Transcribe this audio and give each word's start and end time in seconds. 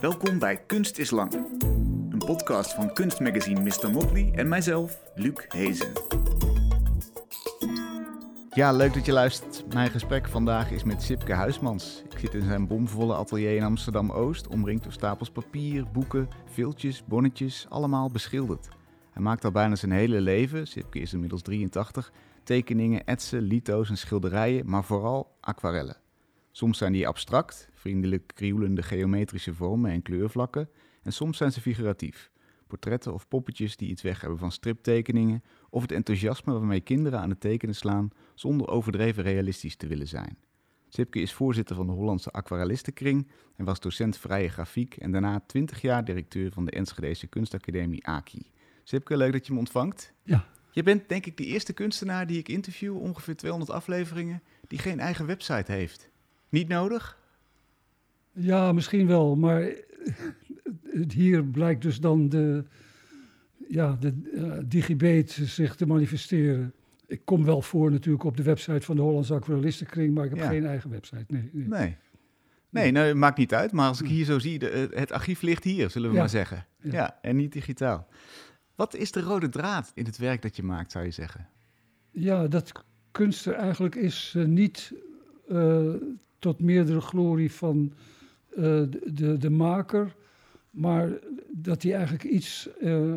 Welkom 0.00 0.38
bij 0.38 0.56
Kunst 0.66 0.98
is 0.98 1.10
Lang. 1.10 1.32
Een 2.10 2.22
podcast 2.26 2.74
van 2.74 2.92
kunstmagazine 2.92 3.60
Mr. 3.60 3.90
Motley 3.90 4.32
en 4.34 4.48
mijzelf, 4.48 5.00
Luc 5.14 5.44
Hezen. 5.48 5.92
Ja, 8.50 8.72
leuk 8.72 8.94
dat 8.94 9.06
je 9.06 9.12
luistert. 9.12 9.74
Mijn 9.74 9.90
gesprek 9.90 10.28
vandaag 10.28 10.70
is 10.70 10.84
met 10.84 11.02
Sipke 11.02 11.32
Huismans. 11.32 12.02
Ik 12.10 12.18
zit 12.18 12.34
in 12.34 12.42
zijn 12.42 12.66
bomvolle 12.66 13.14
atelier 13.14 13.56
in 13.56 13.62
Amsterdam-Oost, 13.62 14.48
omringd 14.48 14.82
door 14.82 14.92
stapels 14.92 15.30
papier, 15.30 15.90
boeken, 15.92 16.28
viltjes, 16.44 17.04
bonnetjes, 17.04 17.66
allemaal 17.68 18.10
beschilderd. 18.10 18.68
Hij 19.12 19.22
maakt 19.22 19.44
al 19.44 19.50
bijna 19.50 19.76
zijn 19.76 19.92
hele 19.92 20.20
leven, 20.20 20.66
Sipke 20.66 20.98
is 20.98 21.12
inmiddels 21.12 21.42
83, 21.42 22.12
tekeningen, 22.44 23.04
etsen, 23.04 23.40
lito's 23.40 23.88
en 23.90 23.98
schilderijen, 23.98 24.70
maar 24.70 24.84
vooral 24.84 25.36
aquarellen. 25.40 25.99
Soms 26.60 26.78
zijn 26.78 26.92
die 26.92 27.08
abstract, 27.08 27.68
vriendelijk 27.72 28.32
krioelende 28.34 28.82
geometrische 28.82 29.54
vormen 29.54 29.90
en 29.90 30.02
kleurvlakken, 30.02 30.68
en 31.02 31.12
soms 31.12 31.36
zijn 31.36 31.52
ze 31.52 31.60
figuratief. 31.60 32.30
Portretten 32.66 33.14
of 33.14 33.28
poppetjes 33.28 33.76
die 33.76 33.88
iets 33.88 34.02
weg 34.02 34.20
hebben 34.20 34.38
van 34.38 34.52
striptekeningen, 34.52 35.42
of 35.70 35.82
het 35.82 35.92
enthousiasme 35.92 36.52
waarmee 36.52 36.80
kinderen 36.80 37.20
aan 37.20 37.30
het 37.30 37.40
tekenen 37.40 37.74
slaan 37.74 38.10
zonder 38.34 38.68
overdreven 38.68 39.22
realistisch 39.22 39.76
te 39.76 39.86
willen 39.86 40.08
zijn. 40.08 40.38
Sipke 40.88 41.20
is 41.20 41.32
voorzitter 41.32 41.76
van 41.76 41.86
de 41.86 41.92
Hollandse 41.92 42.30
Aquarellistenkring 42.30 43.28
en 43.56 43.64
was 43.64 43.80
docent 43.80 44.16
vrije 44.16 44.48
grafiek 44.48 44.96
en 44.96 45.12
daarna 45.12 45.40
20 45.46 45.80
jaar 45.80 46.04
directeur 46.04 46.52
van 46.52 46.64
de 46.64 46.70
Enschedese 46.70 47.26
kunstacademie 47.26 48.06
AKI. 48.06 48.50
Sipke, 48.84 49.16
leuk 49.16 49.32
dat 49.32 49.46
je 49.46 49.52
me 49.52 49.58
ontvangt. 49.58 50.12
Ja. 50.22 50.46
Je 50.70 50.82
bent 50.82 51.08
denk 51.08 51.26
ik 51.26 51.36
de 51.36 51.44
eerste 51.44 51.72
kunstenaar 51.72 52.26
die 52.26 52.38
ik 52.38 52.48
interview, 52.48 52.96
ongeveer 52.96 53.36
200 53.36 53.72
afleveringen, 53.72 54.42
die 54.68 54.78
geen 54.78 55.00
eigen 55.00 55.26
website 55.26 55.72
heeft. 55.72 56.09
Niet 56.50 56.68
nodig? 56.68 57.18
Ja, 58.32 58.72
misschien 58.72 59.06
wel, 59.06 59.36
maar 59.36 59.72
hier 61.12 61.44
blijkt 61.44 61.82
dus 61.82 62.00
dan 62.00 62.28
de, 62.28 62.64
ja, 63.68 63.96
de 64.00 64.14
uh, 64.34 64.52
digibet 64.64 65.30
zich 65.30 65.74
te 65.76 65.86
manifesteren. 65.86 66.72
Ik 67.06 67.20
kom 67.24 67.44
wel 67.44 67.62
voor 67.62 67.90
natuurlijk 67.90 68.24
op 68.24 68.36
de 68.36 68.42
website 68.42 68.80
van 68.80 68.96
de 68.96 69.02
Hollandse 69.02 69.34
Aquarellistenkring, 69.34 70.14
maar 70.14 70.24
ik 70.24 70.30
heb 70.30 70.38
Ja. 70.38 70.48
geen 70.48 70.66
eigen 70.66 70.90
website. 70.90 71.24
Nee, 71.28 71.50
nee. 71.52 71.68
Nee. 71.68 71.96
Nee, 72.70 72.90
nou, 72.90 73.14
maakt 73.14 73.38
niet 73.38 73.54
uit. 73.54 73.72
Maar 73.72 73.88
als 73.88 74.00
ik 74.00 74.08
hier 74.08 74.24
zo 74.24 74.38
zie, 74.38 74.58
de, 74.58 74.68
eh, 74.68 74.98
het 74.98 75.12
archief 75.12 75.42
ligt 75.42 75.64
hier, 75.64 75.90
zullen 75.90 76.08
we 76.08 76.14
Ja. 76.14 76.20
maar 76.20 76.30
zeggen. 76.30 76.66
Ja. 76.82 76.90
Ja. 76.92 77.18
en 77.22 77.36
niet 77.36 77.52
digitaal. 77.52 78.08
Wat 78.74 78.94
is 78.94 79.12
de 79.12 79.20
rode 79.20 79.48
draad 79.48 79.92
in 79.94 80.04
het 80.04 80.18
werk 80.18 80.42
dat 80.42 80.56
je 80.56 80.62
maakt, 80.62 80.90
zou 80.90 81.04
je 81.04 81.10
zeggen? 81.10 81.48
Ja, 82.10 82.46
dat 82.46 82.72
kunst 83.10 83.46
er 83.46 83.54
eigenlijk 83.54 83.94
is 83.94 84.34
eh, 84.36 84.44
niet 84.44 84.92
tot 86.40 86.60
meerdere 86.60 87.00
glorie 87.00 87.52
van 87.52 87.92
eh, 88.56 88.82
de, 89.12 89.36
de, 89.38 89.50
maker, 89.50 90.14
maar 90.70 91.10
dat 91.50 91.82
hij 91.82 91.92
eigenlijk 91.94 92.24
iets 92.24 92.68
eh, 92.80 93.14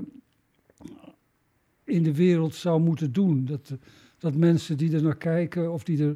in 1.84 2.04
de 2.04 2.14
wereld 2.14 2.56
zou 2.56 2.82
moeten 2.82 3.14
doen. 3.14 3.46
Dat, 3.46 3.74
dat 4.18 4.36
mensen 4.36 4.78
die 4.78 4.96
er 4.96 5.04
naar 5.04 5.18
kijken 5.18 5.72
of 5.72 5.84
die 5.84 6.04
er 6.04 6.16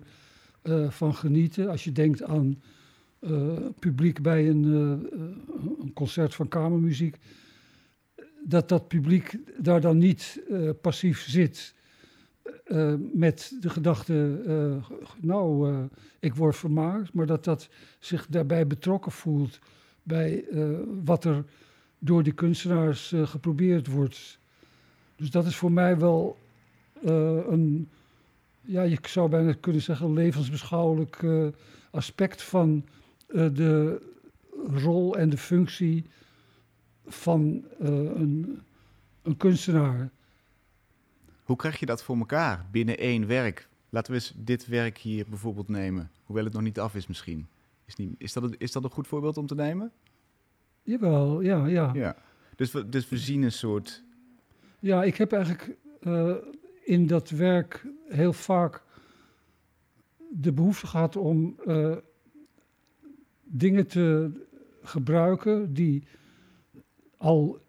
eh, 0.61 0.89
van 0.89 1.15
genieten, 1.15 1.69
als 1.69 1.83
je 1.83 1.91
denkt 1.91 2.23
aan 2.23 2.61
publiek 3.79 4.21
bij 4.21 4.49
een, 4.49 4.63
een 4.63 5.91
concert 5.93 6.35
van 6.35 6.47
kamermuziek, 6.47 7.17
dat 8.43 8.69
dat 8.69 8.87
publiek 8.87 9.37
daar 9.57 9.81
dan 9.81 9.97
niet 9.97 10.41
passief 10.81 11.21
zit 11.27 11.73
eh, 12.67 12.93
met 13.13 13.57
de 13.59 13.69
gedachte, 13.69 14.41
eh, 14.47 14.97
nou, 15.21 15.69
eh, 15.69 15.79
ik 16.19 16.35
word 16.35 16.55
vermaakt, 16.55 17.13
maar 17.13 17.25
dat 17.25 17.43
dat 17.43 17.69
zich 17.99 18.27
daarbij 18.29 18.67
betrokken 18.67 19.11
voelt 19.11 19.59
bij 20.03 20.45
wat 21.03 21.23
er 21.23 21.43
door 21.99 22.23
die 22.23 22.33
kunstenaars 22.33 23.13
geprobeerd 23.23 23.87
wordt. 23.87 24.39
Dus 25.15 25.31
dat 25.31 25.45
is 25.45 25.55
voor 25.55 25.71
mij 25.71 25.97
wel 25.97 26.37
een, 27.03 27.89
ja, 28.61 28.81
je 28.81 28.97
zou 29.01 29.29
bijna 29.29 29.53
kunnen 29.59 29.81
zeggen, 29.81 30.13
levensbeschouwelijk 30.13 31.25
aspect 31.91 32.41
van 32.41 32.85
de 33.27 34.01
rol 34.73 35.17
en 35.17 35.29
de 35.29 35.37
functie 35.37 36.05
van 37.05 37.65
een, 37.79 38.61
een 39.21 39.37
kunstenaar. 39.37 40.09
Hoe 41.47 41.55
krijg 41.55 41.79
je 41.79 41.85
dat 41.85 42.03
voor 42.03 42.17
elkaar 42.17 42.65
binnen 42.71 42.97
één 42.97 43.27
werk? 43.27 43.67
Laten 43.89 44.11
we 44.11 44.17
eens 44.19 44.33
dit 44.35 44.65
werk 44.67 44.97
hier 44.97 45.25
bijvoorbeeld 45.29 45.67
nemen, 45.67 46.11
hoewel 46.23 46.43
het 46.43 46.53
nog 46.53 46.61
niet 46.61 46.79
af 46.79 46.95
is 46.95 47.07
misschien. 47.07 47.47
Is, 47.85 47.95
niet, 47.95 48.15
is, 48.17 48.33
dat, 48.33 48.43
een- 48.43 48.55
is 48.57 48.71
dat 48.71 48.83
een 48.83 48.89
goed 48.89 49.07
voorbeeld 49.07 49.37
om 49.37 49.47
te 49.47 49.55
nemen? 49.55 49.91
Jawel, 50.83 51.41
ja, 51.41 51.65
ja. 51.67 51.91
Ja. 51.93 52.15
Dus 52.55 52.71
we, 52.71 52.89
dus 52.89 53.09
we 53.09 53.17
zien 53.17 53.41
een 53.41 53.51
soort... 53.51 54.03
Ja, 54.79 55.03
ik 55.03 55.15
heb 55.15 55.31
eigenlijk 55.31 55.77
eh, 56.01 56.35
in 56.83 57.07
dat 57.07 57.29
werk 57.29 57.85
heel 58.07 58.33
vaak 58.33 58.83
de 60.31 60.51
behoefte 60.53 60.87
gehad 60.87 61.15
om 61.15 61.59
eh, 61.65 61.95
dingen 63.43 63.87
te 63.87 64.31
gebruiken 64.81 65.73
die 65.73 66.03
al 67.17 67.59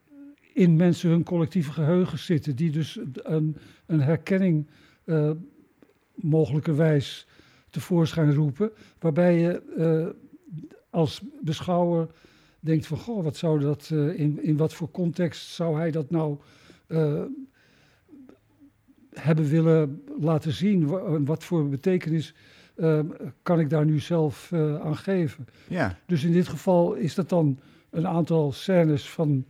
in 0.59 0.77
mensen 0.77 1.11
hun 1.11 1.23
collectieve 1.25 1.73
geheugen 1.73 2.19
zitten, 2.19 2.57
die 2.57 2.71
dus 2.71 2.99
een, 3.23 3.57
een 3.87 4.01
herkenning 4.01 4.67
eh, 5.05 5.31
mogelijkerwijs 6.15 7.27
tevoorschijn 7.71 8.35
roepen, 8.35 8.71
waarbij 8.99 9.39
je 9.39 9.63
eh, 9.77 10.07
als 10.91 11.23
beschouwer 11.43 12.07
denkt 12.61 12.87
van, 12.87 12.99
goh, 12.99 13.23
wat 13.25 13.37
zou 13.37 13.61
dat, 13.61 13.91
eh, 13.93 14.19
in, 14.21 14.43
in 14.43 14.57
wat 14.57 14.75
voor 14.75 14.91
context 14.91 15.49
zou 15.49 15.77
hij 15.79 15.91
dat 15.91 16.11
nou 16.11 16.37
hebben 19.15 19.49
willen 19.49 20.03
laten 20.21 20.53
zien? 20.53 20.87
Wa- 20.87 21.21
Wat 21.21 21.45
voor 21.45 21.69
betekenis 21.69 22.35
kan 23.43 23.61
ik 23.61 23.71
daar 23.71 23.85
nu 23.85 23.99
zelf 23.99 24.53
aan 24.83 24.97
geven? 24.97 25.47
Ja, 25.69 25.99
Dus 26.07 26.25
in 26.25 26.33
dit 26.33 26.49
geval 26.49 26.95
is 26.95 27.15
dat 27.15 27.29
dan 27.29 27.59
een 27.91 28.07
aantal 28.07 28.53
scènes 28.53 29.09
van, 29.11 29.45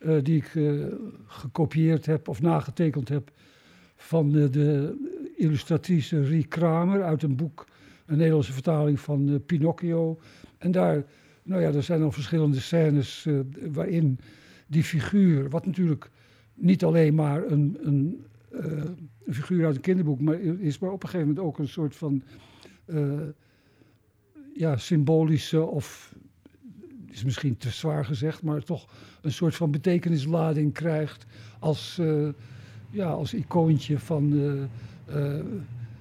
eh, 0.00 0.16
die 0.22 0.36
ik 0.36 0.54
eh, 0.54 0.84
gekopieerd 1.26 2.06
heb 2.06 2.28
of 2.28 2.40
nagetekend 2.40 3.08
heb 3.08 3.30
van 3.96 4.38
eh, 4.38 4.50
de 4.50 4.96
illustratrice 5.36 6.22
Rie 6.22 6.46
Kramer 6.46 7.02
uit 7.02 7.22
een 7.22 7.36
boek, 7.36 7.66
een 8.06 8.16
Nederlandse 8.16 8.52
vertaling 8.52 9.00
van 9.00 9.42
Pinocchio. 9.46 10.20
En 10.58 10.70
daar, 10.70 11.04
nou 11.42 11.62
ja, 11.62 11.72
er 11.72 11.82
zijn 11.82 12.00
dan 12.00 12.12
verschillende 12.12 12.60
scènes 12.60 13.26
waarin 13.72 14.18
die 14.66 14.84
figuur, 14.84 15.50
wat 15.50 15.66
natuurlijk 15.66 16.10
niet 16.54 16.84
alleen 16.84 17.14
maar 17.14 17.46
een, 17.46 17.78
een, 17.80 18.24
een 18.50 19.34
figuur 19.34 19.66
uit 19.66 19.74
een 19.74 19.80
kinderboek 19.80 20.20
maar 20.20 20.40
is, 20.40 20.78
maar 20.78 20.92
op 20.92 21.02
een 21.02 21.08
gegeven 21.08 21.28
moment 21.28 21.46
ook 21.46 21.58
een 21.58 21.68
soort 21.68 21.96
van 21.96 22.22
ja, 24.54 24.76
symbolische 24.76 25.62
of 25.62 26.14
is 27.10 27.24
misschien 27.24 27.56
te 27.56 27.70
zwaar 27.70 28.04
gezegd, 28.04 28.42
maar 28.42 28.62
toch 28.62 28.86
een 29.20 29.32
soort 29.32 29.54
van 29.54 29.70
betekenislading 29.70 30.72
krijgt 30.72 31.26
als, 31.58 31.98
eh, 31.98 32.28
ja, 32.90 33.06
als 33.06 33.34
icoontje 33.34 33.98
van 33.98 34.32
eh, 35.06 35.36
eh, 35.36 35.44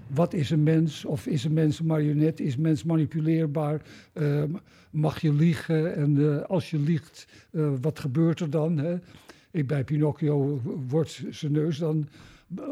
wat 0.08 0.34
is 0.34 0.50
een 0.50 0.64
mens 0.64 1.06
of 1.06 1.28
is 1.28 1.44
een 1.44 1.54
mens 1.54 1.80
een 1.80 1.86
marionet, 1.86 2.40
is 2.40 2.56
een 2.56 2.62
mens 2.62 2.84
manipuleerbaar, 2.84 3.82
mag 4.90 5.22
je 5.22 5.34
liegen 5.34 5.96
en 5.96 6.48
als 6.48 6.70
je 6.70 6.80
liegt, 6.80 7.28
wat 7.82 8.00
gebeurt 8.00 8.40
er 8.40 8.50
dan? 8.50 8.78
Hè? 8.78 8.98
Ik, 9.52 9.68
bij 9.68 9.84
Pinocchio 9.84 10.62
wordt 10.88 11.24
zijn 11.30 11.52
neus 11.52 11.78
dan 11.78 12.08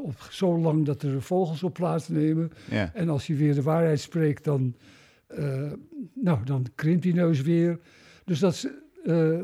op, 0.03 0.27
zo 0.29 0.59
lang 0.59 0.85
dat 0.85 1.03
er 1.03 1.21
vogels 1.21 1.63
op 1.63 1.73
plaatsnemen. 1.73 2.51
ja. 2.69 2.91
En 2.93 3.09
als 3.09 3.27
hij 3.27 3.35
weer 3.35 3.53
de 3.53 3.61
waarheid 3.61 3.99
spreekt, 3.99 4.43
dan, 4.43 4.75
nou, 6.13 6.43
dan 6.43 6.65
krimpt 6.75 7.03
die 7.03 7.13
neus 7.13 7.41
weer. 7.41 7.79
Dus 8.27 8.39
dat 8.39 8.69
eh, 9.03 9.40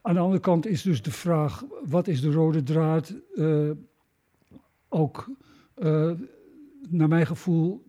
aan 0.00 0.14
de 0.14 0.20
andere 0.20 0.40
kant 0.40 0.66
is 0.66 0.82
dus 0.82 1.02
de 1.02 1.10
vraag, 1.10 1.64
wat 1.84 2.08
is 2.08 2.20
de 2.20 2.30
rode 2.30 2.62
draad? 2.62 3.14
eh, 3.34 3.70
ook, 4.88 5.30
eh, 5.74 6.12
naar 6.88 7.08
mijn 7.08 7.26
gevoel, 7.26 7.86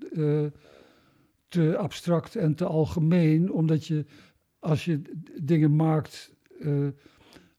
te 1.47 1.77
abstract 1.77 2.35
en 2.35 2.55
te 2.55 2.65
algemeen. 2.65 3.51
Omdat 3.51 3.85
je, 3.85 4.05
als 4.59 4.85
je 4.85 5.01
dingen 5.41 5.75
maakt, 5.75 6.31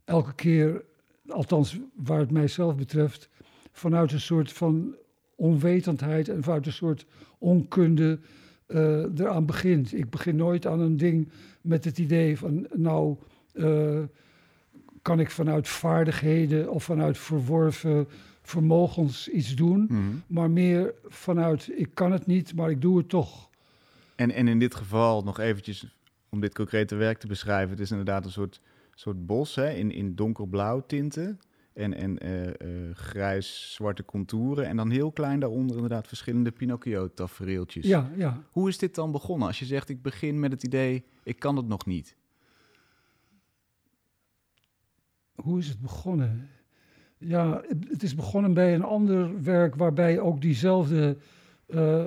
elke 0.05 0.35
keer, 0.35 0.85
althans 1.29 1.79
waar 1.95 2.19
het 2.19 2.31
mijzelf 2.31 2.77
betreft, 2.77 3.29
vanuit 3.73 4.13
een 4.13 4.21
soort 4.21 4.53
van 4.53 4.97
onwetendheid 5.35 6.29
en 6.29 6.43
vanuit 6.43 6.67
een 6.67 6.73
soort 6.73 7.07
onkunde 7.39 8.19
eh, 8.67 9.19
eraan 9.19 9.47
begint. 9.47 9.93
Ik 9.95 10.11
begin 10.11 10.37
nooit 10.37 10.67
aan 10.67 10.81
een 10.81 10.97
ding 10.97 11.29
met 11.61 11.85
het 11.85 11.99
idee 11.99 12.39
van, 12.39 12.67
nou, 12.75 13.17
eh, 13.53 13.99
kan 15.03 15.21
ik 15.21 15.31
vanuit 15.31 15.69
vaardigheden 15.69 16.71
of 16.71 16.85
vanuit 16.85 17.19
verworven 17.19 18.07
vermogens 18.43 19.29
iets 19.29 19.55
doen, 19.55 19.87
Mhm. 19.89 20.01
maar 20.27 20.51
meer 20.51 20.95
vanuit, 21.09 21.71
ik 21.77 21.89
kan 21.95 22.13
het 22.13 22.27
niet, 22.27 22.55
maar 22.55 22.71
ik 22.71 22.81
doe 22.81 22.99
het 22.99 23.09
toch. 23.09 23.51
En, 24.17 24.31
en 24.31 24.49
in 24.49 24.59
dit 24.59 24.75
geval 24.75 25.23
nog 25.23 25.39
eventjes 25.39 25.87
om 26.29 26.41
dit 26.41 26.55
concrete 26.55 26.95
werk 26.95 27.19
te 27.19 27.27
beschrijven, 27.27 27.71
het 27.71 27.81
is 27.81 27.91
inderdaad 27.91 28.25
een 28.25 28.31
soort, 28.31 28.61
soort 28.95 29.27
bos 29.27 29.55
hè, 29.55 29.71
in, 29.71 29.91
in 29.91 30.15
donkerblauw 30.15 30.85
tinten 30.87 31.41
en, 31.75 31.95
en 31.95 32.19
eh, 32.19 32.49
eh, 32.49 32.95
grijs-zwarte 32.95 34.05
contouren. 34.05 34.67
En 34.67 34.77
dan 34.77 34.91
heel 34.91 35.13
klein 35.13 35.41
daaronder 35.41 35.75
inderdaad 35.75 36.09
verschillende 36.09 36.51
Pinocchio-tafereeltjes. 36.51 37.87
Ja, 37.87 38.11
ja. 38.17 38.43
Hoe 38.51 38.69
is 38.69 38.79
dit 38.79 38.95
dan 38.95 39.13
begonnen? 39.13 39.47
Als 39.47 39.59
je 39.59 39.65
zegt, 39.65 39.89
ik 39.89 40.03
begin 40.03 40.41
met 40.41 40.53
het 40.53 40.63
idee, 40.63 41.05
ik 41.23 41.39
kan 41.39 41.57
het 41.57 41.67
nog 41.67 41.87
niet. 41.87 42.17
Hoe 45.35 45.59
is 45.59 45.69
het 45.69 45.81
begonnen? 45.81 46.49
Ja, 47.19 47.63
het, 47.69 47.89
het 47.89 48.03
is 48.03 48.15
begonnen 48.15 48.55
bij 48.55 48.75
een 48.75 48.85
ander 48.85 49.43
werk 49.43 49.75
waarbij 49.75 50.21
ook 50.21 50.41
diezelfde 50.41 51.17
eh, 51.67 52.07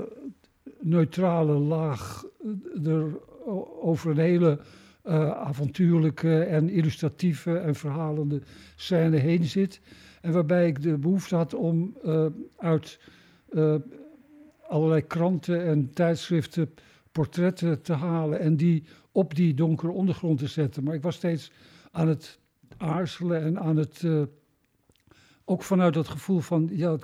neutrale 0.80 1.54
laag 1.54 2.26
er 2.84 3.20
over 3.82 4.12
een 4.12 4.18
hele 4.18 4.60
eh, 5.08 5.30
avontuurlijke 5.30 6.44
en 6.44 6.70
illustratieve 6.70 7.58
en 7.58 7.76
verhalende 7.76 8.42
scène 8.76 9.18
heen 9.18 9.44
zit. 9.44 9.82
En 10.22 10.32
waarbij 10.32 10.68
ik 10.68 10.82
de 10.82 10.98
behoefte 10.98 11.36
had 11.36 11.54
om 11.54 11.98
eh, 12.04 12.26
uit 12.58 13.00
eh, 13.50 13.76
allerlei 14.68 15.02
kranten 15.02 15.66
en 15.66 15.94
tijdschriften 15.94 16.74
portretten 17.12 17.82
te 17.82 17.94
halen 17.94 18.40
en 18.40 18.58
die 18.58 18.84
op 19.12 19.36
die 19.36 19.54
donkere 19.54 19.92
ondergrond 19.92 20.40
te 20.40 20.48
zetten. 20.48 20.84
Maar 20.84 20.94
ik 20.94 21.02
was 21.02 21.16
steeds 21.16 21.52
aan 21.92 22.08
het 22.08 22.40
aarzelen 22.78 23.42
en 23.42 23.60
aan 23.60 23.78
het. 23.78 24.04
ook 25.46 25.64
vanuit 25.64 25.94
dat 25.94 26.08
gevoel 26.08 26.40
van, 26.40 26.70
ja, 26.72 26.98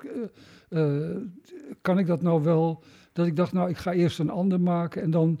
kan 1.80 1.98
ik 1.98 2.06
dat 2.06 2.22
nou 2.22 2.42
wel? 2.42 2.82
Dat 3.12 3.26
ik 3.26 3.36
dacht, 3.36 3.52
nou, 3.52 3.68
ik 3.70 3.76
ga 3.76 3.92
eerst 3.92 4.18
een 4.18 4.30
ander 4.30 4.60
maken 4.60 5.02
en 5.02 5.10
dan, 5.10 5.40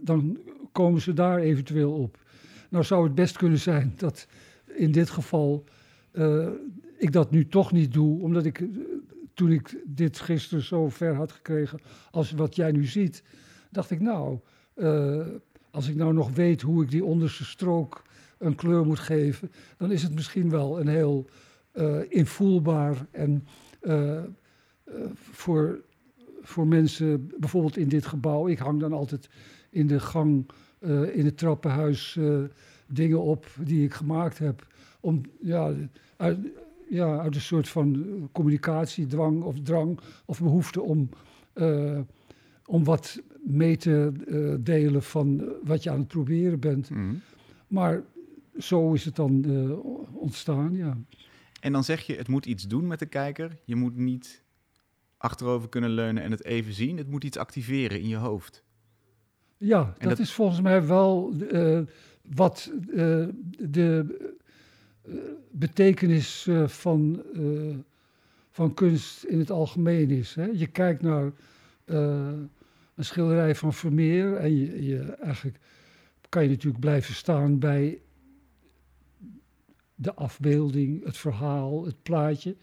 dan 0.00 0.38
komen 0.72 1.00
ze 1.00 1.12
daar 1.12 1.38
eventueel 1.38 1.92
op. 1.92 2.18
Nou 2.68 2.84
zou 2.84 3.04
het 3.04 3.14
best 3.14 3.36
kunnen 3.36 3.58
zijn 3.58 3.92
dat 3.96 4.26
in 4.66 4.92
dit 4.92 5.10
geval 5.10 5.64
eh, 6.12 6.48
ik 7.02 7.12
dat 7.12 7.30
nu 7.30 7.46
toch 7.46 7.72
niet 7.72 7.92
doe, 7.92 8.22
omdat 8.22 8.44
ik, 8.44 8.60
eh, 8.60 8.66
toen 9.34 9.50
ik 9.50 9.82
dit 9.84 10.20
gisteren 10.20 10.64
zo 10.64 10.88
ver 10.88 11.14
had 11.14 11.32
gekregen 11.32 11.80
als 12.10 12.30
wat 12.30 12.56
jij 12.56 12.72
nu 12.72 12.84
ziet, 12.84 13.22
dacht 13.70 13.90
ik, 13.90 14.00
nou, 14.00 14.38
eh, 14.74 15.26
als 15.70 15.88
ik 15.88 15.94
nou 15.94 16.12
nog 16.12 16.30
weet 16.30 16.62
hoe 16.62 16.82
ik 16.82 16.90
die 16.90 17.04
onderste 17.04 17.44
strook 17.44 18.02
een 18.38 18.54
kleur 18.54 18.86
moet 18.86 18.98
geven, 18.98 19.50
dan 19.76 19.92
is 19.92 20.02
het 20.02 20.14
misschien 20.14 20.50
wel 20.50 20.80
een 20.80 20.88
heel 20.88 21.26
eh, 21.72 21.98
invoelbaar 22.08 23.06
en 23.10 23.46
voor, 25.14 25.82
voor 26.42 26.66
mensen, 26.66 27.30
bijvoorbeeld 27.38 27.76
in 27.76 27.88
dit 27.88 28.06
gebouw, 28.06 28.48
ik 28.48 28.58
hang 28.58 28.80
dan 28.80 28.92
altijd 28.92 29.28
in 29.72 29.86
de 29.86 30.00
gang, 30.00 30.46
eh, 30.78 31.16
in 31.16 31.24
het 31.24 31.38
trappenhuis, 31.38 32.16
eh, 32.16 32.38
dingen 32.86 33.20
op 33.20 33.46
die 33.60 33.84
ik 33.84 33.94
gemaakt 33.94 34.38
heb. 34.38 34.66
Om 35.00 35.20
ja, 35.40 35.72
uit, 36.16 36.38
ja, 36.88 37.18
uit 37.18 37.34
een 37.34 37.40
soort 37.40 37.68
van 37.68 38.06
communicatiedwang 38.32 39.42
of 39.42 39.60
drang 39.62 40.00
of 40.24 40.40
behoefte 40.40 40.80
om, 40.82 41.08
eh, 41.52 42.00
om 42.66 42.84
wat 42.84 43.22
mee 43.44 43.76
te 43.76 44.12
delen 44.60 45.02
van 45.02 45.44
wat 45.62 45.82
je 45.82 45.90
aan 45.90 45.98
het 45.98 46.08
proberen 46.08 46.60
bent. 46.60 46.90
Mhm. 46.90 47.14
Maar 47.66 48.02
zo 48.58 48.92
is 48.92 49.04
het 49.04 49.16
dan 49.16 49.44
ontstaan, 50.12 50.76
ja. 50.76 50.96
En 51.60 51.72
dan 51.72 51.84
zeg 51.84 52.00
je, 52.00 52.16
het 52.16 52.28
moet 52.28 52.46
iets 52.46 52.66
doen 52.66 52.86
met 52.86 52.98
de 52.98 53.06
kijker. 53.06 53.58
Je 53.64 53.76
moet 53.76 53.96
niet 53.96 54.44
achterover 55.16 55.68
kunnen 55.68 55.90
leunen 55.90 56.22
en 56.22 56.30
het 56.30 56.44
even 56.44 56.72
zien. 56.72 56.96
Het 56.96 57.08
moet 57.10 57.24
iets 57.24 57.36
activeren 57.36 58.00
in 58.00 58.08
je 58.08 58.16
hoofd. 58.16 58.64
Ja, 59.64 59.94
dat, 59.98 60.08
dat- 60.08 60.18
is 60.18 60.32
volgens 60.32 60.60
mij 60.60 60.86
wel 60.86 61.32
eh, 61.50 61.80
wat 62.34 62.72
eh, 62.90 63.24
de 63.58 64.18
eh, 65.02 65.14
betekenis 65.50 66.48
van, 66.66 67.22
van 68.50 68.74
kunst 68.74 69.24
in 69.24 69.38
het 69.38 69.50
algemeen 69.50 70.10
is. 70.10 70.34
Hè? 70.34 70.44
Je 70.44 70.66
kijkt 70.66 71.02
naar 71.02 71.32
een 72.94 73.04
schilderij 73.04 73.54
van 73.54 73.72
Vermeer 73.72 74.36
en 74.36 74.56
je, 74.56 74.84
je, 74.84 75.00
eigenlijk 75.00 75.58
kan 76.28 76.42
je 76.42 76.48
natuurlijk 76.48 76.80
blijven 76.80 77.14
staan 77.14 77.58
bij 77.58 78.00
de 79.94 80.14
afbeelding, 80.14 81.04
het 81.04 81.16
verhaal, 81.16 81.84
het 81.84 82.02
plaatje. 82.02 82.56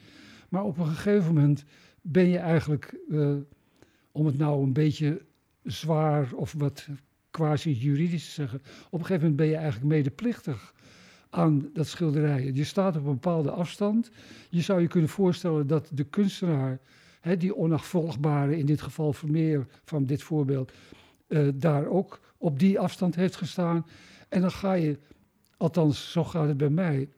Maar 0.50 0.64
op 0.64 0.78
een 0.78 0.86
gegeven 0.88 1.34
moment 1.34 1.64
ben 2.02 2.28
je 2.28 2.38
eigenlijk, 2.38 2.96
om 4.12 4.26
het 4.26 4.38
nou 4.38 4.64
een 4.64 4.74
beetje 4.74 5.22
zwaar 5.72 6.34
of 6.34 6.54
wat 6.58 6.88
quasi-juridisch 7.32 8.34
zeggen. 8.34 8.62
Op 8.90 9.00
een 9.00 9.06
gegeven 9.06 9.22
moment 9.22 9.36
ben 9.36 9.48
je 9.48 9.56
eigenlijk 9.56 9.86
medeplichtig 9.86 10.74
aan 11.30 11.70
dat 11.74 11.88
schilderij. 11.88 12.52
Je 12.54 12.64
staat 12.64 12.96
op 12.96 13.06
een 13.06 13.14
bepaalde 13.14 13.52
afstand. 13.52 14.12
Je 14.50 14.62
zou 14.62 14.82
je 14.82 14.88
kunnen 14.88 15.10
voorstellen 15.10 15.68
dat 15.68 15.90
de 15.94 16.04
kunstenaar, 16.04 16.80
hè, 17.22 17.38
die 17.38 17.56
onafvolgbare, 17.56 18.58
in 18.58 18.66
dit 18.66 18.82
geval 18.82 19.14
Vermeer 19.14 19.68
van 19.86 20.06
dit 20.06 20.24
voorbeeld, 20.24 20.72
eh, 21.28 21.48
daar 21.54 21.86
ook 21.88 22.20
op 22.38 22.60
die 22.60 22.80
afstand 22.80 23.16
heeft 23.16 23.36
gestaan. 23.36 23.86
En 24.30 24.42
dan 24.42 24.52
ga 24.52 24.74
je, 24.74 24.98
althans 25.58 26.12
zo 26.12 26.24
gaat 26.24 26.48
het 26.48 26.58
bij 26.58 26.70
mij, 26.70 27.10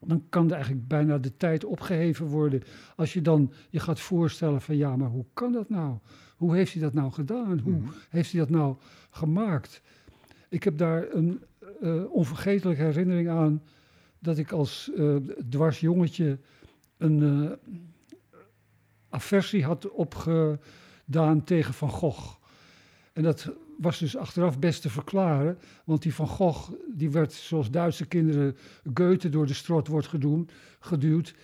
dan 0.00 0.24
kan 0.28 0.46
er 0.46 0.52
eigenlijk 0.54 0.88
bijna 0.88 1.18
de 1.18 1.36
tijd 1.36 1.64
opgeheven 1.64 2.26
worden. 2.26 2.62
Als 2.96 3.12
je 3.12 3.22
dan 3.22 3.52
je 3.70 3.80
gaat 3.80 4.00
voorstellen 4.00 4.60
van 4.60 4.76
ja, 4.76 4.96
maar 4.96 5.08
hoe 5.08 5.24
kan 5.34 5.52
dat 5.52 5.68
nou? 5.68 5.98
Hoe 6.36 6.54
heeft 6.56 6.72
hij 6.72 6.82
dat 6.82 6.94
nou 6.94 7.12
gedaan? 7.12 7.58
Hoe 7.58 7.72
Mhm. 7.72 7.88
heeft 8.08 8.32
hij 8.32 8.40
dat 8.40 8.50
nou 8.50 8.76
gemaakt? 9.10 9.82
Ik 10.48 10.62
heb 10.64 10.78
daar 10.78 11.06
een 11.14 11.40
eh, 11.80 12.04
onvergetelijke 12.12 12.82
herinnering 12.82 13.28
aan 13.28 13.62
dat 14.18 14.38
ik 14.38 14.52
als 14.52 14.90
eh 14.96 15.16
dwars 15.48 15.80
jongetje 15.80 16.38
een 16.96 17.22
eh, 17.22 17.74
aversie 19.08 19.64
had 19.64 19.90
opgedaan 19.90 21.44
tegen 21.44 21.74
Van 21.74 21.88
Gogh. 21.90 22.34
En 23.12 23.22
dat 23.22 23.52
was 23.80 23.98
dus 23.98 24.16
achteraf 24.16 24.58
best 24.58 24.82
te 24.82 24.90
verklaren, 24.90 25.58
want 25.84 26.02
die 26.02 26.14
Van 26.14 26.28
Gogh, 26.28 26.70
die 26.94 27.10
werd 27.10 27.32
zoals 27.32 27.70
Duitse 27.70 28.06
kinderen 28.06 28.56
Goethe 28.94 29.28
door 29.28 29.46
de 29.46 29.54
strot 29.54 29.88
wordt 29.88 30.10
geduwd, 30.80 31.34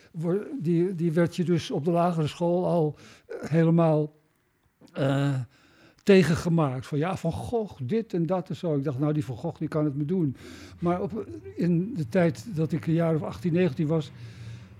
die, 0.60 0.94
die 0.94 1.12
werd 1.12 1.36
je 1.36 1.44
dus 1.44 1.70
op 1.70 1.84
de 1.84 1.90
lagere 1.90 2.26
school 2.26 2.66
al 2.66 2.96
eh, 3.26 3.50
helemaal 3.50 4.16
eh, 4.92 5.34
tegengemaakt. 6.02 6.86
Van 6.86 6.98
ja, 6.98 7.16
Van 7.16 7.32
Gogh, 7.32 7.80
dit 7.82 8.14
en 8.14 8.26
dat 8.26 8.48
en 8.48 8.56
zo. 8.56 8.76
Ik 8.76 8.84
dacht, 8.84 8.98
nou, 8.98 9.12
die 9.12 9.24
Van 9.24 9.36
Gogh, 9.36 9.58
die 9.58 9.68
kan 9.68 9.84
het 9.84 9.96
me 9.96 10.04
doen. 10.04 10.36
Maar 10.78 11.02
op, 11.02 11.26
in 11.54 11.94
de 11.94 12.08
tijd 12.08 12.46
dat 12.54 12.72
ik 12.72 12.86
een 12.86 12.92
jaar 12.92 13.14
of 13.14 13.22
18, 13.22 13.52
19 13.52 13.86
was, 13.86 14.10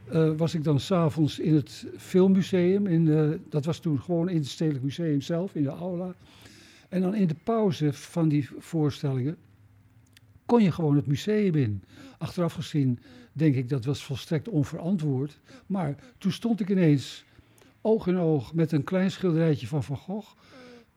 eh, 0.09 0.31
was 0.37 0.55
ik 0.55 0.65
dan 0.65 0.81
s'avonds 0.81 1.39
in 1.39 1.55
het 1.55 1.87
filmmuseum. 1.97 2.87
In 2.87 3.41
dat 3.49 3.65
was 3.65 3.79
toen 3.79 4.01
gewoon 4.01 4.29
in 4.29 4.37
het 4.37 4.47
Stedelijk 4.47 4.85
Museum 4.85 5.21
zelf, 5.21 5.55
in 5.55 5.63
de 5.63 5.69
aula. 5.69 6.15
En 6.89 7.01
dan 7.01 7.15
in 7.15 7.27
de 7.27 7.37
pauze 7.45 7.93
van 7.93 8.29
die 8.29 8.49
voorstellingen 8.59 9.37
kon 10.47 10.63
je 10.63 10.73
gewoon 10.73 10.97
het 10.97 11.07
museum 11.07 11.55
in. 11.55 11.83
Achteraf 12.19 12.53
gezien 12.53 12.99
denk 13.33 13.55
ik 13.55 13.69
dat 13.69 13.85
was 13.85 14.05
volstrekt 14.05 14.49
onverantwoord. 14.49 15.41
Maar 15.67 15.97
toen 16.19 16.33
stond 16.33 16.61
ik 16.61 16.69
ineens 16.71 17.25
oog 17.81 18.07
in 18.07 18.17
oog 18.17 18.55
met 18.55 18.73
een 18.73 18.85
klein 18.85 19.11
schilderijtje 19.11 19.67
van 19.67 19.85
Van 19.85 19.97
Gogh. 19.97 20.35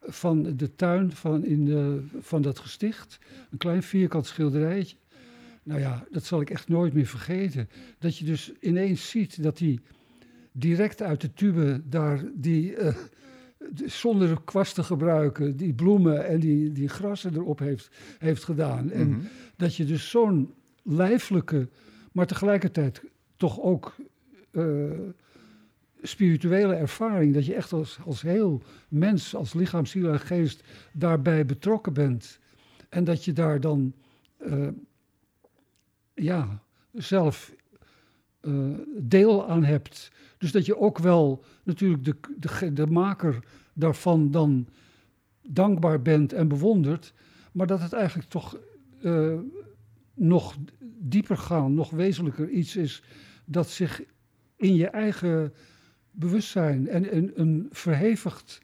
Van 0.02 0.56
de 0.56 0.76
tuin 0.76 1.12
van, 1.12 1.46
in 1.46 1.66
de, 1.66 2.06
van 2.20 2.42
dat 2.42 2.60
gesticht. 2.60 3.20
Een 3.52 3.58
klein 3.58 3.84
vierkant 3.84 4.26
schilderijtje. 4.26 4.96
Nou 5.64 5.80
ja, 5.80 6.06
dat 6.12 6.24
zal 6.26 6.42
ik 6.42 6.50
echt 6.50 6.68
nooit 6.68 6.94
meer 6.94 7.06
vergeten. 7.06 7.70
Dat 8.00 8.18
je 8.18 8.26
dus 8.26 8.52
ineens 8.60 9.10
ziet 9.10 9.44
dat 9.44 9.60
hij 9.60 9.80
direct 10.52 11.02
uit 11.02 11.22
de 11.22 11.34
tube 11.34 11.82
daar 11.86 12.24
die, 12.34 12.76
eh, 12.76 12.96
zonder 13.86 14.42
kwast 14.44 14.76
te 14.76 14.84
gebruiken, 14.84 15.58
die 15.58 15.74
bloemen 15.74 16.28
en 16.28 16.40
die, 16.40 16.72
die 16.72 16.88
grassen 16.90 17.36
erop 17.36 17.60
heeft, 17.60 17.90
heeft 18.20 18.44
gedaan. 18.44 18.92
En 18.92 19.10
Mhm. 19.10 19.20
dat 19.56 19.76
je 19.76 19.86
dus 19.86 20.10
zo'n 20.10 20.54
lijfelijke, 20.84 21.68
maar 22.12 22.28
tegelijkertijd 22.28 23.04
toch 23.38 23.62
ook 23.62 23.96
eh, 24.52 24.64
spirituele 26.02 26.74
ervaring, 26.76 27.34
dat 27.34 27.46
je 27.46 27.54
echt 27.56 27.74
als, 27.74 28.00
als 28.06 28.22
heel 28.22 28.62
mens, 28.88 29.36
als 29.36 29.54
lichaam, 29.54 29.86
ziel 29.86 30.12
en 30.12 30.20
geest 30.20 30.64
daarbij 30.94 31.46
betrokken 31.46 31.94
bent. 31.94 32.40
En 32.90 33.04
dat 33.04 33.26
je 33.26 33.34
daar 33.34 33.60
dan 33.60 33.94
eh, 34.38 34.68
ja, 36.14 36.64
zelf 36.94 37.54
eh, 38.42 38.54
deel 38.98 39.48
aan 39.48 39.64
hebt. 39.64 40.12
Dus 40.40 40.52
dat 40.52 40.66
je 40.66 40.78
ook 40.78 40.98
wel 40.98 41.44
natuurlijk 41.64 42.04
de, 42.04 42.16
de, 42.38 42.74
de 42.74 42.88
maker 42.88 43.40
daarvan 43.74 44.32
dan 44.32 44.68
dankbaar 45.42 46.02
bent 46.02 46.34
en 46.34 46.48
bewondert, 46.48 47.14
maar 47.52 47.68
dat 47.68 47.82
het 47.82 47.94
eigenlijk 47.94 48.30
toch 48.30 48.58
eh, 49.02 49.38
nog 50.14 50.56
dieper 51.00 51.38
gaan, 51.38 51.74
nog 51.74 51.90
wezenlijker 51.90 52.50
iets 52.50 52.76
is 52.76 53.04
dat 53.46 53.70
zich 53.70 54.02
in 54.56 54.76
je 54.76 54.88
eigen 54.88 55.54
bewustzijn 56.12 56.88
en 56.88 57.16
een, 57.16 57.32
een 57.36 57.68
verhevigd 57.72 58.62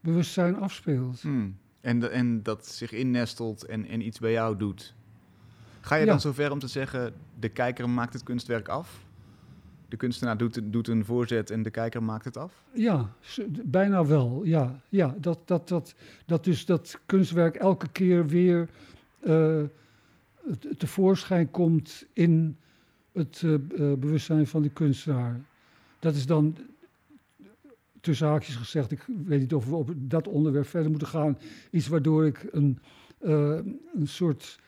bewustzijn 0.00 0.56
afspeelt. 0.56 1.20
Hmm. 1.20 1.56
En, 1.80 2.12
en 2.12 2.42
dat 2.42 2.66
zich 2.66 2.92
innestelt 2.92 3.64
en, 3.64 3.86
en 3.86 4.06
iets 4.06 4.18
bij 4.18 4.32
jou 4.32 4.56
doet. 4.56 4.94
Ga 5.80 5.94
je 5.94 6.04
Ja. 6.04 6.10
dan 6.10 6.20
zover 6.20 6.50
om 6.50 6.58
te 6.58 6.68
zeggen, 6.68 7.14
de 7.38 7.48
kijker 7.48 7.90
maakt 7.90 8.12
het 8.12 8.22
kunstwerk 8.22 8.68
af? 8.68 9.05
De 9.88 9.96
kunstenaar 9.96 10.36
doet, 10.36 10.60
doet 10.64 10.88
een 10.88 11.04
voorzet 11.04 11.50
en 11.50 11.62
de 11.62 11.70
kijker 11.70 12.02
maakt 12.02 12.24
het 12.24 12.36
af? 12.36 12.62
Ja, 12.72 13.12
bijna 13.64 14.06
wel. 14.06 14.44
Ja, 14.44 14.80
ja 14.88 15.14
dat, 15.20 15.38
dat, 15.44 15.68
dat, 15.68 15.94
dat 16.26 16.44
dus 16.44 16.64
dat 16.64 17.00
kunstwerk 17.06 17.54
elke 17.56 17.88
keer 17.88 18.26
weer 18.26 18.68
eh, 19.20 19.62
te- 20.58 20.76
tevoorschijn 20.76 21.50
komt 21.50 22.06
in 22.12 22.56
het 23.12 23.42
eh, 23.44 23.54
eh, 23.54 23.60
bewustzijn 23.98 24.46
van 24.46 24.62
de 24.62 24.70
kunstenaar. 24.70 25.40
Dat 25.98 26.14
is 26.14 26.26
dan, 26.26 26.56
tussen 28.00 28.26
haakjes 28.26 28.56
gezegd, 28.56 28.90
ik 28.90 29.04
weet 29.24 29.40
niet 29.40 29.54
of 29.54 29.68
we 29.68 29.74
op 29.74 29.90
dat 29.96 30.28
onderwerp 30.28 30.66
verder 30.66 30.90
moeten 30.90 31.08
gaan, 31.08 31.38
iets 31.70 31.88
waardoor 31.88 32.26
ik 32.26 32.46
een, 32.50 32.78
een 33.18 34.06
soort 34.08 34.58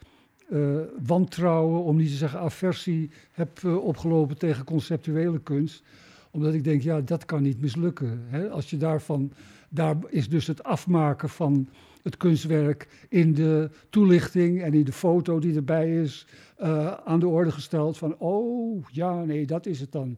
eh, 0.51 0.59
wantrouwen, 1.07 1.83
om 1.83 1.97
niet 1.97 2.11
te 2.11 2.17
zeggen 2.17 2.41
aversie, 2.41 3.11
heb 3.33 3.65
eh, 3.65 3.85
opgelopen 3.85 4.39
tegen 4.39 4.65
conceptuele 4.65 5.41
kunst 5.41 5.83
omdat 6.31 6.55
ik 6.55 6.65
denk, 6.65 6.83
ja, 6.83 7.01
dat 7.01 7.25
kan 7.25 7.43
niet 7.43 7.61
mislukken. 7.61 8.25
Hè? 8.29 8.51
Als 8.51 8.71
je 8.71 8.77
daarvan, 8.77 9.33
daar 9.69 9.97
is 10.09 10.29
dus 10.29 10.47
het 10.47 10.63
afmaken 10.63 11.29
van 11.29 11.69
het 12.03 12.17
kunstwerk 12.17 12.89
in 13.09 13.35
de 13.35 13.71
toelichting 13.91 14.63
en 14.63 14.75
in 14.75 14.85
de 14.85 14.93
foto 14.93 15.39
die 15.39 15.55
erbij 15.55 16.03
is 16.03 16.27
eh, 16.57 16.93
aan 17.05 17.21
de 17.21 17.29
orde 17.29 17.53
gesteld 17.53 17.99
van, 17.99 18.15
oh, 18.19 18.85
ja, 18.93 19.25
nee, 19.25 19.47
dat 19.47 19.67
is 19.67 19.81
het 19.81 19.93
dan. 19.93 20.17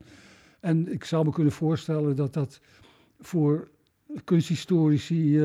En 0.61 0.93
ik 0.93 1.05
zou 1.05 1.25
me 1.25 1.31
kunnen 1.31 1.53
voorstellen 1.53 2.17
dat 2.17 2.33
dat 2.33 2.61
voor 3.21 3.69
kunsthistorici 4.25 5.41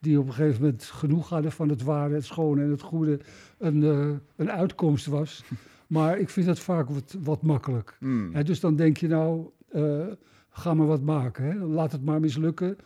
die 0.00 0.18
op 0.18 0.26
een 0.26 0.32
gegeven 0.32 0.60
moment 0.60 0.84
genoeg 0.84 1.28
hadden 1.28 1.52
van 1.52 1.68
het 1.68 1.82
ware, 1.82 2.14
het 2.14 2.24
schone 2.24 2.62
en 2.62 2.70
het 2.70 2.80
goede, 2.82 3.20
een, 3.58 3.82
eh, 3.82 4.16
een 4.36 4.50
uitkomst 4.50 5.06
was. 5.06 5.42
Maar 5.86 6.18
ik 6.18 6.28
vind 6.28 6.46
dat 6.46 6.58
vaak 6.58 6.88
wat, 6.88 7.16
wat 7.22 7.42
makkelijk. 7.42 7.96
Hmm. 7.98 8.44
Dus 8.44 8.60
dan 8.60 8.76
denk 8.76 8.96
je 8.96 9.08
nou, 9.08 9.50
eh, 9.68 10.06
ga 10.50 10.74
maar 10.74 10.86
wat 10.86 11.02
maken. 11.02 11.44
Hè? 11.44 11.54
Laat 11.54 11.92
het 11.92 12.04
maar 12.04 12.20
mislukken. 12.20 12.76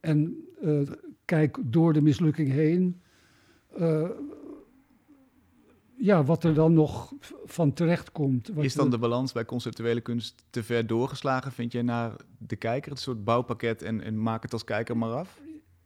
En 0.00 0.36
eh, 0.62 0.80
kijk 1.24 1.58
door 1.62 1.92
de 1.92 2.02
mislukking 2.02 2.50
heen. 2.50 3.00
eh, 3.76 4.08
ja, 5.96 6.24
wat 6.24 6.44
er 6.44 6.54
dan 6.54 6.72
nog 6.72 7.12
van 7.44 7.72
terecht 7.72 8.12
komt. 8.12 8.50
Is 8.56 8.74
dan 8.74 8.90
de 8.90 8.98
balans 8.98 9.32
bij 9.32 9.44
conceptuele 9.44 10.00
kunst 10.00 10.44
te 10.50 10.62
ver 10.62 10.86
doorgeslagen, 10.86 11.52
vind 11.52 11.72
je, 11.72 11.82
naar 11.82 12.16
de 12.38 12.56
kijker? 12.56 12.90
Het 12.90 13.00
soort 13.00 13.24
bouwpakket 13.24 13.82
en, 13.82 14.00
en 14.00 14.22
maak 14.22 14.42
het 14.42 14.52
als 14.52 14.64
kijker 14.64 14.96
maar 14.96 15.12
af? 15.12 15.40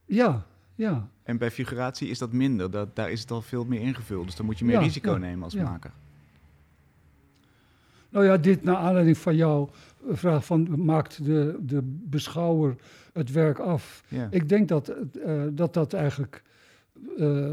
Ja, 0.05 0.47
ja. 0.79 1.09
En 1.23 1.39
bij 1.39 1.51
figuratie 1.51 2.09
is 2.09 2.19
dat 2.19 2.33
minder. 2.33 2.71
Dat, 2.71 2.97
daar 2.97 3.11
is 3.11 3.21
het 3.21 3.31
al 3.31 3.43
veel 3.43 3.65
meer 3.65 3.81
ingevuld. 3.81 4.27
Dus 4.27 4.37
dan 4.37 4.47
moet 4.47 4.59
je 4.59 4.65
meer 4.65 4.75
Ja, 4.75 4.81
risico 4.81 5.11
ja, 5.11 5.17
nemen 5.19 5.45
als 5.45 5.53
ja. 5.53 5.63
maker. 5.63 5.91
Nou 8.09 8.25
ja, 8.25 8.37
dit 8.37 8.63
naar 8.63 8.77
aanleiding 8.77 9.19
van 9.19 9.37
jouw 9.37 9.71
vraag 10.11 10.45
van 10.45 10.85
maakt 10.85 11.25
de, 11.25 11.57
de 11.61 11.83
beschouwer 11.85 12.77
het 13.13 13.33
werk 13.33 13.59
af? 13.59 14.05
Ik 14.31 14.49
denk 14.49 14.69
dat 14.69 14.89
eh, 14.89 15.43
dat, 15.51 15.75
dat 15.75 15.93
eigenlijk 15.93 16.43
eh, 17.19 17.51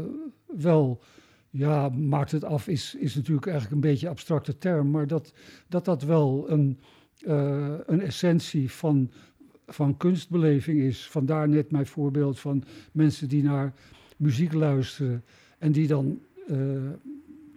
wel, 0.56 1.02
ja, 1.50 1.88
maakt 1.88 2.30
het 2.30 2.44
af 2.44 2.68
is, 2.68 2.94
is 2.94 3.14
natuurlijk 3.14 3.46
eigenlijk 3.46 3.74
een 3.74 3.90
beetje 3.90 4.06
een 4.06 4.12
abstracte 4.12 4.58
term, 4.58 4.90
maar 4.90 5.06
dat 5.06 5.32
dat, 5.68 5.84
dat 5.84 6.02
wel 6.02 6.50
een, 6.50 6.80
eh, 7.18 7.74
een 7.86 8.00
essentie 8.00 8.70
van, 8.70 9.10
van 9.66 9.96
kunstbeleving 9.96 10.80
is. 10.80 11.08
Vandaar 11.08 11.48
net 11.48 11.70
mijn 11.70 11.86
voorbeeld 11.86 12.38
van 12.38 12.64
mensen 12.92 13.28
die 13.28 13.42
naar 13.42 13.72
muziek 14.16 14.52
luisteren 14.52 15.24
en 15.58 15.72
die 15.72 15.86
dan 15.86 16.20
eh, 16.48 16.56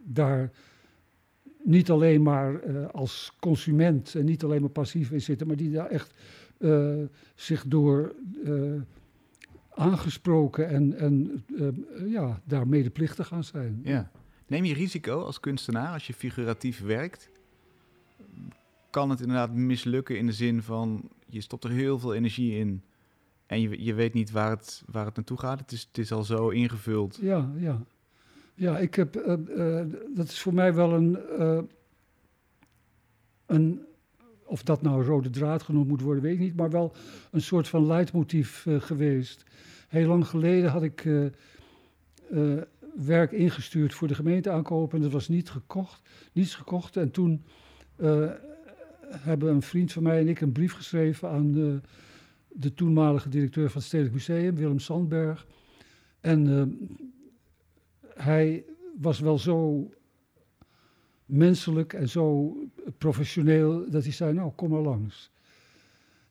daar 0.03 0.51
niet 1.63 1.89
alleen 1.89 2.21
maar 2.21 2.59
eh, 2.59 2.87
als 2.91 3.35
consument 3.39 4.15
en 4.15 4.25
niet 4.25 4.43
alleen 4.43 4.61
maar 4.61 4.69
passief 4.69 5.11
in 5.11 5.21
zitten, 5.21 5.47
maar 5.47 5.55
die 5.55 5.71
daar 5.71 5.89
echt 5.89 6.13
eh, 6.57 6.95
zich 7.35 7.63
door 7.67 8.15
aangesproken 9.69 10.69
en, 10.69 10.97
en 10.97 11.45
ja, 12.05 12.41
daar 12.43 12.67
medeplichtig 12.67 13.33
aan 13.33 13.43
zijn. 13.43 13.79
Ja. 13.83 14.11
Neem 14.47 14.65
je 14.65 14.73
risico 14.73 15.21
als 15.23 15.39
kunstenaar 15.39 15.93
als 15.93 16.07
je 16.07 16.13
figuratief 16.13 16.81
werkt? 16.81 17.29
Kan 18.89 19.09
het 19.09 19.19
inderdaad 19.19 19.53
mislukken 19.53 20.17
in 20.17 20.25
de 20.25 20.31
zin 20.31 20.61
van 20.61 21.09
je 21.29 21.41
stopt 21.41 21.63
er 21.63 21.69
heel 21.69 21.99
veel 21.99 22.13
energie 22.13 22.57
in 22.57 22.83
en 23.45 23.61
je, 23.61 23.83
je 23.83 23.93
weet 23.93 24.13
niet 24.13 24.31
waar 24.31 24.49
het, 24.49 24.83
waar 24.91 25.05
het 25.05 25.15
naartoe 25.15 25.39
gaat? 25.39 25.59
Het 25.59 25.71
is, 25.71 25.81
het 25.87 25.97
is 25.97 26.11
al 26.11 26.23
zo 26.23 26.49
ingevuld. 26.49 27.17
Ja, 27.21 27.51
ja. 27.57 27.81
Ja, 28.59 28.77
ik 28.77 28.95
heb, 28.95 29.15
eh, 29.15 29.33
eh, 29.79 29.87
dat 30.15 30.27
is 30.27 30.39
voor 30.39 30.53
mij 30.53 30.73
wel 30.73 30.93
een, 30.93 31.17
eh, 31.39 31.59
een, 33.45 33.81
of 34.43 34.63
dat 34.63 34.81
nou 34.81 35.03
rode 35.03 35.29
draad 35.29 35.63
genoemd 35.63 35.87
moet 35.87 36.01
worden, 36.01 36.23
weet 36.23 36.33
ik 36.33 36.39
niet, 36.39 36.55
maar 36.55 36.69
wel 36.69 36.93
een 37.31 37.41
soort 37.41 37.67
van 37.67 37.85
leidmotief 37.85 38.65
geweest. 38.69 39.43
Heel 39.87 40.07
lang 40.07 40.27
geleden 40.27 40.69
had 40.69 40.83
ik 40.83 41.07
werk 42.95 43.31
ingestuurd 43.31 43.93
voor 43.93 44.07
de 44.07 44.15
gemeenteaankoop 44.15 44.93
en 44.93 45.01
dat 45.01 45.11
was 45.11 45.27
niet 45.27 45.49
gekocht, 45.49 46.01
niets 46.33 46.55
gekocht. 46.55 46.97
En 46.97 47.11
toen 47.11 47.43
hebben 49.09 49.53
een 49.53 49.61
vriend 49.61 49.91
van 49.91 50.03
mij 50.03 50.19
en 50.19 50.27
ik 50.27 50.41
een 50.41 50.51
brief 50.51 50.73
geschreven 50.73 51.29
aan 51.29 51.51
de, 51.51 51.79
de 52.47 52.73
toenmalige 52.73 53.29
directeur 53.29 53.69
van 53.69 53.77
het 53.77 53.87
Stedelijk 53.87 54.15
Museum, 54.15 54.55
Willem 54.55 54.79
Sandberg. 54.79 55.47
En 56.19 56.47
eh, 56.47 56.97
hij 58.23 58.63
was 58.97 59.19
wel 59.19 59.37
zo 59.37 59.89
menselijk 61.25 61.93
en 61.93 62.09
zo 62.09 62.55
professioneel 62.97 63.89
dat 63.89 64.03
hij 64.03 64.11
zei, 64.11 64.33
nou, 64.33 64.51
kom 64.51 64.69
maar 64.69 64.81
langs. 64.81 65.31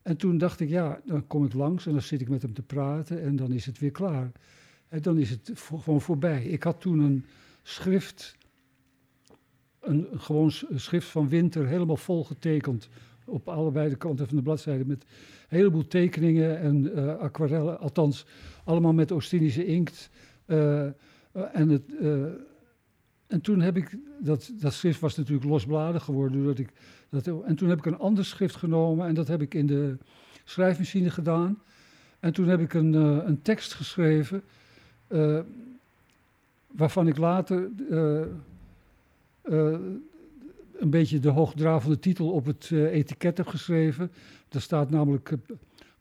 En 0.02 0.16
toen 0.16 0.38
dacht 0.38 0.60
ik, 0.60 0.68
ja, 0.68 1.00
dan 1.04 1.26
kom 1.26 1.44
ik 1.44 1.52
langs 1.52 1.86
en 1.86 1.92
dan 1.92 2.02
zit 2.02 2.20
ik 2.20 2.28
met 2.28 2.42
hem 2.42 2.54
te 2.54 2.62
praten 2.62 3.22
en 3.22 3.36
dan 3.36 3.52
is 3.52 3.66
het 3.66 3.78
weer 3.78 3.90
klaar. 3.90 4.32
En 4.88 5.02
dan 5.02 5.18
is 5.18 5.30
het 5.30 5.52
gewoon 5.54 6.00
voorbij. 6.00 6.44
Ik 6.44 6.62
had 6.62 6.80
toen 6.80 6.98
een 6.98 7.24
schrift, 7.62 8.36
een, 9.88 10.06
gewoon 10.16 10.50
schrift 10.74 11.08
van 11.08 11.28
Winter, 11.28 11.66
helemaal 11.66 11.96
vol 11.96 12.24
getekend 12.24 12.88
op 13.28 13.48
allebei 13.48 13.88
de 13.88 13.96
kanten 13.96 14.26
van 14.26 14.36
de 14.36 14.42
bladzijde 14.42 14.84
met 14.84 15.02
een 15.02 15.56
heleboel 15.56 15.86
tekeningen 15.86 16.58
en 16.58 16.94
eh, 16.94 17.18
aquarellen, 17.18 17.80
althans 17.80 18.26
allemaal 18.64 18.92
met 18.92 19.12
Oost-Indische 19.12 19.64
inkt. 19.64 20.10
Eh, 20.44 20.86
eh, 20.86 20.92
en, 21.52 21.68
het, 21.68 21.82
en 23.26 23.40
toen 23.40 23.60
heb 23.60 23.76
ik, 23.76 23.96
dat, 24.18 24.50
dat 24.60 24.72
schrift 24.72 25.00
was 25.00 25.16
natuurlijk 25.16 25.46
losbladig 25.46 26.04
geworden, 26.04 26.38
doordat 26.38 26.58
ik 26.58 26.72
dat, 27.08 27.26
en 27.44 27.56
toen 27.56 27.68
heb 27.68 27.78
ik 27.78 27.86
een 27.86 27.98
ander 27.98 28.24
schrift 28.24 28.56
genomen 28.56 29.06
en 29.06 29.14
dat 29.14 29.28
heb 29.28 29.42
ik 29.42 29.54
in 29.54 29.66
de 29.66 29.96
schrijfmachine 30.44 31.10
gedaan. 31.10 31.58
En 32.20 32.32
toen 32.32 32.48
heb 32.48 32.60
ik 32.60 32.74
een, 32.74 32.92
een 33.28 33.42
tekst 33.42 33.74
geschreven, 33.74 34.42
waarvan 36.66 37.06
ik 37.06 37.16
later 37.16 37.70
een 40.78 40.90
beetje 40.90 41.18
de 41.18 41.28
hoogdravende 41.28 41.98
titel 41.98 42.30
op 42.30 42.46
het 42.46 42.68
eh, 42.72 42.84
etiket 42.84 43.36
heb 43.36 43.46
geschreven. 43.46 44.10
Daar 44.48 44.62
staat 44.62 44.90
namelijk 44.90 45.30
eh, 45.30 45.38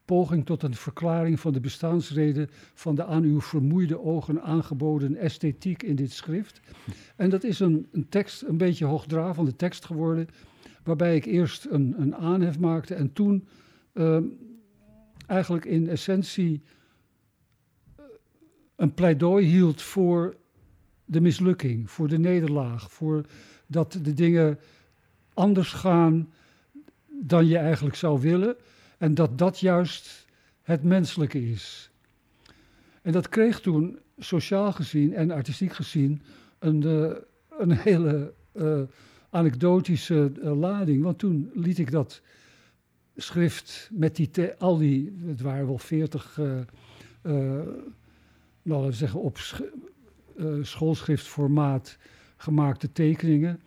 poging 0.06 0.46
tot 0.46 0.64
een 0.64 0.76
verklaring 0.76 1.40
van 1.40 1.54
de 1.54 1.60
bestaansreden 1.60 2.50
van 2.74 2.96
de 2.96 3.06
aan 3.06 3.24
uw 3.24 3.42
vermoeide 3.42 4.00
ogen 4.00 4.42
aangeboden 4.42 5.16
esthetiek 5.16 5.84
in 5.84 5.96
dit 5.96 6.12
schrift. 6.12 6.60
En 7.16 7.30
dat 7.30 7.44
is 7.44 7.60
een, 7.60 7.88
een 7.92 8.10
tekst, 8.10 8.42
een 8.42 8.58
beetje 8.58 8.86
hoogdravende 8.86 9.56
tekst 9.56 9.86
geworden, 9.86 10.28
waarbij 10.84 11.16
ik 11.16 11.26
eerst 11.26 11.66
een, 11.66 11.96
een 11.98 12.16
aanhef 12.16 12.60
maakte 12.60 12.96
en 12.96 13.14
toen 13.14 13.48
eh, 13.94 14.18
eigenlijk 15.28 15.66
in 15.66 15.90
essentie 15.90 16.62
eh, 17.96 18.04
een 18.76 18.94
pleidooi 18.94 19.46
hield 19.46 19.82
voor 19.82 20.36
de 21.08 21.22
mislukking, 21.22 21.92
voor 21.92 22.08
de 22.08 22.20
nederlaag, 22.20 22.92
voor 22.92 23.26
dat 23.68 24.00
de 24.02 24.14
dingen 24.14 24.60
anders 25.34 25.74
gaan 25.74 26.30
dan 27.08 27.48
je 27.48 27.58
eigenlijk 27.58 27.96
zou 27.96 28.22
willen. 28.22 28.56
En 28.98 29.14
dat 29.14 29.38
dat 29.38 29.60
juist 29.60 30.26
het 30.62 30.84
menselijke 30.84 31.50
is. 31.50 31.92
En 33.02 33.12
dat 33.12 33.30
kreeg 33.30 33.60
toen, 33.62 34.00
sociaal 34.18 34.72
gezien 34.72 35.14
en 35.14 35.32
artistiek 35.32 35.74
gezien, 35.74 36.22
een, 36.60 36.84
eh, 36.84 37.16
een 37.60 37.72
hele 37.72 38.34
eh, 38.52 38.82
anekdotische 39.30 40.32
eh, 40.42 40.60
lading. 40.60 41.04
Want 41.04 41.20
toen 41.20 41.52
liet 41.54 41.78
ik 41.78 41.92
dat 41.92 42.22
schrift 43.16 43.90
met 43.92 44.16
die, 44.16 44.54
al 44.58 44.78
die, 44.78 45.18
het 45.26 45.42
waren 45.42 45.66
wel 45.66 45.78
veertig, 45.78 46.40
nou 47.22 47.84
laten 48.64 48.88
we 48.88 48.92
zeggen 48.92 49.22
op 49.22 49.38
schoolschriftformaat 50.62 51.98
gemaakte 52.38 52.92
tekeningen. 52.92 53.60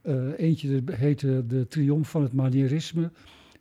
Eh, 0.00 0.38
eentje 0.38 0.82
heette 0.90 1.46
De 1.46 1.66
Triomf 1.66 2.10
van 2.10 2.22
het 2.22 2.32
Manierisme. 2.32 3.10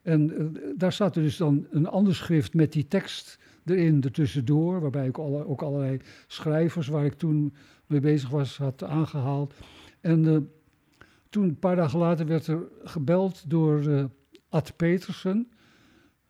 En 0.02 0.38
eh, 0.38 0.46
daar 0.76 0.94
staat 0.94 1.16
er 1.16 1.22
dus 1.22 1.38
dan 1.38 1.68
een 1.72 1.88
ander 1.88 2.16
schrift 2.16 2.54
met 2.54 2.74
die 2.74 2.88
tekst 2.88 3.40
erin, 3.66 4.04
ertussendoor, 4.04 4.82
waarbij 4.82 5.08
ik 5.08 5.18
alle, 5.18 5.48
ook 5.48 5.62
allerlei 5.62 6.00
schrijvers 6.28 6.88
waar 6.88 7.06
ik 7.06 7.14
toen 7.14 7.54
mee 7.86 8.00
bezig 8.00 8.30
was 8.30 8.58
had 8.58 8.84
aangehaald. 8.84 9.54
En 10.02 10.28
eh, 10.28 10.38
toen, 11.30 11.44
een 11.44 11.60
paar 11.60 11.76
dagen 11.76 12.00
later, 12.00 12.26
werd 12.26 12.48
er 12.48 12.68
gebeld 12.84 13.50
door 13.50 14.10
Ad 14.50 14.74
Petersen. 14.76 15.52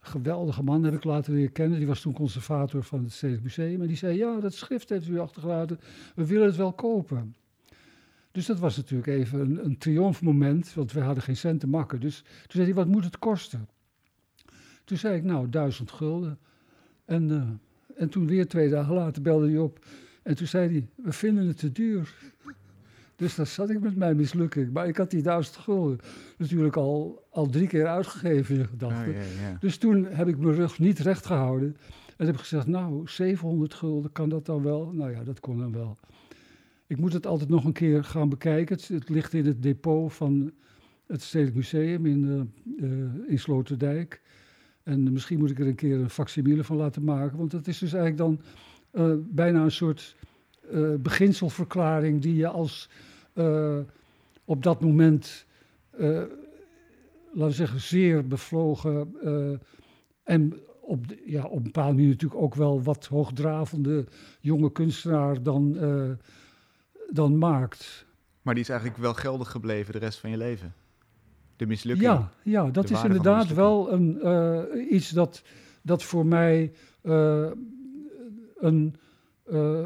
Geweldige 0.08 0.64
man 0.64 0.84
heb 0.84 0.94
ik 0.94 1.04
later 1.04 1.34
leren 1.34 1.52
kennen. 1.52 1.78
Die 1.78 1.88
was 1.88 2.02
toen 2.02 2.14
conservator 2.14 2.84
van 2.84 3.04
het 3.04 3.12
Stedelijk 3.12 3.44
Museum. 3.44 3.82
En 3.82 3.88
die 3.88 3.98
zei, 3.98 4.18
ja, 4.18 4.40
dat 4.40 4.54
schrift 4.54 4.90
heeft 4.90 5.08
u 5.08 5.20
achtergelaten. 5.20 5.80
We 6.16 6.26
willen 6.26 6.46
het 6.46 6.56
wel 6.56 6.74
kopen. 6.74 7.36
Dus 8.32 8.46
dat 8.46 8.60
was 8.60 8.78
natuurlijk 8.78 9.08
even 9.08 9.40
een, 9.40 9.66
een 9.66 9.78
triomfmoment, 9.78 10.74
want 10.74 10.92
we 10.92 11.00
hadden 11.00 11.24
geen 11.24 11.38
cent 11.38 11.60
te 11.60 11.68
makken. 11.68 12.00
Dus 12.00 12.22
toen 12.22 12.48
zei 12.48 12.66
hij, 12.66 12.74
wat 12.74 12.88
moet 12.88 13.04
het 13.04 13.20
kosten? 13.20 13.68
Toen 14.84 14.98
zei 14.98 15.18
ik, 15.18 15.24
nou, 15.24 15.50
duizend 15.50 15.92
gulden. 15.92 16.40
En, 17.06 17.30
uh, 17.30 17.44
en 17.98 18.10
toen 18.10 18.28
weer 18.28 18.48
twee 18.48 18.70
dagen 18.70 18.94
later 18.94 19.22
belde 19.22 19.48
hij 19.48 19.58
op. 19.58 19.86
En 20.24 20.36
toen 20.36 20.48
zei 20.48 20.72
hij, 20.72 20.88
we 20.96 21.12
vinden 21.12 21.48
het 21.48 21.58
te 21.58 21.72
duur. 21.72 22.14
Dus 23.18 23.36
daar 23.36 23.48
zat 23.48 23.70
ik 23.70 23.80
met 23.80 23.96
mijn 23.96 24.16
mislukking. 24.16 24.74
Maar 24.74 24.88
ik 24.88 24.98
had 24.98 25.12
die 25.12 25.22
duizend 25.22 25.58
gulden 25.58 26.00
natuurlijk 26.38 26.76
al, 26.76 27.26
al 27.30 27.48
drie 27.50 27.68
keer 27.68 27.88
uitgegeven 27.88 28.56
in 28.56 28.66
gedachten. 28.66 29.10
Oh, 29.10 29.16
ja, 29.16 29.50
ja. 29.50 29.58
Dus 29.60 29.78
toen 29.78 30.06
heb 30.06 30.28
ik 30.28 30.38
mijn 30.38 30.56
rug 30.56 30.80
niet 30.80 31.00
recht 31.00 31.26
gehouden. 31.26 31.78
En 32.18 32.26
heb 32.26 32.36
ik 32.36 32.42
gezegd, 32.42 32.68
nou, 32.68 33.08
700 33.08 33.74
gulden, 33.74 34.12
kan 34.12 34.30
dat 34.30 34.46
dan 34.46 34.64
wel? 34.64 34.92
Nou 34.94 35.12
ja, 35.12 35.24
dat 35.24 35.40
kon 35.40 35.58
dan 35.58 35.72
wel. 35.72 35.98
Ik 36.88 36.98
moet 36.98 37.14
het 37.14 37.28
altijd 37.28 37.50
nog 37.50 37.66
een 37.66 37.74
keer 37.74 38.04
gaan 38.04 38.30
bekijken. 38.30 38.76
Het, 38.76 38.88
het 38.88 39.10
ligt 39.10 39.34
in 39.34 39.46
het 39.46 39.64
depot 39.64 40.14
van 40.14 40.52
het 41.08 41.22
Stedelijk 41.22 41.56
Museum 41.56 42.06
in, 42.06 42.24
uh, 42.24 42.90
uh, 42.90 43.30
in 43.30 43.40
Sloterdijk. 43.40 44.22
En 44.84 45.14
misschien 45.14 45.38
moet 45.38 45.52
ik 45.52 45.60
er 45.60 45.68
een 45.68 45.76
keer 45.76 46.00
een 46.00 46.10
facsimile 46.10 46.64
van 46.64 46.78
laten 46.78 47.04
maken. 47.04 47.38
Want 47.38 47.52
dat 47.52 47.68
is 47.68 47.78
dus 47.78 47.94
eigenlijk 47.94 48.18
dan 48.18 48.42
uh, 49.06 49.16
bijna 49.30 49.64
een 49.64 49.72
soort 49.72 50.16
beginselverklaring 51.00 52.22
die 52.22 52.36
je 52.36 52.48
als 52.48 52.90
uh, 53.38 53.78
op 54.46 54.64
dat 54.64 54.82
moment, 54.82 55.46
laten 55.92 56.30
we 57.32 57.52
zeggen, 57.52 57.82
zeer 57.82 58.28
bevlogen 58.28 59.16
en 60.24 60.60
op, 60.82 61.08
de, 61.08 61.22
ja, 61.26 61.44
op 61.44 61.58
een 61.58 61.64
bepaalde 61.64 61.94
manier 61.94 62.10
natuurlijk 62.10 62.42
ook 62.42 62.56
wel 62.56 62.82
wat 62.82 63.06
hoogdravende 63.06 64.06
jonge 64.40 64.72
kunstenaar 64.72 65.44
dan, 65.44 65.78
dan 67.10 67.38
maakt. 67.38 68.06
Maar 68.42 68.54
die 68.54 68.64
is 68.64 68.70
eigenlijk 68.70 69.00
wel 69.00 69.14
geldig 69.14 69.52
gebleven 69.52 69.94
de 69.94 70.00
rest 70.00 70.20
van 70.20 70.30
je 70.30 70.38
leven? 70.38 70.74
De 71.56 71.66
mislukking? 71.66 72.08
Ja, 72.08 72.32
ja 72.44 72.70
dat 72.70 72.90
is 72.90 73.04
inderdaad 73.04 73.54
wel 73.54 73.92
een, 73.92 74.94
iets 74.94 75.10
dat, 75.10 75.44
dat 75.82 76.04
voor 76.04 76.26
mij 76.26 76.74
een, 78.60 78.96
uh, 79.52 79.86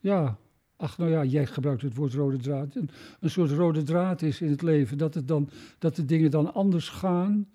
ja, 0.00 0.36
ach 0.84 0.98
nou 0.98 1.10
ja, 1.10 1.24
jij 1.24 1.46
gebruikt 1.46 1.82
het 1.82 1.94
woord 1.94 2.12
rode 2.12 2.36
draad, 2.36 2.74
een, 3.20 3.30
soort 3.30 3.50
rode 3.50 3.82
draad 3.82 4.22
is 4.22 4.40
in 4.40 4.50
het 4.50 4.62
leven, 4.62 4.98
dat, 4.98 5.14
het 5.14 5.28
dan, 5.28 5.48
dat 5.78 5.96
de 5.96 6.04
dingen 6.04 6.30
dan 6.30 6.54
anders 6.54 6.88
gaan. 6.88 7.48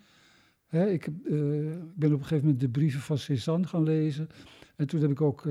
Hè, 0.68 0.90
ik 0.90 1.10
ben 1.96 2.14
op 2.14 2.20
een 2.20 2.22
gegeven 2.22 2.44
moment 2.44 2.60
de 2.60 2.70
brieven 2.70 3.02
van 3.02 3.18
Cézanne 3.18 3.68
gaan 3.68 3.84
lezen 3.84 4.30
en 4.76 4.88
toen 4.88 5.02
heb 5.02 5.12
ik 5.12 5.22
ook 5.22 5.46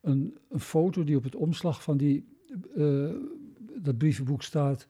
een, 0.00 0.36
een, 0.48 0.60
foto 0.60 1.04
die 1.04 1.16
op 1.16 1.22
het 1.22 1.34
omslag 1.34 1.82
van 1.82 1.96
die, 1.96 2.24
dat 3.76 3.98
brievenboek 3.98 4.42
staat 4.42 4.86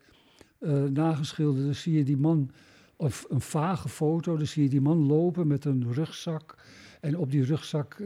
nageschilderd. 0.92 1.64
Dan 1.64 1.74
zie 1.74 1.96
je 1.96 2.04
die 2.04 2.16
man, 2.16 2.50
of 2.96 3.26
een 3.28 3.40
vage 3.40 3.88
foto, 3.88 4.36
dan 4.36 4.46
zie 4.46 4.62
je 4.62 4.68
die 4.68 4.80
man 4.80 5.06
lopen 5.06 5.46
met 5.46 5.64
een 5.64 5.92
rugzak. 5.92 6.54
En 7.00 7.16
op 7.18 7.30
die 7.30 7.44
rugzak 7.44 8.02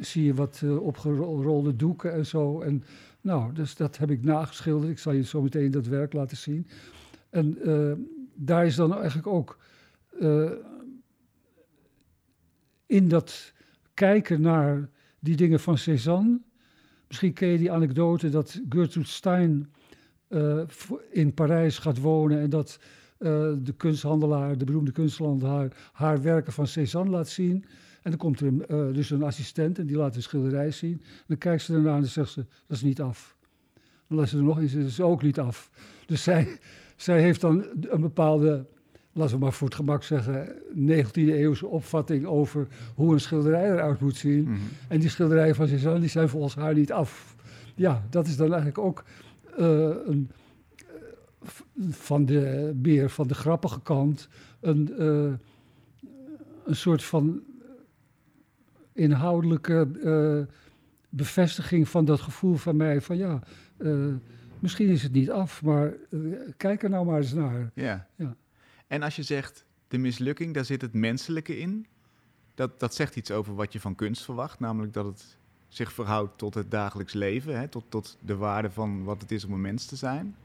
zie 0.00 0.24
je 0.24 0.34
wat 0.34 0.62
opgerolde 0.78 1.76
doeken 1.76 2.12
en 2.12 2.26
zo. 2.26 2.60
En 2.60 2.84
nou, 3.20 3.52
dus 3.52 3.76
dat 3.76 3.98
heb 3.98 4.10
ik 4.10 4.24
nageschilderd. 4.24 4.90
Ik 4.90 4.98
zal 4.98 5.12
je 5.12 5.24
zo 5.24 5.42
meteen 5.42 5.70
dat 5.70 5.86
werk 5.86 6.12
laten 6.12 6.36
zien. 6.36 6.66
En 7.30 7.58
daar 8.34 8.66
is 8.66 8.74
dan 8.74 8.94
eigenlijk 8.94 9.26
ook 9.26 9.58
in 12.86 13.08
dat 13.08 13.52
kijken 13.94 14.40
naar 14.40 14.88
die 15.18 15.36
dingen 15.36 15.60
van 15.60 15.78
Cézanne. 15.78 16.40
Misschien 17.08 17.32
ken 17.32 17.48
je 17.48 17.58
die 17.58 17.72
anekdote 17.72 18.28
dat 18.28 18.60
Gertrude 18.68 19.08
Stein 19.08 19.72
in 21.10 21.34
Parijs 21.34 21.78
gaat 21.78 22.00
wonen 22.00 22.38
en 22.38 22.50
dat 22.50 22.78
de 23.18 23.74
kunsthandelaar, 23.76 24.58
de 24.58 24.64
beroemde 24.64 24.92
kunsthandelaar, 24.92 25.90
haar 25.92 26.22
werken 26.22 26.52
van 26.52 26.66
Cézanne 26.66 27.10
laat 27.10 27.28
zien. 27.28 27.64
En 28.04 28.10
dan 28.10 28.18
komt 28.18 28.40
er 28.40 28.46
een, 28.46 28.64
uh, 28.70 28.94
dus 28.94 29.10
een 29.10 29.22
assistent 29.22 29.78
en 29.78 29.86
die 29.86 29.96
laat 29.96 30.14
de 30.14 30.20
schilderij 30.20 30.70
zien. 30.70 30.92
En 30.92 31.24
dan 31.26 31.38
kijkt 31.38 31.62
ze 31.62 31.74
ernaar 31.74 31.94
en 31.94 32.00
dan 32.00 32.08
zegt 32.08 32.30
ze, 32.30 32.44
dat 32.66 32.76
is 32.76 32.82
niet 32.82 33.00
af. 33.00 33.36
Dan 34.08 34.18
laat 34.18 34.28
ze 34.28 34.36
er 34.36 34.42
nog 34.42 34.60
eens, 34.60 34.72
dat 34.72 34.84
is 34.84 35.00
ook 35.00 35.22
niet 35.22 35.38
af. 35.38 35.70
Dus 36.06 36.22
zij, 36.22 36.58
zij 36.96 37.20
heeft 37.20 37.40
dan 37.40 37.64
een 37.80 38.00
bepaalde, 38.00 38.66
laten 39.12 39.34
we 39.34 39.40
maar 39.42 39.52
voor 39.52 39.66
het 39.66 39.76
gemak 39.76 40.02
zeggen, 40.02 40.48
19e 40.76 41.12
eeuwse 41.12 41.66
opvatting 41.66 42.26
over 42.26 42.66
hoe 42.94 43.12
een 43.12 43.20
schilderij 43.20 43.70
eruit 43.70 44.00
moet 44.00 44.16
zien. 44.16 44.40
Mm 44.40 44.54
-hmm. 44.54 44.68
En 44.88 45.00
die 45.00 45.08
schilderijen 45.08 45.54
van 45.54 45.68
Cézanne, 45.68 46.00
die 46.00 46.08
zijn 46.08 46.28
volgens 46.28 46.54
haar 46.54 46.74
niet 46.74 46.92
af. 46.92 47.36
Ja, 47.74 48.06
dat 48.10 48.26
is 48.26 48.36
dan 48.36 48.46
eigenlijk 48.46 48.78
ook 48.78 49.04
uh, 49.58 49.90
een, 50.06 50.30
van 51.90 52.24
de 52.24 52.72
meer 52.82 53.10
van 53.10 53.26
de 53.26 53.34
grappige 53.34 53.80
kant 53.82 54.28
een, 54.60 54.92
uh, 54.98 55.32
een 56.64 56.76
soort 56.76 57.04
van 57.04 57.42
inhoudelijke 58.94 59.88
uh, 60.04 60.54
bevestiging 61.08 61.88
van 61.88 62.04
dat 62.04 62.20
gevoel 62.20 62.54
van 62.54 62.76
mij 62.76 63.00
van 63.00 63.16
ja, 63.16 63.42
misschien 64.58 64.88
is 64.88 65.02
het 65.02 65.12
niet 65.12 65.30
af, 65.30 65.62
maar 65.62 65.92
kijk 66.56 66.82
er 66.82 66.90
nou 66.90 67.06
maar 67.06 67.20
eens 67.20 67.32
naar. 67.32 67.70
Ja. 67.74 68.06
ja. 68.16 68.36
En 68.86 69.02
als 69.02 69.16
je 69.16 69.22
zegt 69.22 69.64
de 69.88 69.98
mislukking, 69.98 70.54
daar 70.54 70.64
zit 70.64 70.80
het 70.80 70.92
menselijke 70.92 71.58
in. 71.58 71.86
Dat, 72.54 72.80
dat 72.80 72.94
zegt 72.94 73.16
iets 73.16 73.30
over 73.30 73.54
wat 73.54 73.72
je 73.72 73.80
van 73.80 73.94
kunst 73.94 74.24
verwacht, 74.24 74.60
namelijk 74.60 74.92
dat 74.92 75.04
het 75.04 75.38
zich 75.68 75.92
verhoudt 75.92 76.38
tot 76.38 76.54
het 76.54 76.70
dagelijks 76.70 77.12
leven, 77.12 77.58
hè, 77.58 77.68
tot, 77.68 77.84
tot 77.88 78.18
de 78.20 78.36
waarde 78.36 78.70
van 78.70 79.04
wat 79.04 79.20
het 79.20 79.30
is 79.30 79.44
om 79.44 79.52
een 79.52 79.60
mens 79.60 79.86
te 79.86 79.96
zijn. 79.96 80.36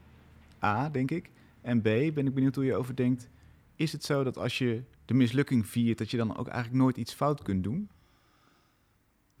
A, 0.62 0.88
denk 0.88 1.10
ik. 1.10 1.30
En 1.60 1.80
B, 1.80 1.82
ben 1.82 2.26
ik 2.26 2.34
benieuwd 2.34 2.54
hoe 2.54 2.64
je 2.64 2.74
over 2.74 2.96
denkt. 2.96 3.28
Is 3.76 3.92
het 3.92 4.04
zo 4.04 4.24
dat 4.24 4.38
als 4.38 4.58
je 4.58 4.82
de 5.04 5.14
mislukking 5.14 5.66
viert, 5.66 5.98
dat 5.98 6.10
je 6.10 6.16
dan 6.16 6.36
ook 6.36 6.48
eigenlijk 6.48 6.82
nooit 6.82 6.96
iets 6.96 7.14
fout 7.14 7.42
kunt 7.42 7.64
doen? 7.64 7.88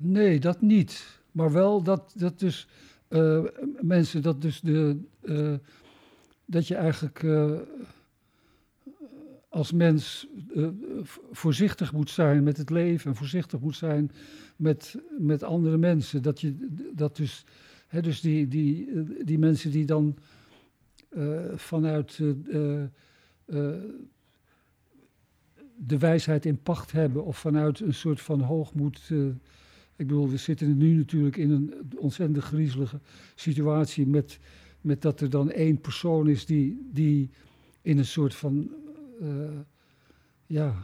Nee, 0.02 0.40
dat 0.40 0.60
niet. 0.60 1.20
Maar 1.32 1.52
wel 1.52 1.82
dat, 1.82 2.12
dat 2.16 2.38
dus 2.38 2.68
uh, 3.08 3.44
mensen, 3.80 4.22
dat 4.22 4.42
dus 4.42 4.60
de. 4.60 5.00
Uh, 5.22 5.54
dat 6.44 6.66
je 6.66 6.74
eigenlijk. 6.74 7.22
Uh, 7.22 7.58
als 9.50 9.72
mens 9.72 10.26
uh, 10.54 10.68
voorzichtig 11.30 11.92
moet 11.92 12.10
zijn 12.10 12.42
met 12.42 12.56
het 12.56 12.70
leven 12.70 13.10
en 13.10 13.16
voorzichtig 13.16 13.60
moet 13.60 13.76
zijn 13.76 14.10
met, 14.56 14.98
met 15.18 15.42
andere 15.42 15.76
mensen. 15.76 16.22
Dat, 16.22 16.40
je, 16.40 16.66
dat 16.94 17.16
dus, 17.16 17.44
hè, 17.86 18.02
dus 18.02 18.20
die, 18.20 18.48
die, 18.48 18.88
die 19.24 19.38
mensen 19.38 19.70
die 19.70 19.84
dan 19.84 20.16
uh, 21.10 21.40
vanuit 21.54 22.18
uh, 22.18 22.82
de 25.76 25.98
wijsheid 25.98 26.46
in 26.46 26.62
pacht 26.62 26.92
hebben 26.92 27.24
of 27.24 27.38
vanuit 27.38 27.80
een 27.80 27.94
soort 27.94 28.20
van 28.20 28.40
hoogmoed. 28.40 29.10
Ik 30.00 30.06
bedoel, 30.06 30.28
we 30.28 30.36
zitten 30.36 30.76
nu 30.76 30.94
natuurlijk 30.94 31.36
in 31.36 31.50
een 31.50 31.74
ontzettend 31.96 32.44
griezelige 32.44 33.00
situatie 33.34 34.06
met, 34.06 34.38
met 34.80 35.02
dat 35.02 35.20
er 35.20 35.30
dan 35.30 35.50
één 35.50 35.80
persoon 35.80 36.28
is 36.28 36.46
die, 36.46 36.88
die 36.92 37.30
in 37.82 37.98
een 37.98 38.04
soort 38.04 38.34
van 38.34 38.70
uh, 39.22 39.28
ja, 40.46 40.74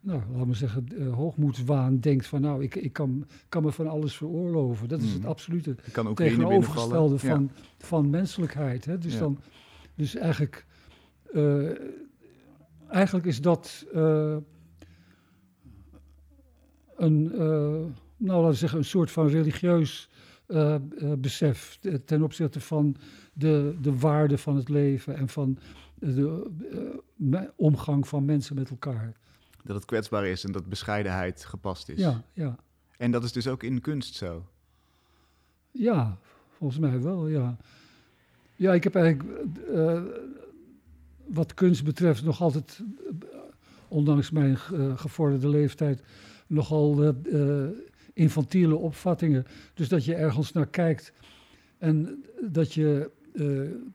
nou, 0.00 0.22
laten 0.32 0.48
we 0.48 0.54
zeggen, 0.54 0.86
uh, 0.92 1.14
hoogmoedswaan 1.14 1.98
denkt 1.98 2.26
van 2.26 2.40
nou, 2.40 2.62
ik, 2.62 2.74
ik 2.74 2.92
kan, 2.92 3.26
kan 3.48 3.62
me 3.62 3.72
van 3.72 3.88
alles 3.88 4.16
veroorloven. 4.16 4.88
Dat 4.88 5.00
is 5.00 5.08
mm. 5.08 5.14
het 5.14 5.26
absolute 5.26 5.74
tegenovergestelde 6.14 7.18
van, 7.18 7.50
ja. 7.54 7.62
van 7.78 8.10
menselijkheid. 8.10 8.84
Hè? 8.84 8.98
Dus, 8.98 9.12
ja. 9.12 9.18
dan, 9.18 9.38
dus 9.94 10.16
eigenlijk, 10.16 10.66
uh, 11.32 11.70
eigenlijk 12.88 13.26
is 13.26 13.40
dat 13.40 13.86
een, 17.02 17.22
nou, 18.16 18.40
laten 18.40 18.48
we 18.48 18.54
zeggen, 18.54 18.78
een 18.78 18.84
soort 18.84 19.10
van 19.10 19.28
religieus 19.28 20.08
besef 21.18 21.78
ten 22.04 22.22
opzichte 22.22 22.60
van 22.60 22.96
de, 23.32 23.76
de 23.80 23.98
waarde 23.98 24.38
van 24.38 24.56
het 24.56 24.68
leven 24.68 25.16
en 25.16 25.28
van 25.28 25.58
de 25.94 26.50
uh, 27.18 27.40
omgang 27.56 28.08
van 28.08 28.24
mensen 28.24 28.54
met 28.54 28.70
elkaar. 28.70 29.12
Dat 29.64 29.76
het 29.76 29.84
kwetsbaar 29.84 30.26
is 30.26 30.44
en 30.44 30.52
dat 30.52 30.68
bescheidenheid 30.68 31.44
gepast 31.44 31.88
is. 31.88 31.98
Ja, 31.98 32.22
ja. 32.32 32.56
En 32.96 33.10
dat 33.10 33.24
is 33.24 33.32
dus 33.32 33.48
ook 33.48 33.62
in 33.62 33.80
kunst 33.80 34.14
zo? 34.14 34.46
Ja, 35.70 36.18
volgens 36.48 36.80
mij 36.80 37.00
wel, 37.00 37.28
ja. 37.28 37.56
Ja, 38.56 38.74
ik 38.74 38.84
heb 38.84 38.94
eigenlijk 38.94 39.28
wat 41.26 41.54
kunst 41.54 41.84
betreft 41.84 42.24
nog 42.24 42.40
altijd, 42.40 42.82
ondanks 43.88 44.30
mijn 44.30 44.56
gevorderde 44.96 45.48
leeftijd, 45.48 46.02
nogal 46.52 47.14
uh, 47.24 47.66
infantiele 48.12 48.76
opvattingen. 48.76 49.46
Dus 49.74 49.88
dat 49.88 50.04
je 50.04 50.14
ergens 50.14 50.52
naar 50.52 50.66
kijkt 50.66 51.12
en 51.78 52.24
dat 52.50 52.72
je 52.72 53.10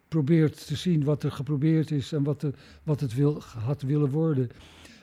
probeert 0.07 0.67
te 0.67 0.75
zien 0.75 1.03
wat 1.03 1.23
er 1.23 1.31
geprobeerd 1.31 1.91
is 1.91 2.11
en 2.11 2.23
wat, 2.23 2.41
de, 2.41 2.53
wat 2.83 2.99
het 2.99 3.13
wil, 3.13 3.41
had 3.41 3.81
willen 3.81 4.09
worden. 4.09 4.49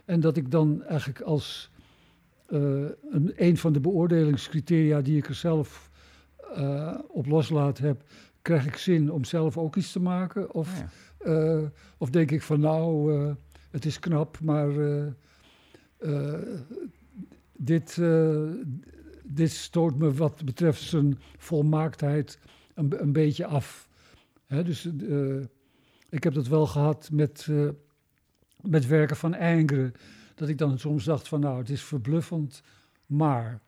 En 0.04 0.20
dat 0.20 0.36
ik 0.36 0.50
dan 0.50 0.82
eigenlijk 0.82 1.20
als 1.20 1.70
een, 2.46 3.32
een 3.36 3.56
van 3.56 3.72
de 3.72 3.80
beoordelingscriteria 3.80 5.00
die 5.00 5.16
ik 5.16 5.28
er 5.28 5.34
zelf 5.34 5.90
op 7.08 7.26
loslaat 7.26 7.78
heb, 7.78 8.02
krijg 8.42 8.66
ik 8.66 8.76
zin 8.76 9.12
om 9.12 9.24
zelf 9.24 9.58
ook 9.58 9.76
iets 9.76 9.92
te 9.92 10.00
maken? 10.00 10.54
Of, 10.54 10.84
oh 11.18 11.62
of 11.98 12.10
denk 12.10 12.30
ik 12.30 12.42
van 12.42 12.60
nou, 12.60 13.12
het 13.70 13.84
is 13.84 13.98
knap, 13.98 14.40
maar 14.40 14.68
dit, 17.64 17.96
uh, 17.96 18.50
dit 19.22 19.50
stoot 19.50 19.96
me 19.96 20.12
wat 20.12 20.44
betreft 20.44 20.82
zijn 20.82 21.18
volmaaktheid 21.38 22.38
een, 22.74 23.02
een 23.02 23.12
beetje 23.12 23.46
af. 23.46 23.88
Hè, 24.46 24.64
dus 24.64 24.84
uh, 24.84 25.42
ik 26.08 26.24
heb 26.24 26.34
dat 26.34 26.46
wel 26.46 26.66
gehad 26.66 27.10
met, 27.12 27.48
met 28.60 28.86
werken 28.86 29.16
van 29.16 29.34
Engre. 29.34 29.92
Dat 30.34 30.48
ik 30.48 30.58
dan 30.58 30.78
soms 30.78 31.04
dacht 31.04 31.28
van 31.28 31.40
nou, 31.40 31.58
het 31.58 31.70
is 31.70 31.82
verbluffend, 31.82 32.62
maar... 33.06 33.62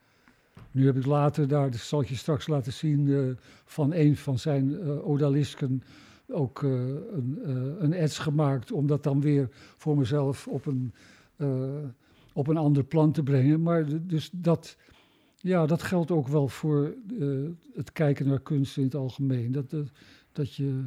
Nu 0.71 0.87
heb 0.87 0.97
ik 0.97 1.07
later 1.07 1.49
daar, 1.49 1.71
dat 1.71 1.81
zal 1.81 2.01
ik 2.01 2.09
je 2.09 2.15
straks 2.15 2.47
laten 2.47 2.73
zien, 2.73 3.37
van 3.65 3.93
een 3.93 4.17
van 4.17 4.39
zijn 4.39 4.81
odalisken 5.03 5.83
ook 6.29 6.63
een, 6.63 7.39
een 7.79 7.93
ets 7.93 8.19
gemaakt. 8.19 8.73
Om 8.73 8.87
dat 8.87 9.03
dan 9.03 9.21
weer 9.21 9.49
voor 9.77 9.99
mezelf 9.99 10.49
op 10.49 10.67
een 10.67 10.93
op 12.37 12.46
een 12.46 12.57
ander 12.57 12.85
plan 12.85 13.12
te 13.12 13.22
brengen. 13.22 13.62
Maar 13.62 14.07
dus 14.07 14.31
dat, 14.33 14.77
ja, 15.37 15.66
dat 15.66 15.83
geldt 15.83 16.11
ook 16.11 16.29
wel 16.29 16.49
voor 16.49 16.94
uh, 17.12 17.51
het 17.75 17.92
kijken 17.92 18.27
naar 18.27 18.40
kunst 18.40 18.77
in 18.77 18.85
het 18.85 18.94
algemeen. 18.94 19.53
Dat, 19.53 19.70
dat, 19.70 19.90
dat, 20.33 20.55
je, 20.55 20.85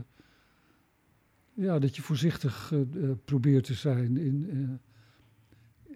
ja, 1.53 1.79
dat 1.79 1.95
je 1.95 2.01
voorzichtig 2.01 2.71
uh, 2.71 3.11
probeert 3.25 3.63
te 3.63 3.73
zijn 3.73 4.17
in, 4.17 4.49
uh, 4.53 5.95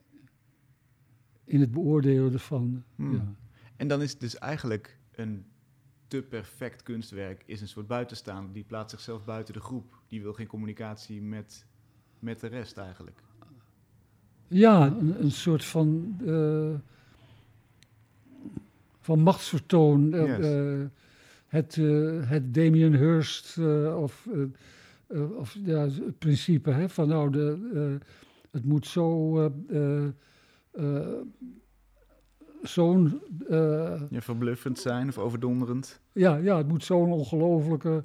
in 1.43 1.59
het 1.59 1.71
beoordelen 1.71 2.33
ervan. 2.33 2.83
Hmm. 2.95 3.13
Ja. 3.13 3.35
En 3.75 3.87
dan 3.87 4.01
is 4.01 4.11
het 4.11 4.19
dus 4.19 4.37
eigenlijk 4.37 4.99
een 5.11 5.45
te 6.07 6.21
perfect 6.21 6.83
kunstwerk 6.83 7.43
is 7.45 7.61
een 7.61 7.67
soort 7.67 7.87
buitenstaander. 7.87 8.53
Die 8.53 8.63
plaatst 8.63 8.91
zichzelf 8.91 9.25
buiten 9.25 9.53
de 9.53 9.59
groep. 9.59 10.01
Die 10.07 10.21
wil 10.21 10.33
geen 10.33 10.47
communicatie 10.47 11.21
met, 11.21 11.65
met 12.19 12.39
de 12.39 12.47
rest 12.47 12.77
eigenlijk. 12.77 13.23
Ja, 14.53 14.85
een, 14.85 15.15
een 15.19 15.31
soort 15.31 15.65
van, 15.65 16.17
uh, 16.25 16.73
van 18.99 19.19
machtsvertoon. 19.19 20.09
Yes. 20.09 20.39
Uh, 20.39 20.85
het, 21.47 21.75
uh, 21.75 22.29
het 22.29 22.53
Damien 22.53 22.95
Hirst 22.95 23.57
of, 23.97 24.27
of 25.37 25.57
ja, 25.63 25.79
het 25.79 26.19
principe 26.19 26.71
hè, 26.71 26.89
van 26.89 27.07
nou, 27.07 27.31
de, 27.31 27.97
het 28.51 28.63
moet 28.63 28.87
zo 28.87 29.33
zo'n... 32.61 33.21
ja, 34.09 34.21
verbluffend 34.21 34.79
zijn 34.79 35.07
of 35.07 35.17
overdonderend. 35.17 35.99
Ja, 36.11 36.35
ja 36.35 36.57
het 36.57 36.67
moet 36.67 36.83
zo'n 36.83 37.11
ongelofelijke 37.11 38.03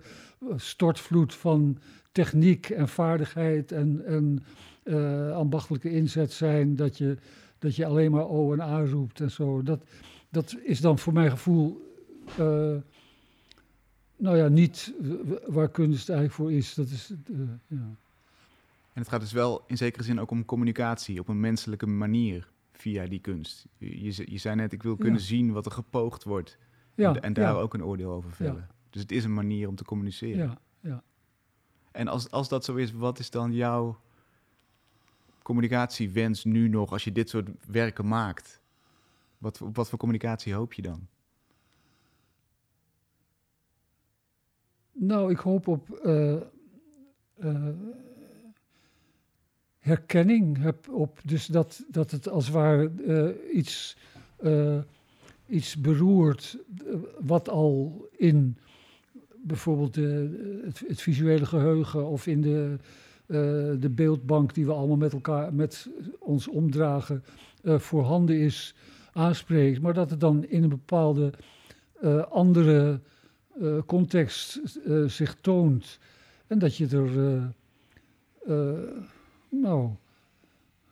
stortvloed 0.56 1.34
van 1.34 1.78
techniek 2.12 2.70
en 2.70 2.88
vaardigheid 2.88 3.72
en, 3.72 4.04
en 4.04 4.44
uh, 4.88 5.33
ambachtelijke 5.33 5.90
inzet 5.90 6.33
zijn, 6.33 6.77
dat 6.77 6.98
je, 6.98 7.16
dat 7.59 7.77
je 7.77 7.87
alleen 7.87 8.11
maar 8.11 8.29
O 8.29 8.53
en 8.53 8.61
A 8.61 8.85
roept 8.85 9.20
en 9.20 9.31
zo. 9.31 9.62
Dat, 9.62 9.85
dat 10.29 10.57
is 10.62 10.81
dan 10.81 10.98
voor 10.98 11.12
mijn 11.12 11.31
gevoel, 11.31 11.94
uh, 12.40 12.77
nou 14.16 14.37
ja, 14.37 14.48
niet 14.48 14.94
waar 15.46 15.70
kunst 15.70 16.09
eigenlijk 16.09 16.38
voor 16.38 16.53
is. 16.53 16.74
Dat 16.74 16.88
is 16.88 17.12
uh, 17.31 17.38
ja. 17.66 17.77
En 18.92 19.05
het 19.05 19.09
gaat 19.09 19.20
dus 19.20 19.33
wel 19.33 19.62
in 19.66 19.77
zekere 19.77 20.05
zin 20.05 20.20
ook 20.20 20.31
om 20.31 20.44
communicatie 20.44 21.20
op 21.20 21.29
een 21.29 21.40
menselijke 21.40 21.87
manier 21.87 22.51
via 22.72 23.07
die 23.07 23.20
kunst. 23.20 23.66
Je, 23.77 24.31
je 24.33 24.38
zei 24.38 24.57
net, 24.57 24.72
ik 24.72 24.83
wil 24.83 24.96
kunnen 24.96 25.20
zien 25.20 25.53
wat 25.53 25.66
er 25.66 25.72
gepoogd 25.72 26.24
wordt. 26.24 26.59
Ja, 26.94 27.14
en, 27.14 27.22
en 27.22 27.33
daar 27.33 27.57
ook 27.57 27.74
een 27.74 27.85
oordeel 27.85 28.11
over 28.11 28.33
vellen. 28.33 28.68
Dus 28.90 29.03
het 29.03 29.12
is 29.12 29.24
een 29.24 29.35
manier 29.35 29.68
om 29.68 29.74
te 29.74 29.85
communiceren. 29.85 30.46
Ja, 30.46 30.59
ja. 30.81 31.03
En 31.90 32.09
als, 32.09 32.31
als 32.31 32.48
dat 32.48 32.64
zo 32.64 32.74
is, 32.74 32.92
wat 32.92 33.18
is 33.18 33.31
dan 33.31 33.53
jouw 33.53 34.01
communicatiewens 35.48 36.44
nu 36.44 36.68
nog 36.68 36.92
als 36.92 37.04
je 37.04 37.12
dit 37.12 37.28
soort 37.28 37.48
werken 37.66 38.08
maakt? 38.08 38.61
Wat, 39.38 39.61
wat 39.72 39.88
voor 39.88 39.98
communicatie 39.98 40.54
hoop 40.54 40.72
je 40.72 40.82
dan? 40.82 41.06
Nou, 44.92 45.30
ik 45.30 45.38
hoop 45.38 45.66
op 45.66 46.00
uh, 46.04 46.37
uh, 47.38 47.68
herkenning. 49.78 50.58
Heb 50.58 50.88
op, 50.88 51.20
dus 51.24 51.46
dat, 51.46 51.84
dat 51.88 52.11
het 52.11 52.28
als 52.28 52.44
het 52.44 52.54
ware 52.54 52.90
uh, 53.06 53.56
iets, 53.56 53.96
iets 55.46 55.76
beroert 55.76 56.58
wat 57.20 57.48
al 57.48 58.08
in 58.16 58.58
bijvoorbeeld 59.37 59.94
het, 59.94 61.02
visuele 61.02 61.46
geheugen 61.46 62.06
of 62.06 62.26
in 62.26 62.40
de 62.40 62.78
de 63.29 63.91
beeldbank 63.91 64.55
die 64.55 64.67
we 64.67 64.73
allemaal 64.73 64.97
met 64.97 65.12
elkaar, 65.12 65.55
met 65.55 65.88
ons 66.19 66.49
omdragen, 66.49 67.25
uh, 67.62 67.79
voorhanden 67.79 68.38
is, 68.38 68.75
aanspreekt. 69.12 69.81
Maar 69.81 69.95
dat 69.95 70.11
het 70.11 70.21
dan 70.21 70.45
in 70.45 70.62
een 70.62 70.69
bepaalde 70.69 71.33
uh, 72.03 72.23
andere 72.23 73.01
context 73.87 74.61
zich 75.07 75.37
toont. 75.41 75.99
En 76.47 76.59
dat 76.59 76.77
je 76.77 76.88
er, 76.88 77.11
nou, 79.49 79.91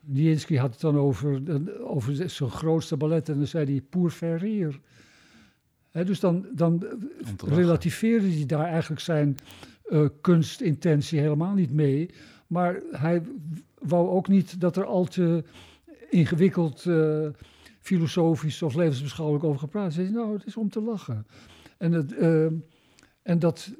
Nijinsky 0.01 0.57
had 0.57 0.71
het 0.71 0.81
dan 0.81 0.99
over, 0.99 1.41
over 1.81 2.31
zijn 2.31 2.51
grootste 2.51 2.97
ballet 2.97 3.29
en 3.29 3.37
dan 3.37 3.47
zei 3.47 3.65
hij 3.65 3.81
pour 3.81 4.11
faire 4.11 4.73
dus 6.05 6.21
dan, 6.21 6.47
dan 6.53 6.85
relativeerde 7.47 8.33
hij 8.33 8.47
daar 8.47 8.67
eigenlijk 8.67 9.01
zijn 9.01 9.39
uh, 9.89 10.09
kunstintentie 10.21 11.21
helemaal 11.21 11.55
niet 11.55 11.73
mee. 11.73 12.11
Maar 12.47 12.81
hij 12.91 13.23
wou 13.79 14.09
ook 14.09 14.29
niet 14.29 14.61
dat 14.61 14.77
er 14.77 14.85
al 14.85 15.05
te 15.05 15.45
ingewikkeld 16.11 16.85
uh, 16.85 17.29
filosofisch 17.81 18.63
of 18.63 18.75
levensbeschouwelijk 18.75 19.45
over 19.45 19.61
gepraat 19.61 19.97
is. 19.97 20.11
Nou, 20.11 20.33
het 20.33 20.47
is 20.47 20.57
om 20.57 20.69
te 20.69 20.81
lachen. 20.81 21.27
En, 21.79 21.93
het, 21.93 22.13
uh, 22.13 22.47
en 23.23 23.39
dat, 23.39 23.73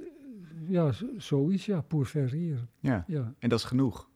ja, 0.69 0.93
zoiets, 1.17 1.67
ja, 1.67 1.81
pour 1.81 2.07
faire 2.07 2.57
Ja. 2.81 3.05
ja, 3.07 3.35
en 3.39 3.49
dat 3.49 3.59
is 3.59 3.65
genoeg? 3.65 4.09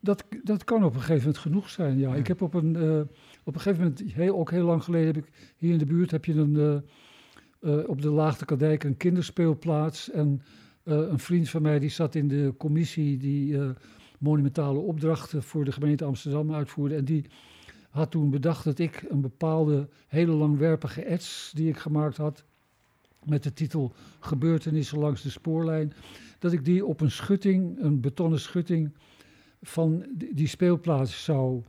Dat, 0.00 0.24
dat 0.42 0.64
kan 0.64 0.84
op 0.84 0.94
een 0.94 1.00
gegeven 1.00 1.22
moment 1.22 1.38
genoeg 1.38 1.70
zijn, 1.70 1.98
ja. 1.98 2.14
Ik 2.14 2.26
heb 2.26 2.42
op 2.42 2.54
een, 2.54 2.76
op 3.44 3.54
een 3.54 3.60
gegeven 3.60 3.82
moment, 3.82 4.12
heel, 4.12 4.38
ook 4.38 4.50
heel 4.50 4.64
lang 4.64 4.84
geleden, 4.84 5.14
heb 5.14 5.16
ik 5.16 5.54
hier 5.56 5.72
in 5.72 5.78
de 5.78 5.86
buurt 5.86 6.10
heb 6.10 6.24
je 6.24 6.34
een 6.34 6.84
uh, 7.66 7.88
op 7.88 8.02
de 8.02 8.10
Laagdekadijk 8.10 8.84
een 8.84 8.96
kinderspeelplaats. 8.96 10.10
En 10.10 10.42
uh, 10.84 10.94
een 10.94 11.18
vriend 11.18 11.48
van 11.48 11.62
mij 11.62 11.78
die 11.78 11.90
zat 11.90 12.14
in 12.14 12.28
de 12.28 12.54
commissie 12.58 13.16
die 13.16 13.52
uh, 13.52 13.70
monumentale 14.18 14.78
opdrachten 14.78 15.42
voor 15.42 15.64
de 15.64 15.72
gemeente 15.72 16.04
Amsterdam 16.04 16.54
uitvoerde. 16.54 16.94
En 16.94 17.04
die 17.04 17.24
had 17.90 18.10
toen 18.10 18.30
bedacht 18.30 18.64
dat 18.64 18.78
ik 18.78 19.04
een 19.08 19.20
bepaalde 19.20 19.88
hele 20.06 20.32
langwerpige 20.32 21.02
ets 21.02 21.52
die 21.54 21.68
ik 21.68 21.76
gemaakt 21.76 22.16
had, 22.16 22.44
met 23.24 23.42
de 23.42 23.52
titel 23.52 23.92
Gebeurtenissen 24.20 24.98
langs 24.98 25.22
de 25.22 25.30
spoorlijn, 25.30 25.92
dat 26.38 26.52
ik 26.52 26.64
die 26.64 26.86
op 26.86 27.00
een 27.00 27.10
schutting, 27.10 27.82
een 27.82 28.00
betonnen 28.00 28.40
schutting 28.40 28.94
van 29.62 30.04
die, 30.32 30.46
speelplaats 30.46 31.24
zou 31.24 31.62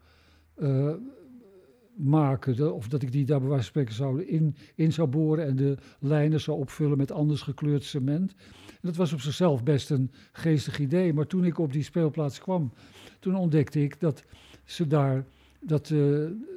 maken. 1.97 2.73
of 2.73 2.87
dat 2.87 3.01
ik 3.01 3.11
die 3.11 3.25
daar 3.25 3.41
bij 3.41 3.85
zou 3.89 4.23
in, 4.23 4.55
in 4.75 4.93
zou 4.93 5.07
boren 5.07 5.45
en 5.45 5.55
de 5.55 5.77
lijnen 5.99 6.41
zou 6.41 6.59
opvullen 6.59 6.97
met 6.97 7.11
anders 7.11 7.41
gekleurd 7.41 7.83
cement. 7.83 8.33
En 8.67 8.79
dat 8.81 8.95
was 8.95 9.13
op 9.13 9.21
zichzelf 9.21 9.63
best 9.63 9.89
een 9.89 10.11
geestig 10.31 10.79
idee. 10.79 11.13
Maar 11.13 11.27
toen 11.27 11.45
ik 11.45 11.59
op 11.59 11.73
die 11.73 11.83
speelplaats 11.83 12.39
kwam, 12.39 12.71
toen 13.19 13.35
ontdekte 13.35 13.83
ik 13.83 13.99
dat 13.99 14.23
ze 14.65 14.87
daar 14.87 15.25
dat 15.59 15.89
uh, 15.89 15.99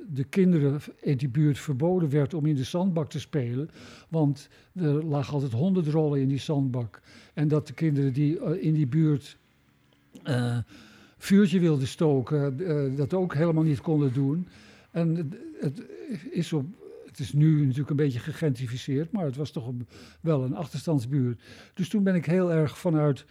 de 0.09 0.24
kinderen 0.29 0.81
in 1.00 1.16
die 1.16 1.29
buurt 1.29 1.59
verboden 1.59 2.11
werd 2.11 2.35
om 2.35 2.46
in 2.46 2.55
de 2.55 2.64
zandbak 2.64 3.11
te 3.11 3.20
spelen. 3.20 3.70
Want 4.09 4.48
er 4.74 5.05
lagen 5.05 5.33
altijd 5.33 5.53
honderdrollen 5.53 6.20
in 6.20 6.29
die 6.29 6.38
zandbak. 6.38 7.00
En 7.35 7.48
dat 7.48 7.66
de 7.66 7.72
kinderen 7.72 8.12
die 8.12 8.38
uh, 8.38 8.64
in 8.64 8.74
die 8.74 8.87
buurt 8.87 9.37
uh, 10.24 10.59
vuurtje 11.18 11.61
wilden 11.61 11.87
stoken, 11.87 12.57
dat 12.96 13.14
ook 13.14 13.35
helemaal 13.35 13.62
niet 13.62 13.81
konden 13.81 14.12
doen. 14.12 14.46
En 14.90 15.33
het, 15.61 15.83
is 16.31 16.53
op, 16.53 16.66
het 17.07 17.18
is 17.18 17.33
nu 17.33 17.61
natuurlijk 17.61 17.90
een 17.90 17.96
beetje 17.96 18.18
gegentrificeerd, 18.18 19.12
maar 19.12 19.24
het 19.24 19.37
was 19.37 19.50
toch 19.50 19.72
wel 20.20 20.44
een 20.44 20.55
achterstandsbuurt. 20.55 21.42
Dus 21.74 21.88
toen 21.88 22.03
ben 22.03 22.14
ik 22.14 22.26
heel 22.26 22.53
erg 22.53 22.79
vanuit 22.79 23.24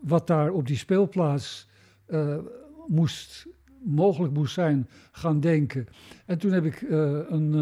wat 0.00 0.26
daar 0.26 0.50
op 0.50 0.66
die 0.66 0.76
speelplaats 0.76 1.68
uh, 2.08 2.38
moest 2.86 3.46
mogelijk 3.82 4.34
moest 4.34 4.54
zijn 4.54 4.88
gaan 5.12 5.40
denken. 5.40 5.86
En 6.26 6.38
toen 6.38 6.52
heb 6.52 6.64
ik 6.64 6.80
een, 6.80 7.52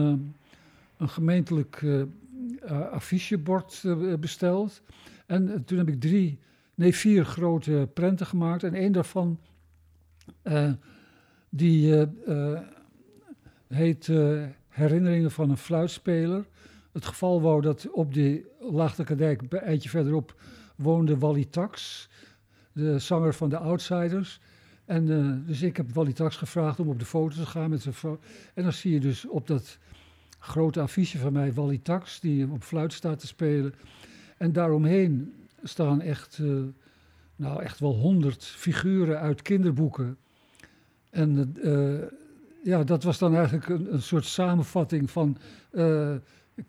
een 0.97 1.09
gemeentelijk 1.09 1.85
affichebord 2.91 3.85
besteld. 4.21 4.83
En 5.27 5.65
toen 5.65 5.79
heb 5.79 5.89
ik 5.89 6.01
drie, 6.01 6.39
nee 6.75 6.95
vier 6.95 7.25
grote 7.25 7.89
prenten 7.95 8.27
gemaakt. 8.27 8.63
En 8.63 8.75
één 8.75 8.93
daarvan, 8.93 9.41
die 11.49 12.07
heet 13.75 14.11
Herinneringen 14.69 15.31
van 15.31 15.51
een 15.51 15.57
fluitspeler. 15.57 16.45
Het 16.93 17.05
geval 17.05 17.41
wou 17.41 17.61
dat 17.61 17.91
op 17.91 18.15
de 18.15 18.51
Laagdekerdijk, 18.61 19.43
een 19.49 19.59
eindje 19.59 19.89
verderop, 19.89 20.35
woonde 20.77 21.19
Wally 21.19 21.45
Tax, 21.45 22.09
de 22.73 22.99
zanger 22.99 23.35
van 23.35 23.49
de 23.49 23.59
Outsiders. 23.59 24.41
En 24.85 25.07
uh, 25.07 25.47
dus 25.47 25.63
ik 25.63 25.77
heb 25.77 25.93
Wally 25.93 26.13
Tax 26.13 26.37
gevraagd 26.37 26.81
om 26.81 26.89
op 26.89 26.99
de 26.99 27.05
foto 27.05 27.37
te 27.37 27.47
gaan 27.47 27.71
met 27.71 27.83
zijn 27.83 27.95
vrouw. 27.95 28.19
En 28.55 28.63
dan 28.63 28.73
zie 28.73 28.93
je 28.93 29.01
dus 29.01 29.29
op 29.29 29.47
dat 29.47 29.79
grote 30.39 30.81
affiche 30.81 31.19
van 31.19 31.33
mij 31.33 31.53
Wally 31.53 31.79
Tax, 31.79 32.21
die 32.21 32.51
op 32.51 32.63
fluit 32.63 32.93
staat 32.93 33.19
te 33.19 33.27
spelen. 33.27 33.75
En 34.37 34.53
daaromheen 34.53 35.35
staan 35.63 36.01
echt, 36.01 36.39
uh, 36.39 36.63
nou 37.37 37.63
echt 37.63 37.79
wel 37.79 37.95
honderd 37.95 38.45
figuren 38.45 39.19
uit 39.21 39.43
kinderboeken. 39.43 40.17
En 41.11 41.55
ja, 42.63 42.85
dat 42.85 43.03
was 43.03 43.19
dan 43.19 43.35
eigenlijk 43.35 43.69
een, 43.69 43.93
een 43.93 44.03
soort 44.03 44.25
samenvatting 44.25 45.11
van... 45.11 45.37
Uh, 45.73 46.15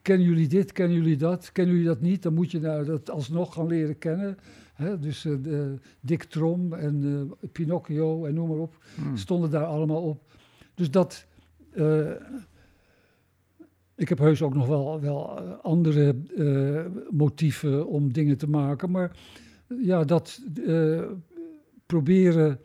kennen 0.01 0.27
jullie 0.27 0.47
dit, 0.47 0.71
kennen 0.71 0.97
jullie 0.97 1.17
dat, 1.17 1.51
kennen 1.51 1.73
jullie 1.73 1.89
dat 1.89 2.01
niet? 2.01 2.23
Dan 2.23 2.33
moet 2.33 2.51
je 2.51 2.59
nou 2.59 2.85
dat 2.85 3.09
alsnog 3.09 3.53
gaan 3.53 3.67
leren 3.67 3.97
kennen. 3.97 4.37
Hè? 4.73 4.99
Dus 4.99 5.25
uh, 5.25 5.43
de 5.43 5.75
Dick 5.99 6.23
Trom 6.23 6.73
en 6.73 7.03
uh, 7.03 7.49
Pinocchio 7.51 8.25
en 8.25 8.33
noem 8.33 8.47
maar 8.47 8.57
op, 8.57 8.77
hmm. 8.95 9.17
stonden 9.17 9.49
daar 9.49 9.65
allemaal 9.65 10.01
op. 10.01 10.23
Dus 10.73 10.91
dat... 10.91 11.25
ik 13.95 14.09
heb 14.09 14.17
heus 14.17 14.41
ook 14.41 14.53
nog 14.53 14.67
wel, 14.67 15.01
wel 15.01 15.39
andere 15.61 16.15
motieven 17.09 17.87
om 17.87 18.13
dingen 18.13 18.37
te 18.37 18.49
maken. 18.49 18.91
Maar 18.91 19.17
ja, 19.81 20.03
dat 20.03 20.41
proberen 21.85 22.59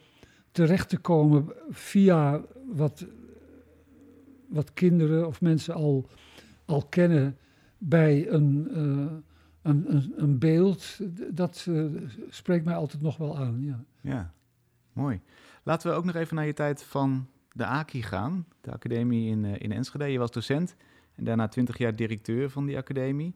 terecht 0.50 0.88
te 0.88 0.98
komen 0.98 1.52
via 1.70 2.40
wat 2.66 3.06
wat 4.48 4.72
kinderen 4.72 5.26
of 5.26 5.40
mensen 5.40 5.74
al, 5.74 6.08
al 6.64 6.86
kennen 6.88 7.36
bij 7.78 8.28
een, 8.28 8.68
uh, 8.70 9.12
een, 9.62 10.12
een, 10.16 10.38
beeld, 10.38 10.98
dat 11.30 11.66
uh, 11.68 12.02
spreekt 12.28 12.64
mij 12.64 12.74
altijd 12.74 13.02
nog 13.02 13.16
wel 13.16 13.36
aan. 13.36 13.62
Ja. 13.62 13.84
ja, 14.00 14.32
mooi. 14.92 15.20
Laten 15.62 15.90
we 15.90 15.96
ook 15.96 16.04
nog 16.04 16.14
even 16.14 16.36
naar 16.36 16.46
je 16.46 16.52
tijd 16.52 16.82
van 16.82 17.26
de 17.52 17.64
AKI 17.64 18.02
gaan, 18.02 18.46
de 18.60 18.72
academie 18.72 19.30
in, 19.30 19.44
uh, 19.44 19.54
in 19.58 19.72
Enschede. 19.72 20.04
Je 20.04 20.18
was 20.18 20.30
docent 20.30 20.76
en 21.14 21.24
daarna 21.24 21.48
twintig 21.48 21.78
jaar 21.78 21.96
directeur 21.96 22.50
van 22.50 22.66
die 22.66 22.76
academie. 22.76 23.34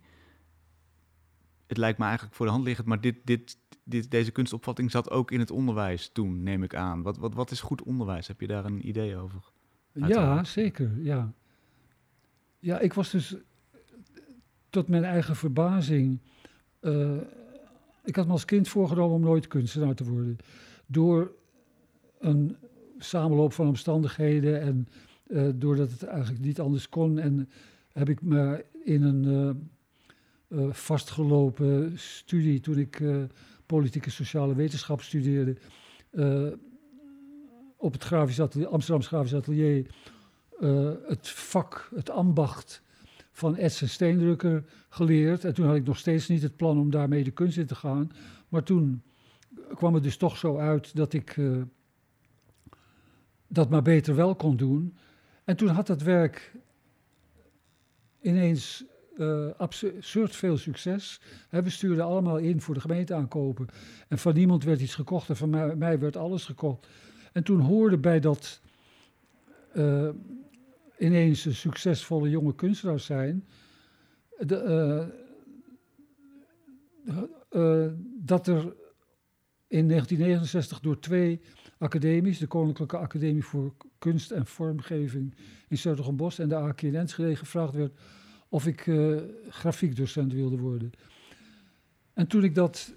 Het 1.67 1.77
lijkt 1.77 1.99
me 1.99 2.05
eigenlijk 2.05 2.35
voor 2.35 2.47
de 2.47 2.53
hand 2.53 2.65
liggend, 2.65 2.87
maar 2.87 3.01
dit, 3.01 3.17
dit, 3.25 3.59
dit, 3.85 4.11
deze 4.11 4.31
kunstopvatting 4.31 4.91
zat 4.91 5.11
ook 5.11 5.31
in 5.31 5.41
het 5.41 5.51
onderwijs 5.51 6.11
toen, 6.13 6.43
neem 6.43 6.63
ik 6.63 6.75
aan. 6.75 7.03
Wat, 7.03 7.17
wat, 7.17 7.35
wat 7.35 7.51
is 7.51 7.61
goed 7.61 7.83
onderwijs? 7.83 8.27
Heb 8.27 8.41
je 8.41 8.47
daar 8.47 8.65
een 8.65 8.89
idee 8.89 9.17
over? 9.17 9.53
Ja, 9.93 10.45
zeker. 10.45 10.91
Ja. 10.99 11.33
ja, 12.59 12.79
ik 12.79 12.93
was 12.93 13.11
dus 13.11 13.37
tot 14.71 14.89
mijn 14.89 15.05
eigen 15.05 15.37
verbazing. 15.37 16.21
Uh, 16.81 17.17
ik 18.05 18.17
had 18.17 18.27
me 18.27 18.33
als 18.33 18.45
kind 18.45 18.69
voorgenomen 18.69 19.17
om 19.17 19.23
nooit 19.23 19.47
kunstenaar 19.47 19.95
te 19.95 20.05
worden. 20.05 20.37
Door 20.87 21.33
een 22.19 22.57
samenloop 22.99 23.53
van 23.53 23.67
omstandigheden 23.67 24.61
en 24.61 24.89
uh, 25.27 25.49
doordat 25.55 25.91
het 25.91 26.03
eigenlijk 26.03 26.45
niet 26.45 26.61
anders 26.61 26.89
kon. 26.89 27.19
En 27.19 27.49
heb 27.93 28.09
ik 28.09 28.23
me 28.23 28.65
in 28.85 29.03
een 29.03 29.69
uh, 30.49 30.67
vastgelopen 30.71 31.93
studie, 31.99 32.61
toen 32.61 32.79
ik 32.79 33.03
politieke 33.67 34.11
sociale 34.11 34.55
wetenschap 34.55 35.01
studeerde, 35.01 35.57
op 37.83 37.93
het 37.93 38.05
grafisch 38.05 38.41
atelier, 38.41 38.69
Amsterdamse 38.69 39.09
grafisch 39.09 39.35
atelier 39.35 39.87
uh, 40.61 40.91
het 41.07 41.29
vak, 41.29 41.91
het 41.95 42.11
ambacht 42.11 42.83
van 43.33 43.55
Edson 43.55 43.89
Steendrukker 43.89 44.65
geleerd. 44.89 45.45
En 45.45 45.55
toen 45.55 45.67
had 45.67 45.77
ik 45.77 45.85
nog 45.85 45.99
steeds 45.99 46.29
niet 46.29 46.43
het 46.43 46.57
plan 46.57 46.79
om 46.79 46.91
daarmee 46.91 47.25
de 47.25 47.31
kunst 47.31 47.59
in 47.59 47.67
te 47.67 47.75
gaan. 47.75 48.13
Maar 48.49 48.63
toen 48.63 49.03
kwam 49.75 49.95
het 49.95 50.03
dus 50.03 50.17
toch 50.17 50.37
zo 50.37 50.59
uit 50.59 50.97
dat 50.97 51.13
ik 51.13 51.37
uh, 51.37 51.63
dat 53.47 53.71
maar 53.71 53.83
beter 53.83 54.15
wel 54.15 54.35
kon 54.35 54.57
doen. 54.57 54.97
En 55.45 55.57
toen 55.57 55.69
had 55.69 55.87
dat 55.87 56.03
werk 56.03 56.53
ineens 58.21 58.85
uh, 59.17 59.47
absurd 59.57 60.37
veel 60.37 60.57
succes. 60.57 61.21
we 61.51 61.71
stuurden 61.71 62.05
allemaal 62.05 62.39
in 62.39 62.61
voor 62.61 62.75
de 62.75 62.81
gemeenteaankopen. 62.81 63.67
En 64.09 64.19
van 64.19 64.35
niemand 64.35 64.65
werd 64.65 64.81
iets 64.81 64.95
gekocht 64.95 65.29
en 65.29 65.37
van 65.37 65.79
mij 65.79 65.99
werd 65.99 66.17
alles 66.17 66.45
gekocht. 66.45 66.87
En 67.33 67.43
toen 67.43 67.61
hoorde 67.61 67.99
bij 67.99 68.21
dat 68.21 68.61
uh, 69.75 70.09
ineens 70.99 71.45
een 71.45 71.55
succesvolle 71.55 72.31
jonge 72.31 72.55
kunstenaar 72.55 73.01
zijn, 73.01 73.45
de, 74.39 75.11
uh, 77.05 77.23
uh, 77.51 77.93
dat 78.19 78.47
er 78.47 78.75
in 79.67 79.89
1969 79.89 80.81
door 80.81 80.99
twee 80.99 81.41
academies, 81.79 82.39
de 82.39 82.47
Koninklijke 82.47 82.97
Academie 82.97 83.45
voor 83.45 83.75
Kunst 83.99 84.31
en 84.31 84.47
Vormgeving 84.47 85.35
in 85.69 85.79
Zuidergenbos 85.79 86.39
en 86.39 86.49
de 86.49 86.57
AK 86.57 86.83
in 86.83 86.95
Enschede, 86.95 87.37
gevraagd 87.37 87.75
werd 87.75 87.99
of 88.49 88.67
ik 88.67 88.91
grafiekdocent 89.49 90.33
wilde 90.33 90.59
worden. 90.59 90.91
En 92.13 92.27
toen 92.27 92.45
ik 92.45 92.55
dat 92.55 92.95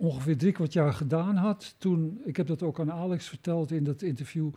ongeveer 0.00 0.36
drie 0.36 0.52
kwart 0.52 0.72
jaar 0.72 0.92
gedaan 0.92 1.36
had. 1.36 1.74
Toen, 1.78 2.20
ik 2.24 2.36
heb 2.36 2.46
dat 2.46 2.62
ook 2.62 2.80
aan 2.80 2.92
Alex 2.92 3.28
verteld 3.28 3.70
in 3.70 3.84
dat 3.84 4.02
interview, 4.02 4.50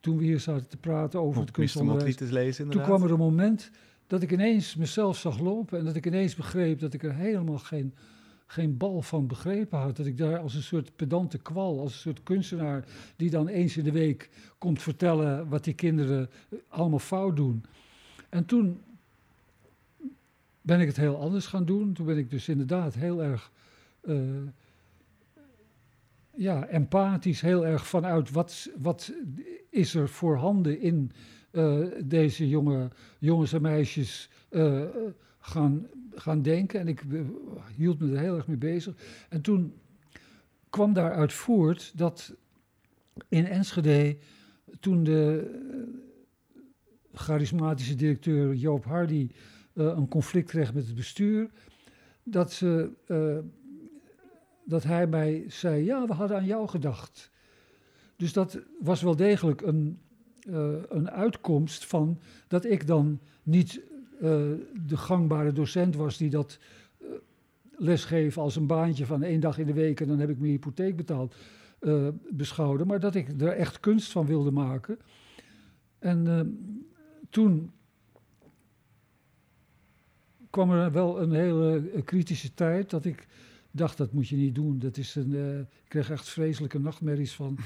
toen 0.00 0.16
we 0.16 0.24
hier 0.24 0.40
zaten 0.40 0.68
te 0.68 0.76
praten 0.76 1.20
over 1.20 1.40
het 1.40 1.50
kunstonderwijs. 1.50 2.18
lezen, 2.18 2.68
toen 2.68 2.82
kwam 2.82 3.02
er 3.02 3.10
een 3.10 3.18
moment 3.18 3.70
dat 4.06 4.22
ik 4.22 4.32
ineens 4.32 4.76
mezelf 4.76 5.16
zag 5.16 5.38
lopen 5.38 5.78
en 5.78 5.84
dat 5.84 5.96
ik 5.96 6.06
ineens 6.06 6.34
begreep 6.34 6.78
dat 6.78 6.94
ik 6.94 7.02
er 7.02 7.14
helemaal 7.14 7.58
geen, 7.58 7.94
geen 8.46 8.76
bal 8.76 9.02
van 9.02 9.26
begrepen 9.26 9.78
had. 9.78 9.96
Dat 9.96 10.06
ik 10.06 10.18
daar 10.18 10.38
als 10.38 10.54
een 10.54 10.62
soort 10.62 10.96
pedante 10.96 11.38
kwal, 11.38 11.80
als 11.80 11.92
een 11.92 11.98
soort 11.98 12.22
kunstenaar 12.22 12.84
die 13.16 13.30
dan 13.30 13.48
eens 13.48 13.76
in 13.76 13.84
de 13.84 13.92
week 13.92 14.30
komt 14.58 14.82
vertellen 14.82 15.48
wat 15.48 15.64
die 15.64 15.74
kinderen 15.74 16.30
allemaal 16.68 16.98
fout 16.98 17.36
doen. 17.36 17.64
En 18.28 18.44
toen 18.44 18.80
ben 20.60 20.80
ik 20.80 20.86
het 20.86 20.96
heel 20.96 21.16
anders 21.16 21.46
gaan 21.46 21.64
doen. 21.64 21.92
Toen 21.92 22.06
ben 22.06 22.18
ik 22.18 22.30
dus 22.30 22.48
inderdaad 22.48 22.94
heel 22.94 23.22
erg 23.22 23.50
uh, 24.04 24.16
ja, 26.36 26.66
empathisch 26.66 27.40
heel 27.40 27.66
erg 27.66 27.86
vanuit 27.86 28.30
wat, 28.30 28.70
wat 28.78 29.12
is 29.70 29.94
er 29.94 30.08
voorhanden 30.08 30.80
in 30.80 31.12
uh, 31.52 31.86
deze 32.04 32.48
jonge 32.48 32.88
jongens 33.18 33.52
en 33.52 33.62
meisjes 33.62 34.30
uh, 34.50 34.84
gaan, 35.38 35.86
gaan 36.14 36.42
denken. 36.42 36.80
En 36.80 36.88
ik 36.88 37.02
uh, 37.02 37.20
hield 37.76 37.98
me 37.98 38.12
er 38.12 38.20
heel 38.20 38.36
erg 38.36 38.46
mee 38.46 38.56
bezig. 38.56 38.94
En 39.28 39.40
toen 39.40 39.74
kwam 40.70 40.92
daaruit 40.92 41.32
voort 41.32 41.98
dat 41.98 42.34
in 43.28 43.46
Enschede, 43.46 44.16
toen 44.80 45.04
de 45.04 45.50
charismatische 47.12 47.94
directeur 47.94 48.54
Joop 48.54 48.84
Hardy 48.84 49.30
een 49.74 50.08
conflict 50.08 50.48
kreeg 50.48 50.74
met 50.74 50.86
het 50.86 50.94
bestuur, 50.94 51.50
dat 52.22 52.52
ze 52.52 52.90
dat 54.72 54.82
hij 54.82 55.06
mij 55.06 55.44
zei: 55.48 55.84
Ja, 55.84 56.06
we 56.06 56.12
hadden 56.12 56.36
aan 56.36 56.44
jou 56.44 56.68
gedacht. 56.68 57.30
Dus 58.16 58.32
dat 58.32 58.58
was 58.80 59.02
wel 59.02 59.16
degelijk 59.16 59.60
een, 59.60 59.98
uh, 60.48 60.72
een 60.88 61.10
uitkomst 61.10 61.86
van 61.86 62.20
dat 62.48 62.64
ik 62.64 62.86
dan 62.86 63.20
niet 63.42 63.80
uh, 64.14 64.20
de 64.86 64.96
gangbare 64.96 65.52
docent 65.52 65.96
was 65.96 66.16
die 66.16 66.30
dat 66.30 66.58
uh, 67.00 67.08
lesgeven 67.76 68.42
als 68.42 68.56
een 68.56 68.66
baantje 68.66 69.06
van 69.06 69.22
één 69.22 69.40
dag 69.40 69.58
in 69.58 69.66
de 69.66 69.72
week 69.72 70.00
en 70.00 70.08
dan 70.08 70.18
heb 70.18 70.28
ik 70.30 70.38
mijn 70.38 70.50
hypotheek 70.50 70.96
betaald 70.96 71.34
beschouwde, 72.30 72.84
maar 72.84 73.00
dat 73.00 73.14
ik 73.14 73.40
er 73.40 73.48
echt 73.48 73.80
kunst 73.80 74.12
van 74.12 74.26
wilde 74.26 74.50
maken. 74.50 74.98
En 75.98 76.58
toen 77.30 77.72
kwam 80.50 80.70
er 80.70 80.92
wel 80.92 81.22
een 81.22 81.32
hele 81.32 82.02
kritische 82.04 82.54
tijd 82.54 82.90
dat 82.90 83.04
ik 83.04 83.26
dacht, 83.72 83.96
dat 83.96 84.12
moet 84.12 84.28
je 84.28 84.36
niet 84.36 84.54
doen. 84.54 84.78
Dat 84.78 84.96
is 84.96 85.14
een, 85.14 85.30
uh, 85.30 85.58
ik 85.58 85.66
kreeg 85.88 86.10
echt 86.10 86.28
vreselijke 86.28 86.78
nachtmerries 86.78 87.34
van. 87.34 87.58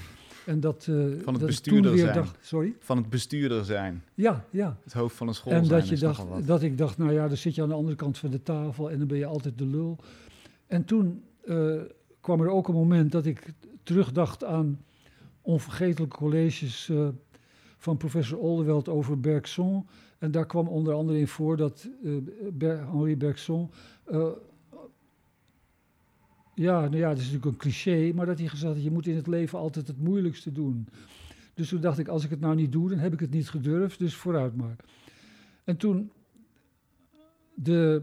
En 0.47 0.61
dat, 0.61 0.87
uh, 0.91 0.97
van 0.97 1.09
het 1.13 1.25
dat 1.25 1.47
bestuurder 1.47 1.93
weer 1.93 2.01
zijn. 2.01 2.15
Dacht, 2.15 2.39
sorry? 2.41 2.75
Van 2.79 2.97
het 2.97 3.09
bestuurder 3.09 3.65
zijn. 3.65 4.03
Ja, 4.15 4.45
ja. 4.51 4.79
Het 4.85 4.93
hoofd 4.93 5.17
van 5.17 5.29
een 5.29 5.35
school 5.35 5.53
en 5.53 5.65
zijn. 5.65 5.81
dat, 5.81 5.89
je 5.89 5.97
dacht, 5.97 6.47
dat 6.47 6.63
ik 6.63 6.79
dacht, 6.79 6.99
nou 6.99 7.13
ja, 7.13 7.29
dan 7.29 7.37
zit 7.37 7.55
je 7.55 7.63
aan 7.63 7.69
de 7.69 7.75
andere 7.75 7.97
kant 7.97 8.19
van 8.19 8.31
de 8.31 8.43
tafel 8.43 8.91
en 8.91 8.99
dan 8.99 9.07
ben 9.07 9.19
je 9.19 9.27
altijd 9.27 9.59
de 9.59 9.67
lul. 9.67 9.99
En 10.67 10.85
toen 10.85 11.23
uh, 11.45 11.81
kwam 12.21 12.41
er 12.41 12.49
ook 12.49 12.69
een 12.69 12.75
moment 12.75 13.13
dat 13.13 13.27
ik 13.27 13.53
terugdacht 13.83 14.45
aan 14.45 14.85
onvergetelijke 15.41 16.17
colleges 16.17 16.91
van 17.79 17.97
professor 17.97 18.39
Oldeweld 18.39 18.89
over 18.89 19.21
Bergson. 19.21 19.87
En 20.19 20.31
daar 20.31 20.47
kwam 20.47 20.69
onder 20.69 20.95
andere 20.95 21.19
in 21.19 21.29
voor 21.29 21.57
dat 21.57 21.89
Henri 22.59 23.17
Bergson. 23.17 23.71
Ja, 26.57 26.81
nou 26.81 26.97
ja, 26.97 27.09
dat 27.09 27.19
is 27.19 27.25
natuurlijk 27.25 27.53
een 27.53 27.57
cliché, 27.57 28.13
maar 28.15 28.27
dat 28.27 28.39
hij 28.39 28.49
gezegd 28.49 28.75
had: 28.75 28.83
je 28.83 28.91
moet 28.91 29.07
in 29.07 29.17
het 29.17 29.27
leven 29.27 29.59
altijd 29.59 29.87
het 29.87 29.99
moeilijkste 29.99 30.53
doen. 30.53 30.89
Dus 31.55 31.69
toen 31.69 31.81
dacht 31.81 31.99
ik: 31.99 32.09
als 32.09 32.25
ik 32.25 32.31
het 32.31 32.41
nou 32.41 32.55
niet 32.55 32.73
doe, 32.73 32.89
dan 32.89 32.99
heb 32.99 33.13
ik 33.13 33.21
het 33.21 33.31
niet 33.31 33.49
gedurfd, 33.49 33.99
dus 33.99 34.15
vooruit 34.15 34.57
maar. 34.57 34.77
En 35.65 35.77
toen 35.77 36.11
de 37.55 38.03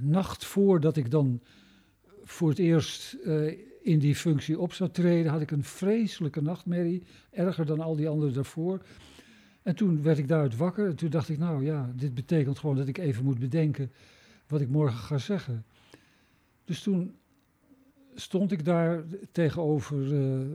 nacht 0.00 0.44
voordat 0.44 0.96
ik 0.96 1.10
dan 1.10 1.40
voor 2.24 2.48
het 2.48 2.58
eerst 2.58 3.16
in 3.82 3.98
die 3.98 4.14
functie 4.14 4.58
op 4.58 4.72
zou 4.72 4.90
treden, 4.90 5.32
had 5.32 5.40
ik 5.40 5.50
een 5.50 5.64
vreselijke 5.64 6.42
nachtmerrie, 6.42 7.02
erger 7.30 7.66
dan 7.66 7.80
al 7.80 7.96
die 7.96 8.08
anderen 8.08 8.34
daarvoor. 8.34 8.80
En 9.62 9.76
toen 9.76 10.02
werd 10.02 10.18
ik 10.18 10.28
daaruit 10.28 10.56
wakker 10.56 10.88
en 10.88 10.96
toen 10.96 11.10
dacht 11.10 11.28
ik, 11.28 11.38
nou 11.38 11.64
ja, 11.64 11.92
dit 11.94 12.14
betekent 12.14 12.58
gewoon 12.58 12.76
dat 12.76 12.88
ik 12.88 12.98
even 12.98 13.24
moet 13.24 13.38
bedenken 13.38 13.92
wat 14.46 14.60
ik 14.60 14.68
morgen 14.68 14.98
ga 14.98 15.18
zeggen. 15.18 15.64
Dus 16.66 16.82
toen 16.82 17.14
stond 18.14 18.52
ik 18.52 18.64
daar 18.64 19.02
tegenover 19.32 20.12
uh, 20.12 20.46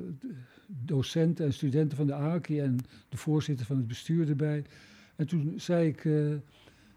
docenten 0.67 1.45
en 1.45 1.53
studenten 1.53 1.97
van 1.97 2.07
de 2.07 2.13
AKI 2.13 2.59
en 2.59 2.77
de 3.09 3.17
voorzitter 3.17 3.65
van 3.65 3.77
het 3.77 3.87
bestuur 3.87 4.29
erbij. 4.29 4.63
En 5.15 5.27
toen 5.27 5.53
zei 5.57 5.87
ik, 5.87 6.03
uh, 6.03 6.33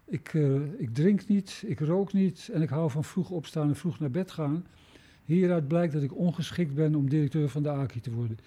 ik, 0.05 0.33
uh, 0.33 0.61
ik 0.77 0.93
drink 0.93 1.27
niet, 1.27 1.63
ik 1.65 1.79
rook 1.79 2.13
niet 2.13 2.49
en 2.53 2.61
ik 2.61 2.69
hou 2.69 2.91
van 2.91 3.03
vroeg 3.03 3.29
opstaan 3.29 3.67
en 3.67 3.75
vroeg 3.75 3.99
naar 3.99 4.11
bed 4.11 4.31
gaan. 4.31 4.65
Hieruit 5.23 5.67
blijkt 5.67 5.93
dat 5.93 6.03
ik 6.03 6.17
ongeschikt 6.17 6.73
ben 6.73 6.95
om 6.95 7.09
directeur 7.09 7.49
van 7.49 7.63
de 7.63 7.69
AKI 7.69 7.99
te 7.99 8.11
worden. 8.11 8.37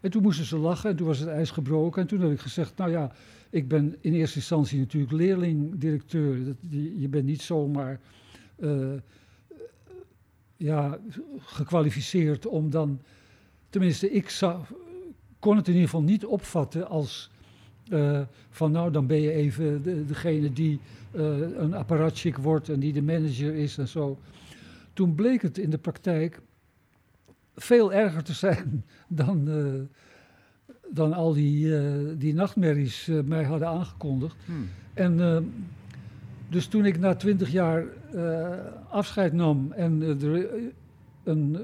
En 0.00 0.10
toen 0.10 0.22
moesten 0.22 0.44
ze 0.44 0.56
lachen 0.56 0.90
en 0.90 0.96
toen 0.96 1.06
was 1.06 1.18
het 1.18 1.28
ijs 1.28 1.50
gebroken. 1.50 2.02
En 2.02 2.08
toen 2.08 2.20
heb 2.20 2.30
ik 2.30 2.40
gezegd, 2.40 2.76
nou 2.76 2.90
ja, 2.90 3.12
ik 3.50 3.68
ben 3.68 3.96
in 4.00 4.12
eerste 4.12 4.38
instantie 4.38 4.78
natuurlijk 4.78 5.12
leerling-directeur. 5.12 6.56
Je 6.98 7.08
bent 7.08 7.24
niet 7.24 7.42
zomaar 7.42 8.00
ja, 10.56 10.98
gekwalificeerd 11.38 12.46
om 12.46 12.70
dan... 12.70 13.00
Tenminste, 13.70 14.10
ik 14.10 14.28
zou, 14.28 14.62
kon 15.38 15.56
het 15.56 15.66
in 15.66 15.72
ieder 15.72 15.88
geval 15.88 16.04
niet 16.04 16.24
opvatten 16.24 16.88
als... 16.88 17.30
Uh, 17.88 18.20
van 18.50 18.70
nou, 18.70 18.90
dan 18.90 19.06
ben 19.06 19.20
je 19.20 19.32
even 19.32 19.82
de, 19.82 20.04
degene 20.04 20.52
die 20.52 20.80
uh, 21.12 21.58
een 21.58 21.74
apparatchik 21.74 22.36
wordt 22.36 22.68
en 22.68 22.80
die 22.80 22.92
de 22.92 23.02
manager 23.02 23.54
is 23.54 23.78
en 23.78 23.88
zo. 23.88 24.18
Toen 24.92 25.14
bleek 25.14 25.42
het 25.42 25.58
in 25.58 25.70
de 25.70 25.78
praktijk 25.78 26.40
veel 27.54 27.92
erger 27.92 28.22
te 28.22 28.32
zijn 28.32 28.84
dan, 29.08 29.48
uh, 29.48 29.82
dan 30.90 31.12
al 31.12 31.32
die, 31.32 31.72
die 32.16 32.34
nachtmerries 32.34 33.10
mij 33.24 33.44
hadden 33.44 33.68
aangekondigd. 33.68 34.36
Hmm. 34.44 34.68
En 34.94 35.18
dus 36.48 36.66
toen 36.66 36.84
ik 36.84 36.98
na 36.98 37.14
twintig 37.14 37.50
jaar 37.50 37.84
afscheid 38.88 39.32
nam 39.32 39.72
en 39.72 40.02
er 40.02 40.48
een 41.24 41.56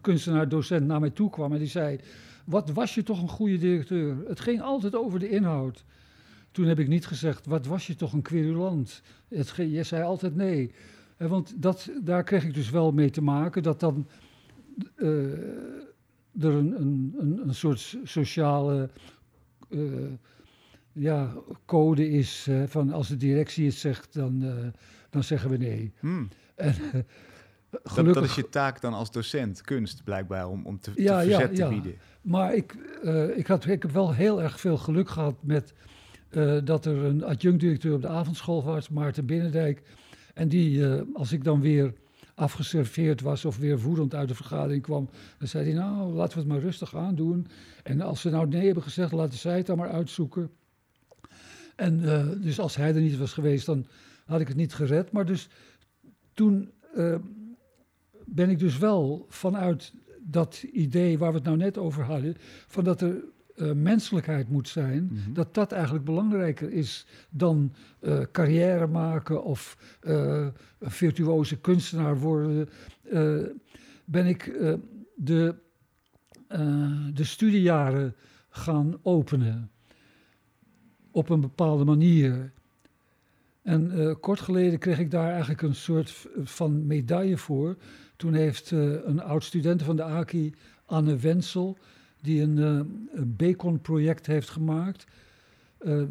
kunstenaar-docent 0.00 0.86
naar 0.86 1.00
mij 1.00 1.10
toe 1.10 1.30
kwam 1.30 1.52
en 1.52 1.58
die 1.58 1.68
zei: 1.68 1.98
Wat 2.44 2.70
was 2.70 2.94
je 2.94 3.02
toch 3.02 3.22
een 3.22 3.28
goede 3.28 3.56
directeur? 3.56 4.16
Het 4.26 4.40
ging 4.40 4.62
altijd 4.62 4.96
over 4.96 5.18
de 5.18 5.28
inhoud. 5.28 5.84
Toen 6.50 6.66
heb 6.66 6.78
ik 6.78 6.88
niet 6.88 7.06
gezegd: 7.06 7.46
Wat 7.46 7.66
was 7.66 7.86
je 7.86 7.94
toch 7.94 8.12
een 8.12 8.22
querulant? 8.22 9.02
Het, 9.28 9.54
je 9.56 9.82
zei 9.82 10.02
altijd 10.02 10.36
nee. 10.36 10.72
Want 11.16 11.62
dat, 11.62 11.90
daar 12.02 12.24
kreeg 12.24 12.44
ik 12.44 12.54
dus 12.54 12.70
wel 12.70 12.92
mee 12.92 13.10
te 13.10 13.22
maken, 13.22 13.62
dat 13.62 13.80
dan 13.80 14.06
uh, 14.96 15.32
er 16.40 16.54
een, 16.54 16.80
een, 16.80 17.14
een, 17.18 17.40
een, 17.42 17.54
soort 17.54 17.96
sociale 18.04 18.90
ja, 20.98 21.32
code 21.66 22.10
is 22.10 22.46
uh, 22.48 22.62
van 22.66 22.92
als 22.92 23.08
de 23.08 23.16
directie 23.16 23.66
het 23.66 23.74
zegt, 23.74 24.14
dan, 24.14 24.44
dan 25.10 25.22
zeggen 25.22 25.50
we 25.50 25.56
nee. 25.56 25.92
Hmm. 26.00 26.28
En, 26.54 26.74
gelukkig... 27.70 28.14
dat, 28.14 28.30
is 28.30 28.34
je 28.34 28.48
taak 28.48 28.80
dan 28.80 28.92
als 28.92 29.10
docent 29.10 29.60
kunst 29.60 30.04
blijkbaar 30.04 30.48
om, 30.48 30.66
om 30.66 30.80
te, 30.80 30.92
ja, 30.94 31.20
te 31.20 31.26
verzet 31.26 31.56
ja, 31.56 31.68
te 31.68 31.74
bieden. 31.74 31.94
Maar 32.22 32.54
ik, 32.54 32.74
ik, 33.36 33.46
had, 33.46 33.66
ik 33.66 33.82
heb 33.82 33.90
wel 33.90 34.14
heel 34.14 34.42
erg 34.42 34.60
veel 34.60 34.76
geluk 34.76 35.08
gehad 35.08 35.34
met 35.40 35.74
dat 36.64 36.84
er 36.84 37.04
een 37.04 37.24
adjunct-directeur 37.24 37.94
op 37.94 38.02
de 38.02 38.08
avondschool 38.08 38.64
was, 38.64 38.88
Maarten 38.88 39.26
Binnendijk 39.26 39.82
en 40.34 40.48
die, 40.48 40.86
als 41.14 41.32
ik 41.32 41.44
dan 41.44 41.60
weer 41.60 41.92
afgeserveerd 42.38 43.20
was 43.20 43.44
of 43.44 43.56
weer 43.56 43.78
woedend 43.78 44.14
uit 44.14 44.28
de 44.28 44.34
vergadering 44.34 44.82
kwam, 44.82 45.08
dan 45.38 45.48
zei 45.48 45.64
hij, 45.64 45.74
nou, 45.74 46.12
laten 46.12 46.34
we 46.34 46.40
het 46.40 46.52
maar 46.52 46.60
rustig 46.60 46.96
aandoen. 46.96 47.46
En 47.82 48.00
als 48.00 48.20
ze 48.20 48.30
nou 48.30 48.48
nee 48.48 48.64
hebben 48.64 48.82
gezegd, 48.82 49.12
laten 49.12 49.38
zij 49.38 49.56
het 49.56 49.66
dan 49.66 49.76
maar 49.76 49.90
uitzoeken. 49.90 50.50
En 51.78 52.00
uh, 52.00 52.26
dus 52.40 52.60
als 52.60 52.76
hij 52.76 52.94
er 52.94 53.00
niet 53.00 53.18
was 53.18 53.32
geweest, 53.32 53.66
dan 53.66 53.86
had 54.24 54.40
ik 54.40 54.48
het 54.48 54.56
niet 54.56 54.74
gered. 54.74 55.12
Maar 55.12 55.26
dus 55.26 55.48
toen 56.34 56.70
uh, 56.96 57.14
ben 58.24 58.50
ik 58.50 58.58
dus 58.58 58.78
wel 58.78 59.26
vanuit 59.28 59.92
dat 60.20 60.64
idee 60.72 61.18
waar 61.18 61.30
we 61.30 61.36
het 61.36 61.44
nou 61.44 61.56
net 61.56 61.78
over 61.78 62.04
hadden, 62.04 62.36
van 62.66 62.84
dat 62.84 63.00
er 63.00 63.24
uh, 63.56 63.72
menselijkheid 63.72 64.48
moet 64.48 64.68
zijn, 64.68 65.04
mhm. 65.12 65.32
dat 65.32 65.54
dat 65.54 65.72
eigenlijk 65.72 66.04
belangrijker 66.04 66.70
is 66.70 67.06
dan 67.30 67.72
uh, 68.00 68.20
carrière 68.32 68.86
maken 68.86 69.44
of 69.44 69.96
uh, 70.02 70.46
een 70.78 70.90
virtuoze 70.90 71.60
kunstenaar 71.60 72.18
worden, 72.18 72.68
ben 74.04 74.26
ik 74.26 74.44
de, 75.14 75.54
de 77.14 77.24
studiejaren 77.24 78.14
gaan 78.48 78.98
openen 79.02 79.70
op 81.18 81.28
een 81.28 81.40
bepaalde 81.40 81.84
manier. 81.84 82.52
En 83.62 84.16
kort 84.20 84.40
geleden 84.40 84.78
kreeg 84.78 84.98
ik 84.98 85.10
daar 85.10 85.30
eigenlijk 85.30 85.62
een 85.62 85.74
soort 85.74 86.28
van 86.42 86.86
medaille 86.86 87.36
voor. 87.36 87.76
Toen 88.16 88.34
heeft 88.34 88.70
een 88.70 89.22
oud 89.22 89.44
student 89.44 89.82
van 89.82 89.96
de 89.96 90.02
AKI, 90.02 90.54
Anne 90.86 91.16
Wensel, 91.16 91.78
die 92.20 92.42
een, 92.42 92.56
uh, 92.56 92.66
een 93.12 93.34
Bacon-project 93.36 94.26
heeft 94.26 94.48
gemaakt. 94.48 95.06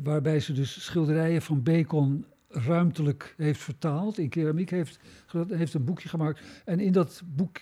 Waarbij 0.03 0.39
ze 0.39 0.53
dus 0.53 0.83
schilderijen 0.83 1.41
van 1.41 1.63
Bacon 1.63 2.25
ruimtelijk 2.49 3.33
heeft 3.37 3.59
vertaald. 3.59 4.17
In 4.17 4.29
keramiek 4.29 4.69
heeft, 4.69 4.99
heeft 5.47 5.73
een 5.73 5.83
boekje 5.83 6.09
gemaakt. 6.09 6.41
En 6.65 6.79
in 6.79 6.91
dat 6.91 7.21
boek 7.25 7.59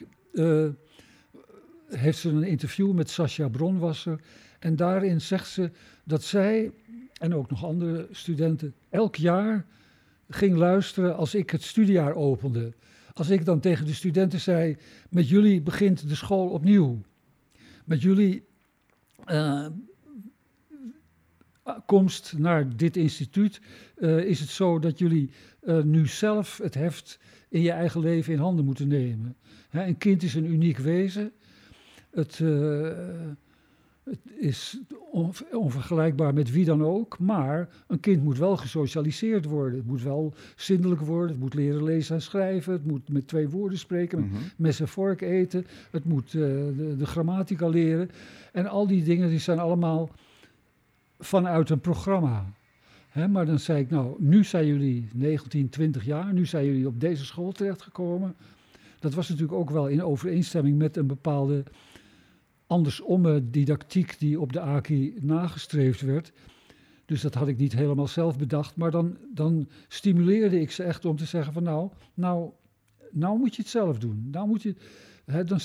heeft 1.88 2.18
ze 2.18 2.30
een 2.30 2.44
interview 2.44 2.92
met 2.92 3.10
Sascha 3.10 3.48
Bronwasser. 3.48 4.20
En 4.60 4.76
daarin 4.76 5.22
zegt 5.22 5.48
ze 5.48 5.72
dat 6.04 6.24
zij 6.24 6.72
en 7.19 7.34
ook 7.34 7.49
nog 7.49 7.65
andere 7.65 8.08
studenten 8.12 8.75
elk 8.89 9.15
jaar 9.15 9.65
ging 10.30 10.56
luisteren 10.56 11.15
als 11.15 11.36
ik 11.36 11.49
het 11.49 11.63
studiejaar 11.63 12.15
opende. 12.15 12.73
Als 13.13 13.30
ik 13.30 13.45
dan 13.45 13.60
tegen 13.60 13.86
de 13.86 13.93
studenten 13.93 14.39
zei: 14.39 14.78
Met 15.10 15.30
jullie 15.30 15.62
begint 15.62 16.10
de 16.10 16.15
school 16.15 16.49
opnieuw 16.49 17.01
met 17.86 18.01
jullie 18.01 18.43
uh, 19.28 19.67
komst 21.86 22.38
naar 22.38 22.75
dit 22.75 22.97
instituut 22.97 23.62
uh, 23.97 24.17
is 24.17 24.39
het 24.39 24.49
zo 24.49 24.80
dat 24.80 24.99
jullie 24.99 25.30
uh, 25.63 25.82
nu 25.82 26.08
zelf 26.08 26.58
het 26.58 26.73
heft 26.73 27.19
in 27.49 27.62
je 27.62 27.71
eigen 27.71 28.01
leven 28.01 28.34
in 28.34 28.39
handen 28.39 28.65
moeten 28.65 28.88
nemen. 28.88 29.36
Hè, 29.69 29.86
een 29.86 29.97
kind 29.97 30.23
is 30.23 30.36
een 30.36 30.51
uniek 30.51 30.78
wezen. 30.78 31.32
Het, 32.12 32.39
het 34.06 34.20
is 34.38 34.80
onvergelijkbaar 35.52 36.34
met 36.34 36.52
wie 36.52 36.65
dan 36.65 36.84
ook, 36.84 37.20
maar 37.20 37.70
een 37.88 38.00
kind 38.00 38.24
moet 38.24 38.38
wel 38.38 38.58
gesocialiseerd 38.58 39.46
worden. 39.46 39.78
Het 39.78 39.88
moet 39.88 40.02
wel 40.02 40.34
zindelijk 40.56 41.02
worden, 41.02 41.30
het 41.30 41.39
moet 41.39 41.54
leren 41.54 41.84
lezen 41.84 42.15
en 42.15 42.22
schrijven, 42.22 42.74
het 42.74 42.86
moet 42.86 43.10
met 43.10 43.28
twee 43.28 43.50
woorden 43.50 43.78
spreken, 43.78 44.20
met 44.20 44.30
mm 44.30 44.44
mes 44.56 44.80
en 44.80 44.88
vork 44.88 45.22
eten, 45.22 45.65
het 45.91 46.06
moet 46.06 46.34
uh, 46.34 46.41
de, 46.41 46.96
de, 46.98 47.06
grammatica 47.06 47.68
leren. 47.68 48.10
En 48.52 48.68
al 48.68 48.88
die 48.88 49.04
dingen 49.04 49.30
die 49.30 49.39
zijn 49.39 49.60
allemaal 49.60 50.10
vanuit 51.20 51.70
een 51.70 51.80
programma. 51.80 52.45
He, 53.10 53.28
maar 53.28 53.45
dan 53.45 53.60
zei 53.60 53.82
ik, 53.82 53.89
nou, 53.89 54.16
nu 54.20 54.43
zijn 54.43 54.68
jullie 54.68 55.08
19, 55.14 55.70
20 55.70 56.06
jaar, 56.06 56.34
nu 56.34 56.45
zijn 56.45 56.66
jullie 56.66 56.88
op 56.88 56.99
deze 56.99 57.26
school 57.26 57.51
terechtgekomen. 57.51 58.36
Dat 58.99 59.14
was 59.14 59.30
natuurlijk 59.30 59.58
ook 59.58 59.70
wel 59.70 59.88
in 59.88 60.03
overeenstemming 60.03 60.78
met 60.78 60.97
een 60.97 61.08
bepaalde 61.08 61.64
andersomme 62.68 63.49
didactiek 63.49 64.20
die 64.20 64.39
op 64.39 64.53
de 64.53 64.59
AKI 64.59 65.18
nagestreefd 65.22 66.01
werd. 66.01 66.32
Dus 67.05 67.22
dat 67.22 67.34
had 67.34 67.47
ik 67.47 67.57
niet 67.57 67.74
helemaal 67.74 68.07
zelf 68.07 68.38
bedacht. 68.38 68.76
Maar 68.76 68.91
dan, 68.91 69.18
dan 69.34 69.70
stimuleerde 69.88 70.61
ik 70.61 70.72
ze 70.72 70.84
echt 70.84 71.05
om 71.05 71.16
te 71.16 71.26
zeggen 71.26 71.53
van 71.53 71.63
nou, 71.63 71.89
nou, 72.13 72.51
nou 73.11 73.38
moet 73.38 73.55
je 73.55 73.61
het 73.61 73.72
zelf 73.72 73.99
doen. 73.99 74.28
Nou 74.32 74.47
moet 74.47 74.61
je, 74.61 74.76
hè, 75.26 75.43
dan 75.43 75.59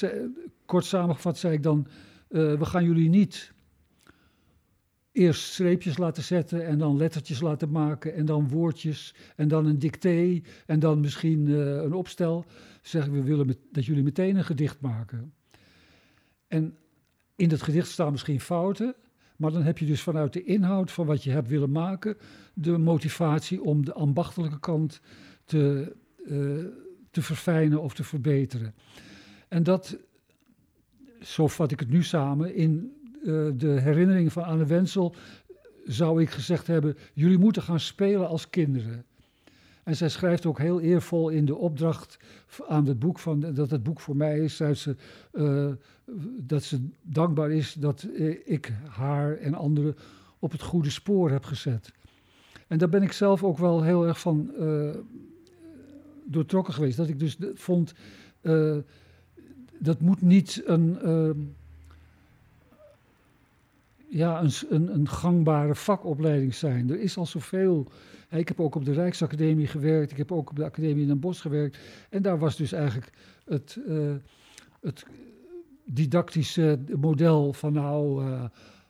kort 0.67 0.85
samengevat 0.85 1.39
zei 1.39 1.55
ik 1.55 1.63
dan, 1.63 1.87
uh, 2.29 2.59
we 2.59 2.65
gaan 2.65 2.85
jullie 2.85 3.09
niet 3.09 3.53
eerst 5.13 5.43
streepjes 5.43 5.99
laten 5.99 6.23
zetten 6.23 6.67
en 6.67 6.79
dan 6.79 6.97
lettertjes 6.97 7.41
laten 7.41 7.71
maken 7.71 8.15
en 8.15 8.27
dan 8.27 8.49
woordjes 8.49 9.15
en 9.37 9.49
dan 9.49 9.67
een 9.67 9.79
dicté 9.79 10.41
en 10.67 10.81
dan 10.81 11.01
misschien 11.01 11.47
uh, 11.47 11.83
een 11.83 11.93
opstel. 11.93 12.45
Zeggen 12.83 13.13
we 13.13 13.23
willen 13.23 13.57
dat 13.73 13.85
jullie 13.85 14.03
meteen 14.03 14.37
een 14.37 14.45
gedicht 14.45 14.81
maken. 14.81 15.33
En 16.49 16.77
in 17.41 17.51
het 17.51 17.63
gedicht 17.63 17.89
staan 17.89 18.11
misschien 18.11 18.41
fouten, 18.41 18.95
maar 19.37 19.53
dan 19.53 19.63
heb 19.63 19.79
je 19.79 19.87
dus 19.87 20.03
vanuit 20.03 20.33
de 20.33 20.45
inhoud 20.45 20.91
van 20.91 21.07
wat 21.07 21.25
je 21.25 21.31
hebt 21.31 21.49
willen 21.49 21.71
maken, 21.71 22.17
de 22.55 22.79
motivatie 22.79 23.63
om 23.63 23.85
de 23.85 23.93
ambachtelijke 23.93 24.61
kant 24.61 25.01
te, 25.45 25.97
uh, 26.27 26.65
te 27.11 27.23
verfijnen 27.23 27.83
of 27.83 27.95
te 27.95 28.05
verbeteren. 28.05 28.75
En 29.49 29.63
dat, 29.63 29.99
zo 31.21 31.49
vat 31.49 31.71
ik 31.71 31.81
het 31.81 31.91
nu 31.91 32.03
samen, 32.03 32.55
in 32.55 32.93
uh, 33.23 33.51
de 33.55 33.81
herinnering 33.81 34.33
van 34.33 34.45
Anne 34.45 34.67
Wensel 34.67 35.15
zou 35.85 36.23
ik 36.23 36.31
gezegd 36.31 36.67
hebben: 36.67 36.97
jullie 37.13 37.39
moeten 37.39 37.63
gaan 37.63 37.81
spelen 37.81 38.29
als 38.29 38.51
kinderen. 38.51 39.05
En 39.91 39.97
zij 39.97 40.09
schrijft 40.09 40.47
ook 40.47 40.59
heel 40.59 40.81
eervol 40.81 41.29
in 41.29 41.45
de 41.45 41.57
opdracht 41.57 42.19
aan 42.69 42.87
het 42.87 42.99
boek 42.99 43.19
van, 43.19 43.41
dat 43.41 43.71
het 43.71 43.83
boek 43.83 44.01
voor 44.01 44.17
mij 44.17 44.39
is, 44.39 44.57
dat 44.57 44.77
ze, 44.77 44.97
uh, 45.33 45.71
dat 46.39 46.63
ze 46.63 46.89
dankbaar 47.03 47.51
is 47.51 47.73
dat 47.73 48.07
ik 48.45 48.73
haar 48.89 49.37
en 49.37 49.55
anderen 49.55 49.97
op 50.39 50.53
het 50.53 50.63
goede 50.63 50.91
spoor 50.91 51.31
heb 51.31 51.45
gezet. 51.45 51.93
En 52.67 52.79
daar 52.79 52.89
ben 52.89 53.03
ik 53.03 53.13
zelf 53.13 53.45
ook 53.45 53.59
wel 53.59 53.83
heel 53.83 54.07
erg 54.07 54.21
van 54.21 54.51
uh, 54.59 54.91
doortrokken 56.25 56.75
geweest. 56.75 56.97
Dat 56.97 57.09
ik 57.09 57.19
dus 57.19 57.37
vond, 57.55 57.95
dat 59.79 60.01
moet 60.01 60.23
niet 60.23 60.63
een 60.65 60.99
ja, 64.11 64.43
een, 64.43 64.51
een, 64.69 64.95
een, 64.95 65.09
gangbare 65.09 65.75
vakopleiding 65.75 66.55
zijn. 66.55 66.91
Er 66.91 67.01
is 67.01 67.17
al 67.17 67.27
zoveel. 67.27 67.91
Ik 68.31 68.49
heb 68.49 68.61
ook 68.61 68.75
op 68.75 68.85
de 68.85 68.93
Rijksacademie 68.93 69.67
gewerkt, 69.67 70.11
ik 70.11 70.17
heb 70.17 70.33
ook 70.33 70.51
op 70.51 70.57
de 70.57 70.65
Academie 70.65 71.03
in 71.03 71.09
Den 71.09 71.21
Bosch 71.21 71.43
gewerkt. 71.43 71.79
En 72.11 72.23
daar 72.23 72.39
was 72.39 72.57
dus 72.57 72.73
eigenlijk 72.73 73.13
het, 73.45 73.79
uh, 73.89 74.15
het 74.81 75.07
didactische 75.85 76.79
model 76.97 77.53
van 77.53 77.73
nou, 77.73 78.25
uh, 78.25 78.45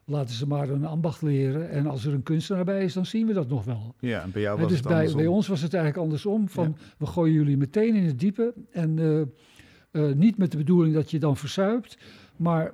laten 0.05 0.35
ze 0.35 0.47
maar 0.47 0.69
een 0.69 0.85
ambacht 0.85 1.23
leren. 1.23 1.71
En 1.71 1.87
als 1.87 2.05
er 2.05 2.13
een 2.13 2.23
kunstenaar 2.23 2.65
bij 2.65 2.85
is, 2.85 2.93
dan 2.93 3.07
zien 3.07 3.27
we 3.27 3.33
dat 3.33 3.49
nog 3.49 3.65
wel. 3.65 3.95
Ja, 3.99 4.23
en 4.23 4.31
bij 4.31 4.43
jou 4.43 4.61
was 4.61 4.69
dus 4.69 4.79
het 4.79 4.87
bij, 4.87 4.97
andersom. 4.97 5.21
bij 5.21 5.31
ons 5.31 5.49
was 5.49 5.63
het 5.63 5.75
eigenlijk 5.75 6.05
andersom. 6.05 6.49
Van, 6.49 6.77
ja. 6.79 6.85
We 6.99 7.07
gooien 7.07 7.35
jullie 7.35 7.57
meteen 7.57 7.95
in 7.95 8.05
het 8.05 8.19
diepe. 8.19 8.55
En 8.71 8.99
uh, 9.93 10.13
niet 10.13 10.39
met 10.39 10.51
de 10.51 10.57
bedoeling 10.57 10.95
dat 10.95 11.11
je 11.11 11.19
dan 11.19 11.37
verzuipt, 11.37 11.99
maar 12.37 12.73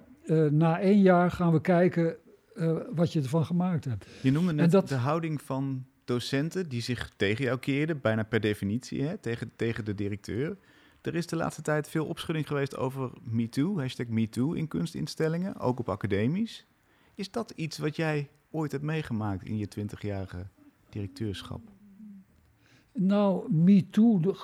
na 0.51 0.81
één 0.81 1.01
jaar 1.01 1.31
gaan 1.31 1.53
we 1.53 1.61
kijken 1.61 2.17
uh, 2.59 2.77
wat 2.95 3.13
je 3.13 3.21
ervan 3.21 3.45
gemaakt 3.45 3.85
hebt. 3.85 4.07
Je 4.23 4.31
noemde 4.31 4.53
net 4.53 4.71
dat, 4.71 4.89
de 4.89 4.95
houding 4.95 5.43
van 5.43 5.87
docenten 6.05 6.69
die 6.69 6.81
zich 6.81 7.13
tegen 7.17 7.45
jou 7.45 7.59
keerden, 7.59 8.01
bijna 8.01 8.23
per 8.23 8.41
definitie, 8.41 9.03
hè, 9.03 9.17
tegen, 9.19 9.51
tegen 9.57 9.85
de 9.85 9.95
directeur. 9.95 10.57
Er 11.03 11.15
is 11.15 11.27
de 11.27 11.37
laatste 11.37 11.63
tijd 11.63 11.89
veel 11.89 12.07
opschudding 12.07 12.47
geweest 12.47 12.77
over 12.77 13.11
MeToo, 13.23 13.79
hashtag 13.79 14.07
MeToo 14.07 14.53
in 14.53 14.69
kunstinstellingen, 14.69 15.57
ook 15.57 15.79
op 15.79 15.89
academies. 15.89 16.67
Is 17.15 17.31
dat 17.31 17.51
iets 17.51 17.79
wat 17.79 17.97
jij 17.97 18.31
ooit 18.51 18.73
hebt 18.73 18.85
meegemaakt 18.85 19.45
in 19.45 19.59
je 19.59 19.69
twintigjarige 19.69 20.47
directeurschap? 20.89 21.61
Nou, 22.93 23.53
MeToo 23.53 24.35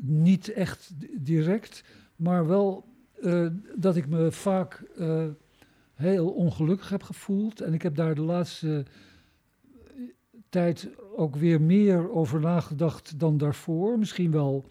niet 0.00 0.48
echt 0.48 0.92
direct, 1.24 1.84
maar 2.16 2.46
wel 2.46 2.88
uh, 3.20 3.46
dat 3.74 3.96
ik 3.96 4.08
me 4.08 4.32
vaak... 4.32 4.82
Uh, 4.98 5.26
heel 5.96 6.28
ongelukkig 6.28 6.88
heb 6.88 7.02
gevoeld. 7.02 7.60
En 7.60 7.74
ik 7.74 7.82
heb 7.82 7.94
daar 7.94 8.14
de 8.14 8.22
laatste 8.22 8.84
tijd 10.48 10.88
ook 11.16 11.36
weer 11.36 11.60
meer 11.60 12.10
over 12.10 12.40
nagedacht 12.40 13.18
dan 13.18 13.38
daarvoor. 13.38 13.98
Misschien 13.98 14.30
wel, 14.30 14.70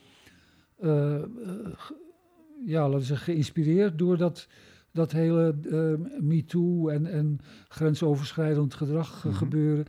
uh, 0.79 1.23
ja, 2.65 2.83
laten 2.83 2.99
we 2.99 3.05
zeggen, 3.05 3.33
geïnspireerd 3.33 3.97
door 3.97 4.17
dat, 4.17 4.47
dat 4.91 5.11
hele 5.11 5.55
uh, 5.61 6.19
MeToo 6.21 6.87
en, 6.89 7.05
en 7.05 7.39
grensoverschrijdend 7.67 8.73
gedrag 8.73 9.15
mm 9.15 9.21
-hmm. 9.21 9.39
gebeuren. 9.39 9.85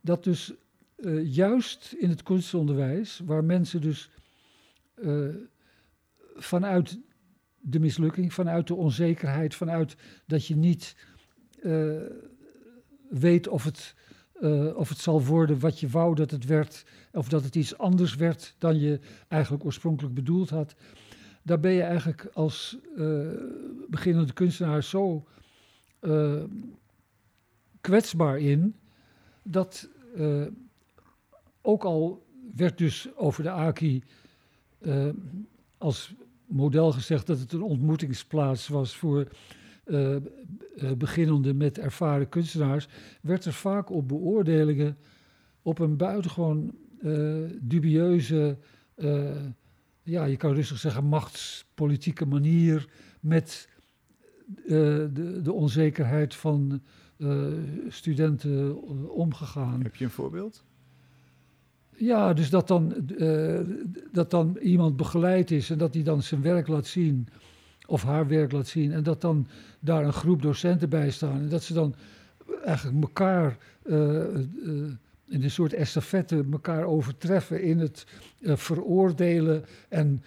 Dat 0.00 0.24
dus 0.24 0.54
uh, 0.96 1.34
juist 1.34 1.94
in 1.98 2.08
het 2.08 2.22
kunstonderwijs, 2.22 3.20
waar 3.24 3.44
mensen 3.44 3.80
dus 3.80 4.10
vanuit 6.34 6.98
de 7.60 7.78
mislukking, 7.80 8.32
vanuit 8.32 8.66
de 8.66 8.74
onzekerheid, 8.74 9.54
vanuit 9.54 9.96
dat 10.26 10.46
je 10.46 10.56
niet 10.56 10.96
uh, 11.62 12.02
weet 13.10 13.48
of 13.48 13.64
het, 13.64 13.94
uh, 14.40 14.76
of 14.76 14.88
het 14.88 14.98
zal 14.98 15.24
worden 15.24 15.58
wat 15.58 15.80
je 15.80 15.88
wou 15.88 16.14
dat 16.14 16.30
het 16.30 16.44
werd, 16.44 16.84
of 17.12 17.28
dat 17.28 17.44
het 17.44 17.54
iets 17.54 17.78
anders 17.78 18.14
werd 18.14 18.54
dan 18.58 18.78
je 18.78 19.00
eigenlijk 19.28 19.64
oorspronkelijk 19.64 20.14
bedoeld 20.14 20.50
had. 20.50 20.74
Daar 21.42 21.60
ben 21.60 21.72
je 21.72 21.82
eigenlijk 21.82 22.30
als 22.32 22.78
uh, 22.96 23.28
beginnende 23.88 24.32
kunstenaar 24.32 24.82
zo 24.82 25.26
kwetsbaar 27.80 28.38
in, 28.38 28.74
dat 29.42 29.88
ook 31.60 31.84
al 31.84 32.26
werd 32.56 32.78
dus 32.78 33.08
over 33.16 33.42
de 33.42 33.50
AKI 33.50 34.02
als 35.78 36.14
model 36.50 36.92
gezegd 36.92 37.26
dat 37.26 37.38
het 37.38 37.52
een 37.52 37.62
ontmoetingsplaats 37.62 38.68
was 38.68 38.96
voor 38.96 39.28
uh, 39.84 40.16
beginnende 40.98 41.54
met 41.54 41.78
ervaren 41.78 42.28
kunstenaars, 42.28 42.88
werd 43.22 43.44
er 43.44 43.52
vaak 43.52 43.90
op 43.90 44.08
beoordelingen 44.08 44.96
op 45.62 45.78
een 45.78 45.96
buitengewoon 45.96 46.74
uh, 47.02 47.50
dubieuze, 47.60 48.58
ja, 50.02 50.24
je 50.24 50.36
kan 50.36 50.54
rustig 50.54 50.78
zeggen, 50.78 51.04
machtspolitieke 51.04 52.26
manier 52.26 52.88
met 53.20 53.68
de, 54.66 55.40
de, 55.42 55.52
onzekerheid 55.52 56.34
van 56.34 56.82
studenten 57.88 58.82
omgegaan. 59.10 59.82
Heb 59.82 59.96
je 59.96 60.04
een 60.04 60.10
voorbeeld? 60.10 60.64
Ja, 62.00 62.32
dus 62.32 62.50
dat 62.50 62.68
dan, 62.68 62.94
uh, 63.18 63.60
dat 64.12 64.30
dan 64.30 64.56
iemand 64.62 64.96
begeleid 64.96 65.50
is 65.50 65.70
en 65.70 65.78
dat 65.78 65.94
hij 65.94 66.02
dan 66.02 66.22
zijn 66.22 66.42
werk 66.42 66.68
laat 66.68 66.86
zien, 66.86 67.28
of 67.86 68.02
haar 68.02 68.26
werk 68.26 68.52
laat 68.52 68.66
zien, 68.66 68.92
en 68.92 69.02
dat 69.02 69.20
dan 69.20 69.46
daar 69.80 70.04
een 70.04 70.12
groep 70.12 70.42
docenten 70.42 70.88
bij 70.88 71.10
staan. 71.10 71.40
En 71.40 71.48
dat 71.48 71.62
ze 71.62 71.74
dan 71.74 71.94
eigenlijk 72.64 73.02
elkaar 73.02 73.56
uh, 73.84 73.96
uh, 73.96 74.32
in 75.28 75.42
een 75.42 75.50
soort 75.50 75.72
estafette 75.72 76.44
elkaar 76.52 76.84
overtreffen 76.84 77.62
in 77.62 77.78
het 77.78 78.06
veroordelen 78.42 79.64
en 79.88 80.22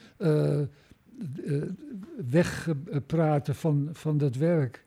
wegpraten 2.29 3.55
van, 3.55 3.89
van 3.91 4.17
dat 4.17 4.35
werk. 4.35 4.83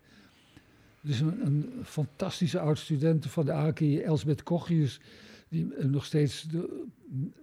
Dus 1.01 1.21
een, 1.21 1.47
een 1.47 1.71
fantastische 1.85 2.59
oud-studente 2.59 3.29
van 3.29 3.45
de 3.45 3.53
AKI, 3.53 4.01
Elsbeth 4.01 4.43
Kochius, 4.43 5.01
die 5.49 5.75
uh, 5.79 5.85
nog 5.85 6.05
steeds 6.05 6.49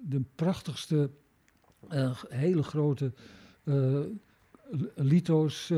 de, 0.02 0.22
prachtigste, 0.36 1.10
uh, 1.94 2.24
hele 2.30 2.64
grote 2.64 3.12
uh, 3.64 4.00
lito's, 4.96 5.72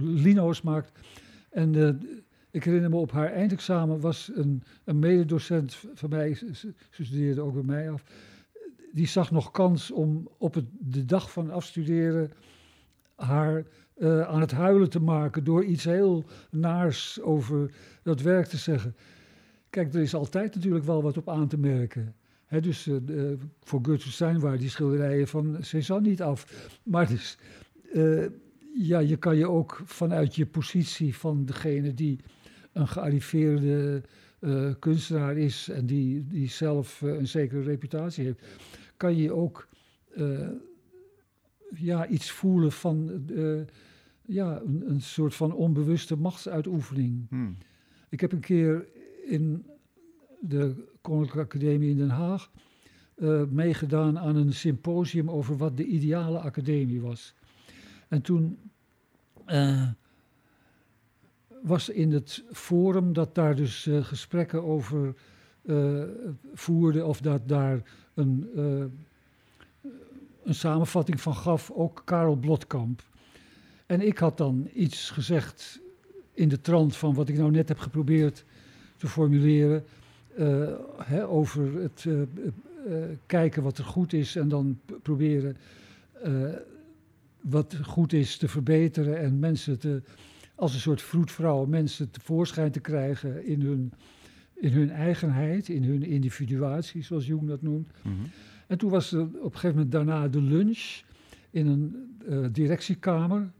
lino's 0.00 0.62
maakt. 0.62 0.92
En 1.50 2.00
ik 2.50 2.64
herinner 2.64 2.90
me 2.90 2.96
op 2.96 3.12
haar 3.12 3.32
eindexamen 3.32 4.00
was 4.00 4.30
een, 4.34 4.62
een 4.84 4.98
mededocent 4.98 5.78
van 5.94 6.10
mij, 6.10 6.34
ze, 6.34 6.74
studeerde 6.90 7.40
ook 7.40 7.54
bij 7.54 7.62
mij 7.62 7.90
af, 7.90 8.04
die 8.92 9.06
zag 9.06 9.30
nog 9.30 9.50
kans 9.50 9.90
om 9.90 10.28
op 10.38 10.54
het, 10.54 10.64
de 10.70 11.04
dag 11.04 11.32
van 11.32 11.50
afstuderen 11.50 12.30
haar 13.14 13.66
aan 14.26 14.40
het 14.40 14.50
huilen 14.50 14.90
te 14.90 15.00
maken 15.00 15.44
door 15.44 15.64
iets 15.64 15.84
heel 15.84 16.24
naars 16.50 17.20
over 17.20 17.70
dat 18.02 18.20
werk 18.20 18.46
te 18.46 18.56
zeggen. 18.56 18.94
Kijk, 19.70 19.94
er 19.94 20.00
is 20.00 20.14
altijd 20.14 20.54
natuurlijk 20.54 20.84
wel 20.84 21.02
wat 21.02 21.16
op 21.16 21.28
aan 21.28 21.48
te 21.48 21.58
merken. 21.58 22.14
He, 22.44 22.60
dus 22.60 22.86
uh, 22.86 22.96
uh, 23.08 23.32
voor 23.62 23.78
Gertrude 23.82 24.12
Stein 24.12 24.40
waren 24.40 24.58
die 24.58 24.68
schilderijen 24.68 25.28
van 25.28 25.56
Cézanne 25.60 26.08
niet 26.08 26.22
af. 26.22 26.68
Maar 26.82 27.08
dus, 27.08 27.38
uh, 27.92 28.26
ja, 28.74 28.98
je 28.98 29.16
kan 29.16 29.36
je 29.36 29.48
ook 29.48 29.82
vanuit 29.84 30.34
je 30.34 30.46
positie 30.46 31.16
van 31.16 31.44
degene 31.44 31.94
die 31.94 32.18
een 32.72 32.88
gearriveerde 32.88 34.02
kunstenaar 34.78 35.36
is 35.36 35.68
en 35.68 35.86
die, 35.86 36.26
die 36.26 36.48
zelf 36.48 37.00
een 37.00 37.26
zekere 37.26 37.62
reputatie 37.62 38.24
heeft, 38.24 38.46
kan 38.96 39.16
je 39.16 39.32
ook 39.32 39.68
ja, 41.74 42.06
iets 42.06 42.30
voelen 42.30 42.72
van 42.72 43.24
ja, 44.26 44.60
een, 44.60 44.82
een, 44.90 45.00
soort 45.00 45.34
van 45.34 45.52
onbewuste 45.52 46.16
machtsuitoefening. 46.16 47.26
Hmm. 47.28 47.56
Ik 48.08 48.20
heb 48.20 48.32
een 48.32 48.40
keer 48.40 48.86
in 49.24 49.66
de 50.40 50.74
Koninklijke 51.00 51.56
Academie 51.56 51.90
in 51.90 51.96
Den 51.96 52.10
Haag 52.10 52.50
uh, 53.16 53.42
meegedaan 53.50 54.18
aan 54.18 54.36
een 54.36 54.52
symposium 54.52 55.30
over 55.30 55.56
wat 55.56 55.76
de 55.76 55.84
ideale 55.84 56.38
academie 56.38 57.00
was. 57.00 57.34
En 58.08 58.22
toen 58.22 58.58
uh, 59.46 59.88
was 61.62 61.88
in 61.88 62.12
het 62.12 62.44
forum 62.52 63.12
dat 63.12 63.34
daar 63.34 63.56
dus 63.56 63.86
uh, 63.86 64.04
gesprekken 64.04 64.64
over 64.64 65.14
voerde, 66.54 67.04
of 67.04 67.20
dat 67.20 67.48
daar 67.48 67.82
een, 68.14 68.48
een 70.44 70.54
samenvatting 70.54 71.20
van 71.20 71.34
gaf, 71.34 71.70
ook 71.70 72.02
Karel 72.04 72.36
Blotkamp. 72.36 73.02
En 73.86 74.00
ik 74.00 74.18
had 74.18 74.36
dan 74.36 74.68
iets 74.74 75.10
gezegd 75.10 75.80
in 76.34 76.48
de 76.48 76.60
trant 76.60 76.96
van 76.96 77.14
wat 77.14 77.28
ik 77.28 77.36
nou 77.36 77.50
net 77.50 77.68
heb 77.68 77.78
geprobeerd 77.78 78.44
te 79.00 79.08
formuleren. 79.08 79.84
eh, 80.36 80.68
hè, 80.96 81.28
over 81.28 81.82
het 81.82 82.04
eh, 82.06 82.20
eh, 82.22 83.08
kijken 83.26 83.62
wat 83.62 83.78
er 83.78 83.84
goed 83.84 84.12
is 84.12 84.36
en 84.36 84.48
dan 84.48 84.80
proberen 85.02 85.56
wat 87.40 87.76
goed 87.82 88.12
is 88.12 88.36
te 88.36 88.48
verbeteren 88.48 89.18
en 89.18 89.38
mensen 89.38 89.78
te, 89.78 90.02
als 90.54 90.74
een 90.74 90.80
soort 90.80 91.02
vroedvrouw, 91.02 91.64
mensen 91.66 92.10
tevoorschijn 92.10 92.70
te 92.70 92.80
krijgen 92.80 93.46
in 93.46 93.60
hun, 93.60 93.92
in 94.54 94.72
hun 94.72 94.90
eigenheid, 94.90 95.68
in 95.68 95.84
hun 95.84 96.02
individuatie, 96.02 97.02
zoals 97.02 97.26
Jung 97.26 97.48
dat 97.48 97.62
noemt. 97.62 97.90
Mhm. 98.02 98.14
En 98.66 98.78
toen 98.78 98.90
was 98.90 99.12
er 99.12 99.22
op 99.22 99.44
een 99.44 99.58
gegeven 99.58 99.70
moment 99.70 99.92
daarna 99.92 100.28
de 100.28 100.42
lunch 100.42 101.02
in 101.50 101.66
een 101.66 102.52
directiekamer. 102.52 103.50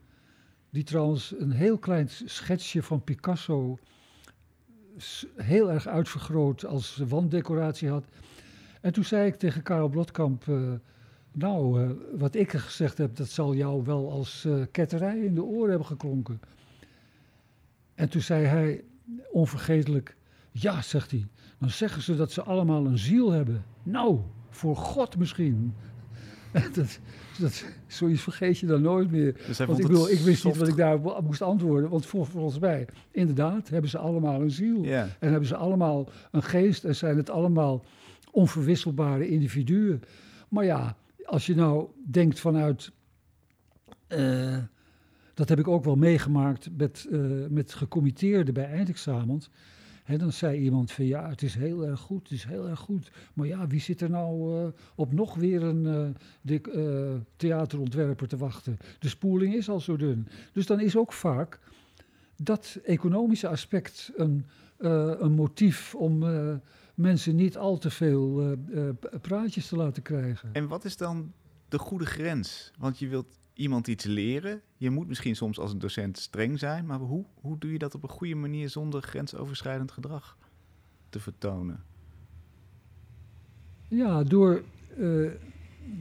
Die 0.71 0.85
trouwens 0.85 1.35
een 1.39 1.53
heel 1.53 1.79
klein 1.79 2.09
schetsje 2.09 2.83
van 2.83 3.05
Picasso 3.05 3.79
heel 5.37 5.71
erg 5.71 5.87
uitvergroot 5.87 6.65
als 6.65 7.03
wanddecoratie 7.09 7.89
had. 7.89 8.05
En 8.81 8.93
toen 8.93 9.05
zei 9.05 9.27
ik 9.27 9.39
tegen 9.39 9.63
Karel 9.63 9.89
Blotkamp, 9.89 10.49
eh, 10.49 10.73
nou, 11.33 11.83
eh, 11.83 11.91
wat 12.19 12.35
ik 12.35 12.53
gezegd 12.53 12.99
heb, 12.99 13.17
dat 13.17 13.29
zal 13.29 13.55
jou 13.55 13.85
wel 13.85 14.11
als 14.11 14.45
eh, 14.45 14.55
ketterij 14.71 15.19
in 15.19 15.35
de 15.35 15.43
oren 15.43 15.69
hebben 15.69 15.87
geklonken. 15.87 16.41
En 17.95 18.09
toen 18.09 18.21
zei 18.21 18.45
hij 18.45 18.85
onvergetelijk, 19.31 20.17
ja, 20.51 20.83
zegt 20.83 21.11
hij, 21.11 21.27
dan 21.59 21.71
zeggen 21.71 22.03
ze 22.03 22.17
dat 22.17 22.33
ze 22.33 22.43
allemaal 22.43 22.87
een 22.87 22.99
ziel 22.99 23.31
hebben. 23.31 23.65
Nou, 23.83 24.21
voor 24.51 24.77
God 24.77 25.17
misschien. 25.17 25.75
dat, 26.75 26.99
dat, 27.39 27.65
zoiets 27.87 28.23
vergeet 28.23 28.59
je 28.59 28.67
dan 28.67 28.83
nooit 28.83 29.11
meer. 29.11 29.33
Dus 29.47 29.59
Want 29.59 29.79
ik, 29.79 29.87
bedoel, 29.87 30.11
ik 30.11 30.19
wist 30.19 30.45
niet 30.45 30.57
wat 30.57 30.69
ik 30.69 30.77
daar 30.77 31.23
moest 31.23 31.43
antwoorden. 31.43 31.91
Want 31.91 32.07
vol- 32.07 32.25
volgens 32.25 32.59
mij, 32.59 32.87
inderdaad, 33.11 33.69
hebben 33.69 33.91
ze 33.91 33.99
allemaal 33.99 34.41
een 34.41 34.51
ziel. 34.51 34.85
En 35.19 35.31
hebben 35.31 35.49
ze 35.49 35.57
allemaal 35.57 36.09
een 36.31 36.43
geest 36.43 36.85
en 36.85 36.97
zijn 36.97 37.17
het 37.17 37.31
allemaal 37.31 37.85
onverwisselbare 38.31 39.29
individuen. 39.29 40.03
Maar 40.49 40.65
ja, 40.65 40.97
als 41.25 41.47
je 41.47 41.55
nou 41.55 41.87
denkt 42.11 42.41
vanuit. 42.41 42.91
eh, 44.07 44.57
dat 45.35 45.49
heb 45.49 45.59
ik 45.59 45.69
ook 45.69 45.85
wel 45.85 45.97
meegemaakt 45.97 46.69
met, 46.77 47.07
eh, 47.13 47.21
met 47.49 47.73
gecommitteerden 47.75 48.55
bij 48.55 48.65
eindexamens. 48.65 49.51
Hè, 50.11 50.19
dan 50.19 50.33
zei 50.33 50.59
iemand 50.59 50.93
van 50.93 51.05
ja, 51.05 51.29
het 51.29 51.43
is 51.43 51.55
heel 51.55 51.87
erg 51.87 52.01
goed, 52.01 52.23
het 52.23 52.33
is 52.33 52.45
heel 52.45 52.69
erg 52.69 52.79
goed. 52.79 53.11
Maar 53.35 53.47
ja, 53.47 53.67
wie 53.67 53.81
zit 53.81 54.01
er 54.01 54.11
nou 54.11 54.59
eh, 54.59 54.69
op 54.95 55.13
nog 55.13 55.35
weer 55.35 55.63
een 55.63 56.15
eh, 56.45 56.57
eh, 56.65 57.21
theaterontwerper 57.37 58.29
te 58.29 58.37
wachten? 58.37 58.79
De 58.99 59.09
spoeling 59.09 59.55
is 59.55 59.69
al 59.69 59.81
zo 59.81 59.97
dun. 59.97 60.29
Dus 60.53 60.67
dan 60.67 60.81
is 60.81 60.97
ook 60.97 61.13
vaak 61.13 61.61
dat 62.37 62.79
economische 62.85 63.49
aspect 63.49 64.13
een, 64.17 64.47
een 64.79 65.33
motief 65.33 65.95
om 65.95 66.25
mensen 66.95 67.37
niet 67.37 67.57
al 67.57 67.79
te 67.79 67.91
veel 67.91 68.57
praatjes 69.21 69.69
te 69.69 69.77
laten 69.77 70.03
krijgen. 70.03 70.49
En 70.53 70.69
wat 70.69 70.85
is 70.85 70.97
dan 70.97 71.33
de 71.69 71.79
goede 71.79 72.07
grens? 72.07 72.71
Want 72.79 72.99
je 72.99 73.09
wilt 73.09 73.40
iemand 73.61 73.87
iets 73.89 74.05
leren. 74.05 74.61
Je 74.77 74.91
moet 74.91 75.09
misschien 75.09 75.37
soms 75.37 75.59
als 75.59 75.73
een 75.73 75.79
docent 75.79 76.19
streng 76.19 76.59
zijn, 76.59 76.87
maar 76.87 76.99
hoe, 76.99 77.25
hoe 77.35 77.59
doe 77.59 77.73
je 77.73 77.79
dat 77.79 77.95
op 77.95 78.03
een 78.03 78.09
goede 78.09 78.35
manier 78.35 78.69
zonder 78.69 79.03
grensoverschrijdend 79.03 79.93
gedrag 79.93 80.37
te 81.09 81.21
vertonen? 81.21 81.83
Ja, 83.89 84.23
door. 84.23 84.63
eh, 84.99 85.31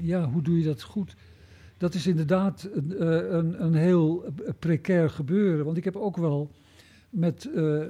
ja, 0.02 0.30
hoe 0.30 0.42
doe 0.42 0.58
je 0.58 0.64
dat 0.66 0.82
goed? 0.82 1.16
Dat 1.78 1.94
is 1.94 2.08
inderdaad 2.08 2.70
een, 2.74 2.98
eh, 2.98 3.30
een, 3.32 3.64
een 3.64 3.74
heel 3.74 4.34
precair 4.60 5.10
gebeuren. 5.10 5.66
Want 5.66 5.78
ik 5.78 5.84
heb 5.84 5.96
ook 5.96 6.18
wel 6.18 6.52
met. 7.10 7.46
eh, 7.56 7.86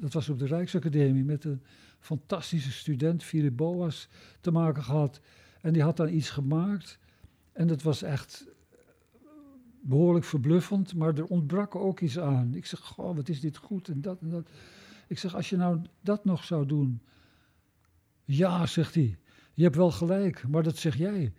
dat 0.00 0.12
was 0.12 0.28
op 0.28 0.38
de 0.38 0.46
Rijksacademie. 0.46 1.24
met 1.24 1.44
een 1.44 1.60
fantastische 2.00 2.72
student, 2.72 3.22
Philip 3.24 3.56
Boas, 3.56 4.08
te 4.40 4.50
maken 4.50 4.82
gehad. 4.82 5.20
En 5.60 5.72
die 5.72 5.82
had 5.82 5.96
dan 5.96 6.08
iets 6.08 6.30
gemaakt. 6.30 6.98
En 7.52 7.66
dat 7.66 7.82
was 7.82 8.02
echt 8.02 8.46
behoorlijk 9.80 10.24
verbluffend, 10.24 10.94
maar 10.94 11.14
er 11.14 11.24
ontbrak 11.24 11.74
ook 11.74 12.00
iets 12.00 12.18
aan. 12.18 12.54
Ik 12.54 12.66
zeg, 12.66 12.80
goh, 12.80 13.16
wat 13.16 13.28
is 13.28 13.40
dit 13.40 13.56
goed 13.56 13.88
en 13.88 14.00
dat 14.00 14.20
en 14.20 14.30
dat. 14.30 14.48
Ik 15.08 15.18
zeg, 15.18 15.34
als 15.34 15.50
je 15.50 15.56
nou 15.56 15.80
dat 16.00 16.24
nog 16.24 16.44
zou 16.44 16.66
doen. 16.66 17.00
Ja, 18.24 18.66
zegt 18.66 18.94
hij, 18.94 19.18
je 19.54 19.62
hebt 19.62 19.76
wel 19.76 19.90
gelijk, 19.90 20.48
maar 20.48 20.62
dat 20.62 20.76
zeg 20.76 20.96
jij. 20.96 21.32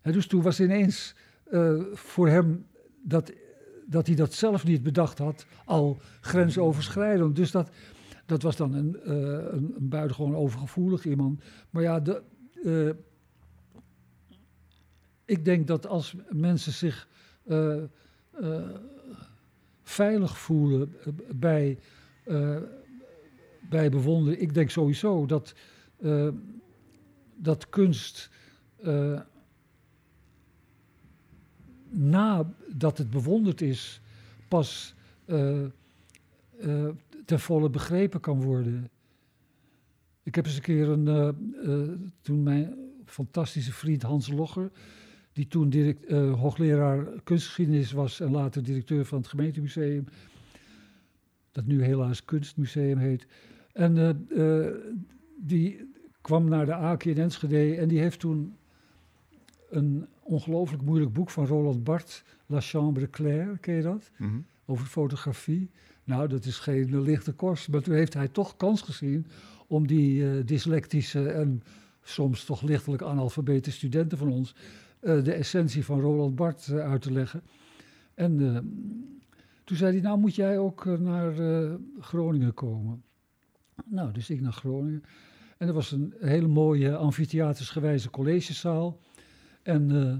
En 0.00 0.12
dus 0.12 0.26
toen 0.26 0.42
was 0.42 0.60
ineens 0.60 1.14
eh, 1.44 1.80
voor 1.92 2.28
hem 2.28 2.66
dat, 3.02 3.32
dat 3.86 4.06
hij 4.06 4.16
dat 4.16 4.32
zelf 4.32 4.64
niet 4.64 4.82
bedacht 4.82 5.18
had, 5.18 5.46
al 5.64 6.00
grensoverschrijdend. 6.20 7.36
Dus 7.36 7.50
dat, 7.50 7.70
dat 8.26 8.42
was 8.42 8.56
dan 8.56 8.74
een, 8.74 9.00
eh 9.00 9.14
een, 9.52 9.74
een 9.76 9.88
buitengewoon 9.88 10.36
overgevoelig 10.36 11.04
iemand. 11.04 11.42
Maar 11.70 11.82
ja, 11.82 12.00
de, 12.00 12.22
eh, 12.64 12.90
ik 15.24 15.44
denk 15.44 15.66
dat 15.66 15.86
als 15.86 16.14
mensen 16.30 16.72
zich 16.72 17.08
veilig 19.82 20.38
voelen 20.38 20.94
eh, 21.04 21.12
bij, 21.34 21.78
eh, 22.24 22.56
bij 23.68 23.90
bewondering, 23.90 24.42
ik 24.42 24.54
denk 24.54 24.70
sowieso 24.70 25.26
dat, 25.26 25.54
eh, 25.96 26.28
dat 27.36 27.68
kunst 27.68 28.30
eh, 28.82 29.20
nadat 31.88 32.98
het 32.98 33.10
bewonderd 33.10 33.60
is, 33.60 34.00
pas 34.48 34.94
eh, 35.24 35.64
eh, 35.64 36.88
ten 37.24 37.40
volle 37.40 37.70
begrepen 37.70 38.20
kan 38.20 38.42
worden. 38.42 38.90
Ik 40.22 40.34
heb 40.34 40.46
eens 40.46 40.56
een 40.56 40.62
keer 40.62 40.88
een, 40.88 41.08
eh, 41.08 41.28
eh, 41.28 41.88
toen 42.20 42.42
mijn 42.42 42.74
fantastische 43.04 43.72
vriend 43.72 44.02
Hans 44.02 44.28
Logger, 44.28 44.70
die 45.32 45.48
toen 45.48 45.68
direct, 45.68 46.04
eh, 46.04 46.40
hoogleraar 46.40 47.06
kunstgeschiedenis 47.24 47.92
was 47.92 48.20
en 48.20 48.30
later 48.30 48.62
directeur 48.62 49.04
van 49.04 49.18
het 49.18 49.26
gemeentemuseum, 49.26 50.04
dat 51.52 51.66
nu 51.66 51.82
helaas 51.82 52.24
Kunstmuseum 52.24 52.98
heet. 52.98 53.26
En 53.72 53.98
eh, 53.98 54.64
eh, 54.64 54.74
die 55.36 55.90
kwam 56.20 56.48
naar 56.48 56.66
de 56.66 56.74
Aken 56.74 57.10
in 57.10 57.18
Enschede 57.18 57.76
en 57.76 57.88
die 57.88 57.98
heeft 57.98 58.20
toen 58.20 58.54
een 59.70 60.06
ongelooflijk 60.22 60.82
moeilijk 60.82 61.12
boek 61.12 61.30
van 61.30 61.46
Roland 61.46 61.84
Barthes, 61.84 62.24
La 62.46 62.60
Chambre 62.60 63.10
Claire, 63.10 63.58
ken 63.58 63.74
je 63.74 63.82
dat? 63.82 64.10
Mhm. 64.16 64.38
over 64.66 64.86
fotografie. 64.86 65.70
Nou, 66.04 66.28
dat 66.28 66.44
is 66.44 66.58
geen 66.58 67.02
lichte 67.02 67.32
kost. 67.32 67.68
Maar 67.68 67.80
toen 67.82 67.94
heeft 67.94 68.14
hij 68.14 68.28
toch 68.28 68.56
kans 68.56 68.82
gezien 68.82 69.26
om 69.66 69.86
die 69.86 70.24
eh, 70.24 70.46
dyslectische 70.46 71.28
en 71.28 71.62
soms 72.02 72.44
toch 72.44 72.62
lichtelijk 72.62 73.02
analfabete 73.02 73.70
studenten 73.70 74.18
van 74.18 74.28
ons 74.28 74.54
de 75.02 75.32
essentie 75.32 75.84
van 75.84 76.00
Roland 76.00 76.34
Barthes 76.34 76.68
eh, 76.68 76.90
uit 76.90 77.02
te 77.02 77.12
leggen. 77.12 77.42
En 78.14 78.54
eh, 78.54 78.62
toen 79.64 79.76
zei 79.76 79.92
hij, 79.92 80.00
nou 80.00 80.18
moet 80.18 80.34
jij 80.34 80.58
ook 80.58 80.86
eh, 80.86 80.98
naar 80.98 81.38
eh, 81.38 81.74
Groningen 82.00 82.54
komen. 82.54 83.02
Nou, 83.84 84.12
dus 84.12 84.30
ik 84.30 84.40
naar 84.40 84.52
Groningen. 84.52 85.02
En 85.58 85.68
er 85.68 85.74
was 85.74 85.90
een 85.92 86.14
hele 86.18 86.48
mooie 86.48 86.96
amfitheatersgewijze 86.96 88.10
collegezaal. 88.10 88.98
En 89.62 89.90
eh, 89.90 90.16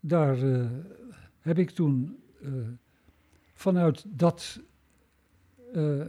daar 0.00 0.42
eh, 0.52 0.70
heb 1.40 1.58
ik 1.58 1.70
toen 1.70 2.18
eh, 2.42 2.50
vanuit 3.54 4.04
dat, 4.08 4.60
eh, 5.72 6.06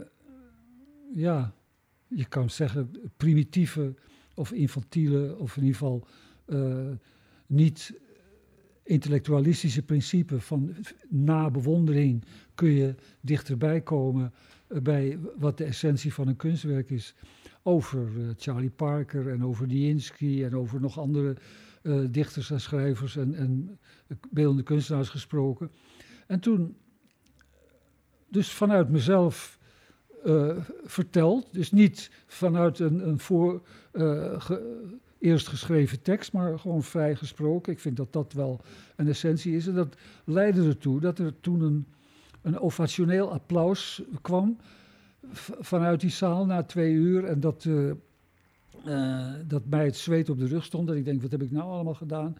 ja, 1.12 1.54
je 2.06 2.24
kan 2.24 2.50
zeggen 2.50 2.90
primitieve 3.16 3.94
of 4.34 4.52
infantiele, 4.52 5.38
of 5.38 5.56
in 5.56 5.62
ieder 5.62 5.78
geval 5.78 6.06
eh, 7.52 7.58
niet 7.58 8.00
intellectualistische 8.82 9.82
principe 9.82 10.40
van 10.40 10.74
na 11.08 11.50
bewondering 11.50 12.24
kun 12.54 12.70
je 12.70 12.94
dichterbij 13.20 13.80
komen 13.80 14.32
eh, 14.66 14.80
bij 14.80 15.18
wat 15.38 15.58
de 15.58 15.64
essentie 15.64 16.14
van 16.14 16.28
een 16.28 16.36
kunstwerk 16.36 16.90
is. 16.90 17.14
Over 17.62 18.08
eh, 18.18 18.28
Charlie 18.36 18.70
Parker 18.70 19.28
en 19.28 19.44
over 19.44 19.66
Nijinsky 19.66 20.44
en 20.44 20.56
over 20.56 20.80
nog 20.80 20.98
andere 20.98 21.36
eh, 21.82 22.00
dichters 22.10 22.50
en 22.50 22.60
schrijvers 22.60 23.16
en, 23.16 23.34
en 23.34 23.78
beeldende 24.30 24.62
kunstenaars 24.62 25.08
gesproken. 25.08 25.70
En 26.26 26.40
toen, 26.40 26.76
dus 28.28 28.52
vanuit 28.52 28.88
mezelf 28.88 29.58
eh, 30.24 30.56
verteld, 30.84 31.48
dus 31.52 31.72
niet 31.72 32.10
vanuit 32.26 32.78
een, 32.78 33.08
een 33.08 33.18
voor, 33.18 33.62
eh, 33.92 34.50
eerst 35.22 35.48
geschreven 35.48 36.02
tekst, 36.02 36.32
maar 36.32 36.58
gewoon 36.58 36.82
vrij 36.82 37.16
gesproken. 37.16 37.72
Ik 37.72 37.80
vind 37.80 37.96
dat 37.96 38.12
dat 38.12 38.32
wel 38.32 38.60
een 38.96 39.08
essentie 39.08 39.56
is. 39.56 39.66
En 39.66 39.74
dat 39.74 39.96
leidde 40.24 40.66
ertoe 40.66 41.00
dat 41.00 41.18
er 41.18 41.40
toen 41.40 41.60
een, 41.60 41.86
een 42.42 42.58
ovationeel 42.58 43.32
applaus 43.32 44.02
kwam 44.20 44.56
vanuit 45.60 46.00
die 46.00 46.10
zaal 46.10 46.46
na 46.46 46.62
twee 46.62 46.92
uur. 46.92 47.24
En 47.24 47.40
dat, 47.40 47.64
eh, 47.64 47.90
eh, 48.84 49.34
dat 49.46 49.66
mij 49.66 49.84
het 49.84 49.96
zweet 49.96 50.28
op 50.28 50.38
de 50.38 50.46
rug 50.46 50.64
stond. 50.64 50.90
En 50.90 50.96
ik 50.96 51.04
denk, 51.04 51.22
wat 51.22 51.30
heb 51.30 51.42
ik 51.42 51.50
nou 51.50 51.70
allemaal 51.70 51.94
gedaan? 51.94 52.36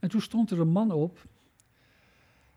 En 0.00 0.08
toen 0.08 0.20
stond 0.20 0.50
er 0.50 0.60
een 0.60 0.68
man 0.68 0.92
op. 0.92 1.26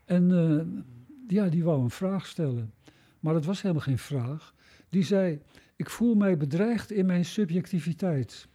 En 0.04 0.30
eh, 0.30 0.82
ja, 1.28 1.48
die 1.48 1.64
wou 1.64 1.82
een 1.82 1.90
vraag 1.90 2.26
stellen. 2.26 2.72
maar 3.20 3.34
dat 3.34 3.44
was 3.44 3.62
helemaal 3.62 3.84
geen 3.84 3.98
vraag. 3.98 4.54
Die 4.88 5.04
zei: 5.04 5.40
Ik 5.76 5.90
voel 5.90 6.14
mij 6.14 6.36
bedreigd 6.36 6.90
in 6.90 7.06
mijn 7.06 7.24
subjectiviteit. 7.24 8.48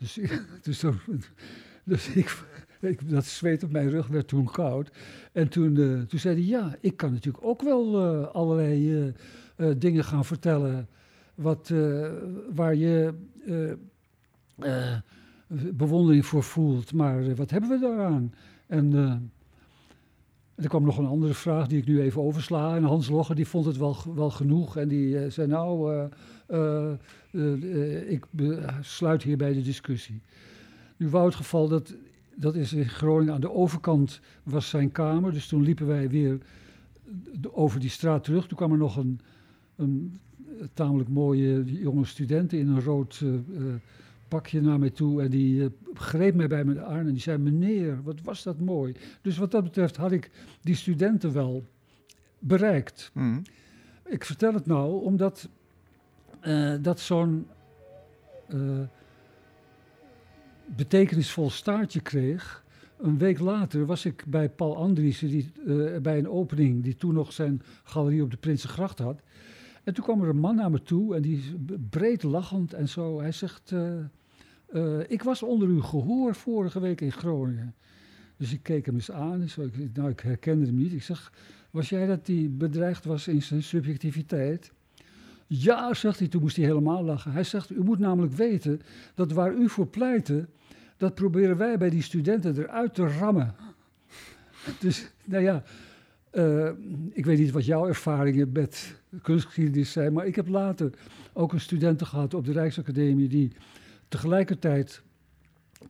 Dus, 0.00 0.18
dus, 0.62 0.84
dus 1.84 2.08
ik, 2.08 2.42
ik, 2.80 3.10
dat 3.10 3.24
zweet 3.24 3.62
op 3.62 3.70
mijn 3.70 3.90
rug 3.90 4.06
werd 4.06 4.28
toen 4.28 4.50
koud. 4.50 4.90
En 5.32 5.48
toen, 5.48 5.76
uh, 5.76 6.00
toen 6.00 6.18
zei 6.18 6.34
hij: 6.34 6.44
Ja, 6.44 6.76
ik 6.80 6.96
kan 6.96 7.12
natuurlijk 7.12 7.44
ook 7.44 7.62
wel 7.62 8.14
uh, 8.20 8.26
allerlei 8.26 9.12
uh, 9.56 9.72
dingen 9.78 10.04
gaan 10.04 10.24
vertellen. 10.24 10.88
Wat, 11.34 11.72
waar 12.54 12.74
je 12.74 13.14
bewondering 15.72 16.26
voor 16.26 16.42
voelt. 16.42 16.92
Maar 16.92 17.34
wat 17.34 17.50
hebben 17.50 17.70
we 17.70 17.78
daaraan? 17.78 18.34
En 18.66 18.92
er 20.54 20.68
kwam 20.68 20.84
nog 20.84 20.98
een 20.98 21.06
andere 21.06 21.34
vraag 21.34 21.66
die 21.66 21.78
ik 21.78 21.86
nu 21.86 22.00
even 22.00 22.22
oversla. 22.22 22.76
En 22.76 22.82
Hans 22.82 23.08
Logger 23.08 23.34
die 23.34 23.46
vond 23.46 23.66
het 23.66 23.76
wel, 23.76 23.96
wel 24.14 24.30
genoeg. 24.30 24.76
En 24.76 24.88
die 24.88 25.30
zei 25.30 25.46
nou, 25.46 26.08
ik 28.06 28.24
sluit 28.80 29.22
hierbij 29.22 29.52
de 29.52 29.62
discussie. 29.62 30.20
Nu 30.96 31.08
wou 31.08 31.26
het 31.26 31.34
geval 31.34 31.68
dat, 31.68 31.94
dat 32.34 32.54
is 32.54 32.72
in 32.72 32.88
Groningen 32.88 33.34
aan 33.34 33.40
de 33.40 33.52
overkant 33.52 34.20
was 34.42 34.68
zijn 34.68 34.92
kamer. 34.92 35.32
Dus 35.32 35.48
toen 35.48 35.62
liepen 35.62 35.86
wij 35.86 36.08
weer 36.08 36.38
over 37.50 37.80
die 37.80 37.90
straat 37.90 38.24
terug. 38.24 38.46
Toen 38.46 38.56
kwam 38.56 38.72
er 38.72 38.78
nog 38.78 38.96
een, 38.96 39.20
een 39.76 40.18
tamelijk 40.74 41.08
mooie 41.08 41.64
jonge 41.64 42.04
student 42.04 42.52
in 42.52 42.68
een 42.68 42.82
rood 42.82 43.22
pakje 44.30 44.60
naar 44.60 44.78
mij 44.78 44.90
toe 44.90 45.22
en 45.22 45.30
die 45.30 45.54
uh, 45.54 45.66
greep 45.94 46.34
mij 46.34 46.48
bij 46.48 46.64
mijn 46.64 46.80
arm 46.80 47.06
en 47.06 47.12
die 47.12 47.22
zei: 47.22 47.38
Meneer, 47.38 48.02
wat 48.02 48.20
was 48.22 48.42
dat 48.42 48.60
mooi. 48.60 48.94
Dus 49.22 49.38
wat 49.38 49.50
dat 49.50 49.62
betreft 49.62 49.96
had 49.96 50.12
ik 50.12 50.30
die 50.60 50.74
studenten 50.74 51.32
wel 51.32 51.64
bereikt. 52.38 53.10
Mm. 53.14 53.42
Ik 54.06 54.24
vertel 54.24 54.54
het 54.54 54.66
nou 54.66 55.04
omdat 55.04 55.48
uh, 56.42 56.74
dat 56.80 57.00
zo'n 57.00 57.46
uh, 58.48 58.80
betekenisvol 60.66 61.50
staartje 61.50 62.00
kreeg. 62.00 62.64
Een 62.98 63.18
week 63.18 63.38
later 63.38 63.86
was 63.86 64.04
ik 64.04 64.24
bij 64.26 64.48
Paul 64.48 64.76
Andriessen 64.76 65.28
die, 65.28 65.52
bij 66.00 66.18
een 66.18 66.28
opening 66.28 66.82
die 66.82 66.94
toen 66.94 67.14
nog 67.14 67.32
zijn 67.32 67.62
galerie 67.82 68.22
op 68.22 68.30
de 68.30 68.36
Prinsengracht 68.36 68.98
had. 68.98 69.20
En 69.84 69.94
toen 69.94 70.04
kwam 70.04 70.22
er 70.22 70.28
een 70.28 70.38
man 70.38 70.56
naar 70.56 70.70
me 70.70 70.82
toe 70.82 71.14
en 71.14 71.22
die 71.22 71.54
breed 71.90 72.22
lachend 72.22 72.72
en 72.72 72.88
zo. 72.88 73.20
Hij 73.20 73.32
zegt: 73.32 73.74
ik 75.06 75.22
was 75.22 75.42
onder 75.42 75.68
uw 75.68 75.80
gehoor 75.80 76.34
vorige 76.34 76.80
week 76.80 77.00
in 77.00 77.12
Groningen. 77.12 77.74
Dus 78.36 78.52
ik 78.52 78.62
keek 78.62 78.86
hem 78.86 78.94
eens 78.94 79.10
aan. 79.10 79.48
Zo, 79.48 79.62
ik, 79.62 79.94
nou, 79.94 80.10
ik 80.10 80.20
herkende 80.20 80.66
hem 80.66 80.74
niet. 80.74 80.92
Ik 80.92 81.02
zeg, 81.02 81.32
was 81.70 81.88
jij 81.88 82.06
dat 82.06 82.26
die 82.26 82.48
bedreigd 82.48 83.04
was 83.04 83.28
in 83.28 83.42
zijn 83.42 83.62
subjectiviteit? 83.62 84.72
Ja, 85.52 85.94
zegt 85.94 86.18
hij, 86.18 86.28
toen 86.28 86.40
moest 86.40 86.56
hij 86.56 86.64
helemaal 86.64 87.04
lachen. 87.04 87.32
Hij 87.32 87.44
zegt, 87.44 87.70
u 87.70 87.82
moet 87.82 87.98
namelijk 87.98 88.32
weten 88.32 88.80
dat 89.14 89.32
waar 89.32 89.54
u 89.54 89.68
voor 89.68 89.86
pleitte, 89.86 90.48
dat 90.96 91.14
proberen 91.14 91.56
wij 91.56 91.78
bij 91.78 91.90
die 91.90 92.02
studenten 92.02 92.58
eruit 92.58 92.94
te 92.94 93.06
rammen. 93.06 93.54
Dus, 94.80 95.10
nou 95.24 95.42
ja, 95.42 95.62
uh, 96.32 96.70
ik 97.12 97.24
weet 97.24 97.38
niet 97.38 97.50
wat 97.50 97.64
jouw 97.64 97.86
ervaringen 97.86 98.52
met 98.52 99.00
kunstgeschiedenis 99.22 99.92
zijn, 99.92 100.12
maar 100.12 100.26
ik 100.26 100.36
heb 100.36 100.48
later 100.48 100.90
ook 101.32 101.52
een 101.52 101.60
studenten 101.60 102.06
gehad 102.06 102.34
op 102.34 102.44
de 102.44 102.52
Rijksacademie 102.52 103.28
die 103.28 103.52
tegelijkertijd 104.08 105.02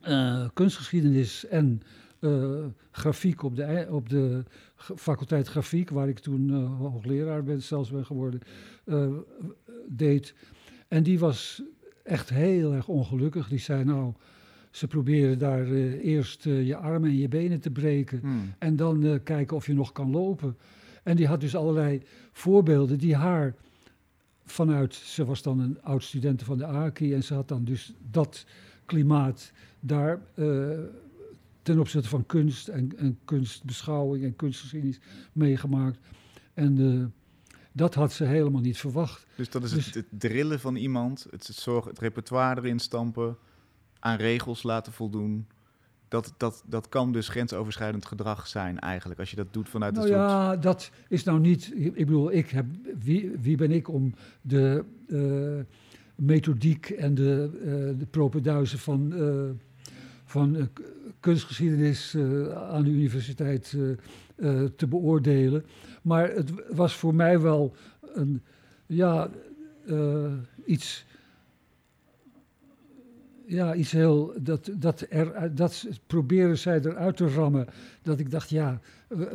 uh, 0.07 0.47
kunstgeschiedenis 0.53 1.45
en 1.45 1.81
uh, 2.19 2.65
grafiek 2.91 3.43
op 3.43 3.55
de, 3.55 3.87
op 3.89 4.09
de 4.09 4.43
faculteit 4.95 5.47
grafiek, 5.47 5.89
waar 5.89 6.09
ik 6.09 6.19
toen 6.19 6.49
uh, 6.49 6.79
hoogleraar 6.79 7.43
ben, 7.43 7.61
zelfs 7.61 7.91
ben 7.91 8.05
geworden, 8.05 8.41
deed. 9.87 10.33
En 10.87 11.03
die 11.03 11.19
was 11.19 11.61
echt 12.03 12.29
heel 12.29 12.73
erg 12.73 12.87
ongelukkig. 12.87 13.47
Die 13.47 13.59
zei 13.59 13.83
nou, 13.83 14.13
ze 14.71 14.87
proberen 14.87 15.39
daar 15.39 15.65
eerst 15.65 16.43
je 16.43 16.75
armen 16.75 17.09
en 17.09 17.17
je 17.17 17.27
benen 17.27 17.59
te 17.59 17.71
breken 17.71 18.19
hmm. 18.19 18.53
en 18.57 18.75
dan 18.75 19.19
kijken 19.23 19.55
of 19.55 19.65
je 19.65 19.73
nog 19.73 19.91
kan 19.91 20.11
lopen. 20.11 20.57
En 21.03 21.15
die 21.15 21.27
had 21.27 21.41
dus 21.41 21.55
allerlei 21.55 22.01
voorbeelden 22.31 22.97
die 22.97 23.15
haar 23.15 23.55
vanuit, 24.45 24.93
ze 24.93 25.25
was 25.25 25.41
dan 25.41 25.59
een 25.59 25.81
oud 25.81 26.03
studente 26.03 26.45
van 26.45 26.57
de 26.57 26.65
AKI 26.65 27.13
en 27.13 27.23
ze 27.23 27.33
had 27.33 27.47
dan 27.47 27.63
dus 27.63 27.93
dat 28.11 28.45
klimaat 28.85 29.51
daar 29.79 30.21
ten 31.61 31.79
opzichte 31.79 32.09
van 32.09 32.25
kunst 32.25 32.67
en, 32.67 32.97
en, 32.97 33.19
kunstbeschouwing 33.25 34.23
en 34.23 34.35
kunstgeschiedenis 34.35 34.99
meegemaakt. 35.33 35.99
En 36.53 36.79
uh, 36.79 37.05
dat 37.71 37.93
had 37.93 38.13
ze 38.13 38.23
helemaal 38.23 38.61
niet 38.61 38.77
verwacht. 38.77 39.25
Dus 39.35 39.49
dat 39.49 39.63
is 39.63 39.71
dus, 39.71 39.85
het, 39.85 39.95
het, 39.95 40.05
drillen 40.09 40.59
van 40.59 40.75
iemand, 40.75 41.27
het, 41.29 41.65
het, 41.65 41.99
repertoire 41.99 42.61
erin 42.61 42.79
stampen, 42.79 43.37
aan 43.99 44.17
regels 44.17 44.63
laten 44.63 44.93
voldoen 44.93 45.47
dat, 46.11 46.33
dat, 46.37 46.63
dat 46.65 46.89
kan 46.89 47.11
dus 47.11 47.27
grensoverschrijdend 47.27 48.05
gedrag 48.05 48.47
zijn 48.47 48.79
eigenlijk, 48.79 49.19
als 49.19 49.29
je 49.29 49.35
dat 49.35 49.53
doet 49.53 49.69
vanuit 49.69 49.93
nou 49.93 50.05
een 50.05 50.13
soort... 50.13 50.29
Ja, 50.29 50.55
dat 50.55 50.91
is 51.07 51.23
nou 51.23 51.39
niet... 51.39 51.73
Ik 51.75 52.05
bedoel, 52.05 52.31
ik 52.31 52.49
heb, 52.49 52.65
wie, 52.99 53.31
wie 53.41 53.57
ben 53.57 53.71
ik 53.71 53.87
om 53.87 54.13
de 54.41 54.83
uh, 55.07 55.63
methodiek 56.15 56.89
en 56.89 57.15
de, 57.15 57.49
uh, 57.53 57.99
de 57.99 58.05
propenduizen 58.05 58.79
van, 58.79 59.13
uh, 59.13 59.49
van 60.23 60.69
kunstgeschiedenis 61.21 62.15
aan 62.55 62.83
de 62.83 62.89
universiteit 62.89 63.77
te 64.75 64.87
beoordelen. 64.89 65.65
Maar 66.01 66.29
het 66.29 66.51
was 66.69 66.95
voor 66.95 67.15
mij 67.15 67.39
wel 67.39 67.75
een, 68.01 68.41
ja, 68.85 69.29
iets 70.65 71.05
ja, 73.51 73.75
iets 73.75 73.91
heel. 73.91 74.33
Dat, 74.37 74.69
dat, 74.73 75.05
er, 75.09 75.55
dat 75.55 75.87
proberen 76.07 76.57
zij 76.57 76.79
eruit 76.79 77.17
te 77.17 77.27
rammen. 77.27 77.67
Dat 78.01 78.19
ik 78.19 78.31
dacht, 78.31 78.49
ja, 78.49 78.79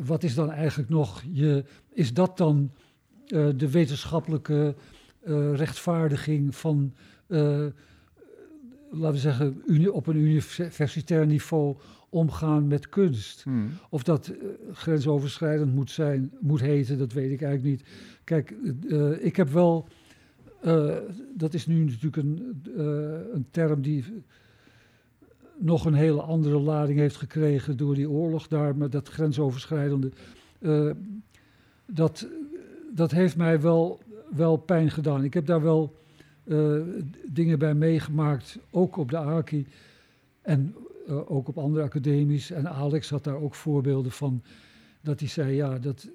wat 0.04 0.22
is 0.22 0.34
dan 0.34 0.50
eigenlijk 0.50 0.88
nog 0.88 1.22
je. 1.32 1.64
Is 1.92 2.14
dat 2.14 2.36
dan 2.36 2.70
de 3.56 3.70
wetenschappelijke 3.70 4.74
rechtvaardiging 5.54 6.56
van. 6.56 6.94
Laten 8.90 9.12
we 9.12 9.18
zeggen, 9.18 9.62
uni, 9.66 9.88
op 9.88 10.06
een 10.06 10.16
universitair 10.16 11.26
niveau 11.26 11.76
omgaan 12.08 12.66
met 12.66 12.88
kunst. 12.88 13.42
Hmm. 13.42 13.68
Of 13.90 14.02
dat 14.02 14.32
grensoverschrijdend 14.72 15.74
moet 15.74 15.90
zijn, 15.90 16.32
moet 16.40 16.60
heten, 16.60 16.98
dat 16.98 17.12
weet 17.12 17.30
ik 17.30 17.42
eigenlijk 17.42 17.76
niet. 17.76 17.88
Kijk, 18.24 18.50
ik 19.20 19.36
heb 19.36 19.48
wel 19.48 19.88
uh, 20.64 20.96
dat 21.34 21.54
is 21.54 21.66
nu 21.66 21.84
natuurlijk 21.84 22.16
een, 22.16 22.62
een 23.32 23.46
term 23.50 23.82
die 23.82 24.04
nog 25.58 25.84
een 25.84 25.94
hele 25.94 26.22
andere 26.22 26.58
lading 26.58 26.98
heeft 26.98 27.16
gekregen 27.16 27.76
door 27.76 27.94
die 27.94 28.10
oorlog 28.10 28.48
daar, 28.48 28.76
met 28.76 28.92
dat 28.92 29.08
grensoverschrijdende. 29.08 30.10
Dat, 31.86 32.28
dat 32.94 33.10
heeft 33.10 33.36
mij 33.36 33.60
wel, 33.60 34.00
wel 34.34 34.56
pijn 34.56 34.90
gedaan. 34.90 35.24
Ik 35.24 35.34
heb 35.34 35.46
daar 35.46 35.62
wel 35.62 35.96
dingen 37.24 37.58
bij 37.58 37.74
meegemaakt, 37.74 38.58
ook 38.70 38.96
op 38.96 39.10
de 39.10 39.18
AKI 39.18 39.66
en 40.42 40.74
ook 41.06 41.48
op 41.48 41.58
andere 41.58 41.84
academies. 41.84 42.50
En 42.50 42.70
Alex 42.70 43.10
had 43.10 43.24
daar 43.24 43.40
ook 43.40 43.54
voorbeelden 43.54 44.12
van, 44.12 44.42
dat 45.00 45.20
hij 45.20 45.28
zei, 45.28 45.54
ja, 45.54 45.78
dat 45.78 46.08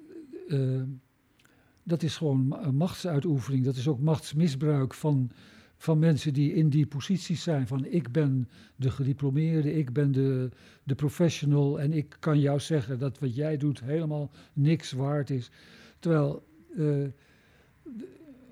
dat 1.82 2.02
is 2.02 2.16
gewoon 2.16 2.56
machtsuitoefening. 2.74 3.64
Dat 3.64 3.76
is 3.76 3.88
ook 3.88 4.00
machtsmisbruik 4.00 4.94
van, 4.94 5.30
van 5.76 5.98
mensen 5.98 6.32
die 6.32 6.54
in 6.54 6.68
die 6.68 6.86
posities 6.86 7.42
zijn. 7.42 7.66
Van 7.66 7.84
ik 7.84 8.12
ben 8.12 8.48
de 8.76 8.90
gediplomeerde, 8.90 9.74
ik 9.74 9.92
ben 9.92 10.12
de, 10.12 10.48
de 10.82 10.94
professional 10.94 11.80
en 11.80 11.92
ik 11.92 12.16
kan 12.18 12.40
jou 12.40 12.60
zeggen 12.60 12.98
dat 12.98 13.18
wat 13.18 13.34
jij 13.34 13.56
doet 13.56 13.80
helemaal 13.80 14.30
niks 14.52 14.92
waard 14.92 15.30
is. 15.30 15.50
Terwijl, 15.98 16.42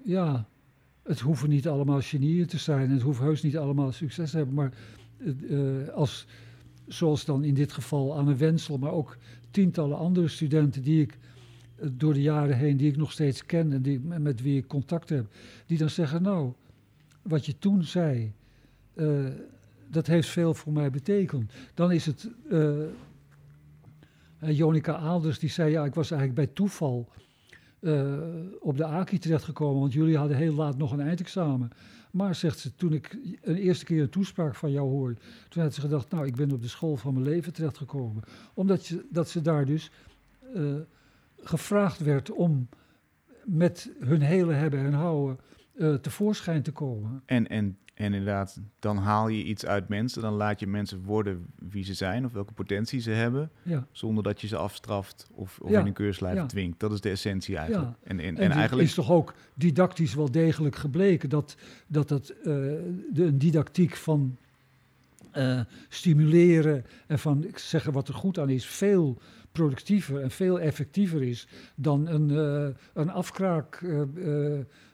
ja, 0.03 0.49
het 1.11 1.21
hoeven 1.21 1.49
niet 1.49 1.69
allemaal 1.69 2.01
genieën 2.01 2.47
te 2.47 2.59
zijn. 2.59 2.91
Het 2.91 3.03
hoeft 3.03 3.21
heus 3.21 3.43
niet 3.43 3.57
allemaal 3.57 3.93
succes 3.93 4.31
te 4.31 4.37
hebben. 4.37 4.55
Maar 4.55 4.73
uh, 5.19 5.89
als, 5.89 6.27
zoals 6.87 7.25
dan 7.25 7.45
in 7.45 7.55
dit 7.55 7.73
geval 7.73 8.17
Anne 8.17 8.35
Wensel, 8.35 8.79
maar 8.79 8.93
ook 8.93 9.17
tientallen 9.51 9.99
andere 9.99 10.29
studenten 10.29 10.83
die 10.83 11.01
ik 11.01 11.19
door 11.93 12.15
de 12.15 12.23
jaren 12.23 12.57
heen 12.57 12.77
die 12.77 12.89
ik 12.89 12.97
nog 12.97 13.13
steeds 13.13 13.47
ken 13.47 13.73
en 13.73 13.83
die, 13.83 14.01
met 14.01 14.43
wie 14.43 14.59
ik 14.59 14.67
contact 14.67 15.09
heb, 15.09 15.27
die 15.67 15.79
dan 15.79 15.91
zeggen, 15.91 16.23
nou, 16.23 16.53
wat 17.23 17.47
je 17.47 17.59
toen 17.59 17.83
zei, 17.85 18.33
uh, 18.95 19.27
dat 19.89 20.07
heeft 20.07 20.29
veel 20.29 20.55
voor 20.55 20.73
mij 20.73 20.91
betekend. 20.91 21.53
Dan 21.75 21.93
is 21.93 22.07
het, 22.07 22.31
Jonica 24.39 24.97
Aalders 24.97 25.39
die 25.39 25.51
zei, 25.51 25.71
ja, 25.71 25.85
ik 25.85 25.95
was 25.95 26.11
eigenlijk 26.11 26.47
bij 26.47 26.55
toeval 26.55 27.09
uh, 27.81 28.19
op 28.61 28.77
de 28.77 28.85
AKI 28.85 29.19
terechtgekomen, 29.19 29.81
want 29.81 29.93
jullie 29.93 30.17
hadden 30.17 30.37
heel 30.37 30.55
laat 30.55 30.77
nog 30.77 30.93
een 30.93 31.01
eindexamen. 31.01 31.71
Maar, 32.11 32.35
zegt 32.35 32.59
ze, 32.59 32.75
toen 32.75 32.93
ik 32.93 33.19
een 33.43 33.57
eerste 33.57 33.85
keer 33.85 34.03
een 34.03 34.09
toespraak 34.09 34.55
van 34.55 34.71
jou 34.71 34.89
hoorde, 34.89 35.17
toen 35.49 35.63
had 35.63 35.75
ze 35.75 35.81
gedacht, 35.81 36.11
nou, 36.11 36.27
ik 36.27 36.37
ben 36.37 36.53
op 36.53 36.63
de 36.63 36.69
school 36.69 36.97
van 36.97 37.15
mijn 37.15 37.27
leven 37.27 37.53
terechtgekomen. 37.53 38.23
Omdat 38.55 38.87
je, 38.87 39.07
dat 39.11 39.29
ze 39.29 39.43
daar 39.43 39.65
dus 39.65 39.91
gevraagd 41.43 41.99
werd 41.99 42.31
om 42.31 42.69
met 43.45 43.91
hun 43.99 44.21
hele 44.21 44.53
hebben 44.53 44.81
en 44.81 44.93
houden 44.93 45.39
uh, 45.75 45.95
tevoorschijn 45.95 46.63
te 46.63 46.73
komen. 46.73 47.23
En, 47.27 47.49
en, 47.49 47.79
en 48.01 48.15
inderdaad, 48.15 48.61
dan 48.79 48.97
haal 48.97 49.29
je 49.29 49.45
iets 49.45 49.67
uit 49.67 49.89
mensen, 49.89 50.23
dan 50.23 50.33
laat 50.33 50.61
je 50.61 50.67
mensen 50.67 51.03
worden 51.03 51.47
wie 51.69 51.85
ze 51.85 51.95
zijn 51.95 52.25
of 52.25 52.33
welke 52.33 52.53
potentie 52.53 53.01
ze 53.01 53.11
hebben, 53.11 53.51
ja. 53.63 53.87
zonder 53.93 54.25
dat 54.25 54.41
je 54.41 54.47
ze 54.47 54.57
afstraft 54.57 55.27
of, 55.35 55.59
of 55.63 55.71
Ja, 55.71 55.81
in 55.81 55.87
een 55.87 55.93
keurslijf 55.93 56.37
ja. 56.37 56.47
dwingt. 56.47 56.81
Dat 56.81 56.93
is 56.93 57.01
de 57.01 57.11
essentie 57.11 57.57
eigenlijk. 57.57 57.97
En, 58.03 58.21
en, 58.21 58.27
en, 58.27 58.37
En, 58.37 58.49
dit 58.49 58.57
eigenlijk 58.57 58.89
is 58.89 58.95
toch 58.95 59.11
ook 59.11 59.35
didactisch 59.55 60.15
wel 60.15 60.31
degelijk 60.31 60.77
gebleken 60.77 61.29
dat, 61.29 61.57
dat 61.87 62.11
het, 62.11 62.31
eh, 62.31 62.45
de, 62.45 63.25
een 63.25 63.39
didactiek 63.39 63.97
van 63.97 64.37
eh, 65.31 65.61
stimuleren 65.89 66.85
en 67.07 67.19
van 67.19 67.47
zeggen 67.55 67.93
wat 67.93 68.09
er 68.09 68.15
goed 68.15 68.39
aan 68.39 68.51
is, 68.51 68.67
veel 68.67 69.19
productiever 69.53 70.23
en 70.23 70.31
veel 70.31 70.61
effectiever 70.61 71.23
is 71.23 71.49
dan 71.75 72.07
een, 72.07 72.31
eh 72.31 72.77
een 72.93 73.11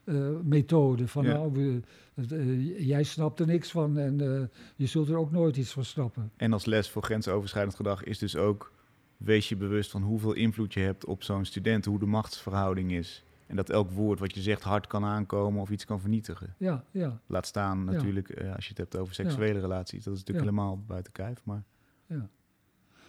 afkraakmethode. 0.07 1.09
van 1.09 1.25
Ja. 1.25 1.33
nou, 1.33 1.83
eh, 2.15 2.87
jij 2.87 3.03
snapt 3.03 3.41
er 3.41 3.47
niks 3.47 3.71
van 3.71 3.99
en 3.99 4.21
eh, 4.21 4.43
je 4.77 4.87
zult 4.87 5.09
er 5.09 5.17
ook 5.17 5.31
nooit 5.31 5.57
iets 5.57 5.73
van 5.73 5.85
snappen. 5.85 6.31
En 6.37 6.53
als 6.53 6.65
les 6.65 6.91
voor 6.91 7.03
grensoverschrijdend 7.03 7.77
gedrag 7.77 8.05
is 8.05 8.19
dus 8.19 8.37
ook... 8.37 8.73
wees 9.17 9.49
je 9.49 9.57
bewust 9.57 9.91
van 9.91 10.03
hoeveel 10.03 10.33
invloed 10.33 10.75
je 10.75 10.81
hebt 10.81 11.05
op 11.05 11.23
zo'n 11.23 11.45
student... 11.45 11.85
hoe 11.85 11.99
de 11.99 12.07
machtsverhouding 12.07 12.93
is. 12.93 13.25
En 13.47 13.57
dat 13.57 13.71
elk 13.71 13.91
woord 13.91 14.19
wat 14.19 14.35
je 14.35 14.41
zegt 14.41 14.63
hard 14.63 14.87
kan 14.87 15.05
aankomen 15.05 15.61
of 15.61 15.71
iets 15.71 15.85
kan 15.85 16.01
vernietigen. 16.01 16.55
Ja, 16.59 16.85
ja, 16.91 17.21
Laat 17.27 17.47
staan 17.47 17.79
Ja. 17.79 17.85
natuurlijk, 17.85 18.29
eh, 18.29 18.55
als 18.55 18.65
je 18.65 18.69
het 18.71 18.79
hebt 18.79 18.97
over 18.97 19.15
seksuele 19.15 19.61
relaties. 19.61 20.05
Dat 20.05 20.15
is 20.15 20.19
natuurlijk 20.21 20.47
Ja. 20.47 20.53
helemaal 20.53 20.83
buiten 20.87 21.13
kijf. 21.13 21.45
Maar 21.45 21.63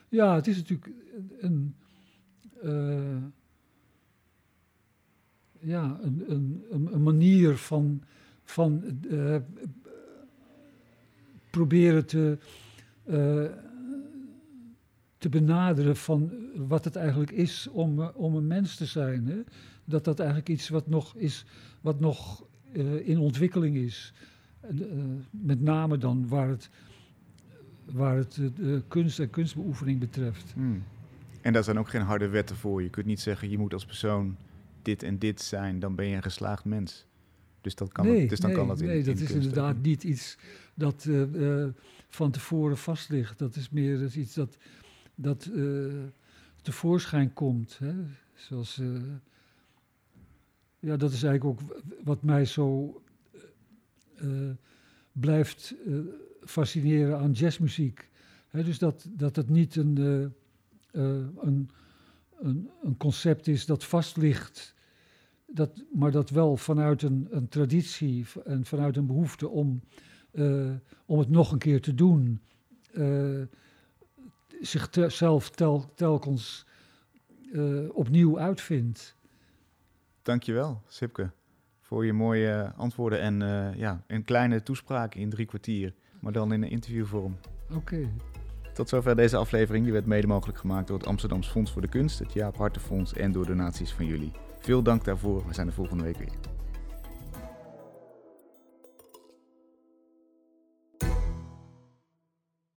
ja, 0.10 0.36
het 0.36 0.48
is 0.48 0.56
natuurlijk 0.58 0.91
een, 1.39 1.76
eh, 2.62 3.24
ja, 5.60 5.99
een, 6.01 6.24
een, 6.28 6.88
een, 6.91 7.03
manier 7.03 7.58
van, 7.58 8.01
van 8.43 8.84
eh, 9.10 9.36
proberen 11.49 12.05
te, 12.05 12.38
eh, 13.03 13.45
te 15.18 15.30
benaderen 15.30 15.95
van 15.95 16.32
wat 16.55 16.86
het 16.86 16.95
eigenlijk 16.95 17.32
is 17.32 17.68
om, 17.68 18.01
eh, 18.01 18.08
om 18.14 18.36
een 18.36 18.47
mens 18.47 18.76
te 18.76 18.86
zijn. 18.86 19.28
Hè? 19.28 19.43
Dat 19.86 20.03
dat 20.03 20.20
eigenlijk 20.20 20.49
iets 20.49 20.70
wat 20.70 20.88
nog 20.88 21.16
is, 21.16 21.45
wat 21.82 21.99
nog 21.99 22.45
in 23.03 23.18
ontwikkeling 23.18 23.76
is. 23.76 24.14
Met 25.30 25.62
name 25.62 25.97
dan 25.97 26.28
waar 26.28 26.49
het, 26.49 26.70
waar 27.86 28.18
het 28.18 28.39
kunst 28.88 29.20
en 29.20 29.30
kunstbeoefening 29.30 29.99
betreft. 29.99 30.51
Hmm. 30.53 30.84
En 31.41 31.53
daar 31.53 31.64
zijn 31.64 31.80
ook 31.80 31.89
geen 31.89 32.01
harde 32.01 32.28
wetten 32.28 32.55
voor. 32.55 32.84
Je 32.84 32.89
kunt 32.89 33.05
niet 33.05 33.20
zeggen, 33.20 33.49
je 33.49 33.58
moet 33.58 33.74
als 33.74 33.86
persoon 33.86 34.38
dit 34.88 35.04
en 35.04 35.20
dit 35.20 35.42
zijn, 35.42 35.80
dan 35.80 35.96
ben 35.96 36.08
je 36.08 36.16
een 36.16 36.22
geslaagd 36.22 36.66
mens. 36.66 37.06
Dus, 37.62 37.76
dat 37.76 37.92
kan 37.92 38.06
nee, 38.06 38.20
het, 38.20 38.30
dus 38.30 38.40
dan 38.40 38.50
nee, 38.50 38.60
kan 38.60 38.68
dat 38.68 38.82
in 38.82 38.88
nee, 38.88 39.04
dat 39.04 39.20
is 39.20 39.32
inderdaad 39.32 39.76
ook. 39.76 39.82
niet 39.82 40.04
iets 40.04 40.38
dat 40.74 41.06
eh, 41.06 41.62
eh, 41.62 41.70
van 42.10 42.32
tevoren 42.32 42.78
vast 42.78 43.10
ligt. 43.10 43.40
Dat 43.40 43.56
is 43.56 43.70
meer 43.70 44.00
dat 44.00 44.08
is 44.08 44.18
iets 44.18 44.34
dat, 44.34 44.58
dat 45.16 45.50
eh, 45.56 45.64
tevoorschijn 46.62 47.34
komt. 47.34 47.78
Hè? 47.80 47.94
Zoals, 48.34 48.82
ja, 50.80 50.98
dat 50.98 51.12
is 51.12 51.24
eigenlijk 51.24 51.62
ook 51.62 51.82
wat 52.04 52.24
mij 52.24 52.46
zo 52.46 53.02
blijft 55.12 55.76
fascineren 56.44 57.18
aan 57.20 57.32
jazzmuziek. 57.32 58.10
Hè, 58.48 58.64
dus 58.64 58.78
dat, 58.78 59.08
dat 59.10 59.36
het 59.36 59.50
niet 59.50 59.76
een, 59.76 59.98
een, 60.92 61.70
een, 62.40 62.70
een 62.84 62.98
concept 62.98 63.48
is 63.48 63.66
dat 63.66 63.84
vast 63.84 64.18
ligt 64.18 64.76
dat, 65.48 65.84
maar 65.93 66.12
dat 66.12 66.30
wel 66.30 66.58
vanuit 66.58 67.02
een, 67.02 67.28
een 67.30 67.48
traditie 67.48 68.26
en 68.45 68.66
vanuit 68.66 68.98
een 68.98 69.06
behoefte 69.06 69.50
om, 69.50 69.82
eh, 70.32 70.72
om 71.06 71.20
het 71.20 71.30
nog 71.30 71.52
een 71.52 71.58
keer 71.58 71.82
te 71.82 71.95
doen, 71.95 72.41
eh, 72.93 73.41
zichzelf 74.62 75.50
tel, 75.50 75.91
telkens 75.95 76.66
eh, 77.54 77.95
opnieuw 77.95 78.39
uitvindt. 78.39 79.16
Dankjewel, 80.22 80.82
Sipke, 80.88 81.32
voor 81.82 82.06
je 82.06 82.14
mooie 82.14 82.72
antwoorden 82.76 83.20
en 83.20 83.39
ja, 83.78 84.04
een 84.08 84.24
kleine 84.24 84.64
toespraak 84.64 85.16
in 85.16 85.30
drie 85.30 85.45
kwartier, 85.45 85.93
maar 86.20 86.32
dan 86.32 86.54
in 86.54 86.64
een 86.64 86.70
interviewvorm. 86.70 87.38
Oké, 87.74 88.10
Tot 88.74 88.89
zover 88.89 89.16
deze 89.16 89.38
aflevering. 89.38 89.84
Die 89.84 89.93
werd 89.93 90.06
mede 90.06 90.28
mogelijk 90.28 90.58
gemaakt 90.58 90.88
door 90.88 90.98
het 90.98 91.08
Amsterdams 91.08 91.48
Fonds 91.48 91.72
voor 91.72 91.82
de 91.82 91.88
Kunst, 91.88 92.20
het 92.20 92.34
Jaap 92.34 92.58
Hartenfonds 92.58 93.14
en 93.14 93.32
door 93.32 93.45
donaties 93.45 93.93
van 93.93 94.06
jullie. 94.06 94.47
Veel 94.68 94.82
dank 94.82 95.03
daarvoor. 95.03 95.47
We 95.47 95.53
zijn 95.53 95.68
er 95.68 95.74
volgende 95.74 96.03
week 96.03 96.18
weer. 96.18 96.57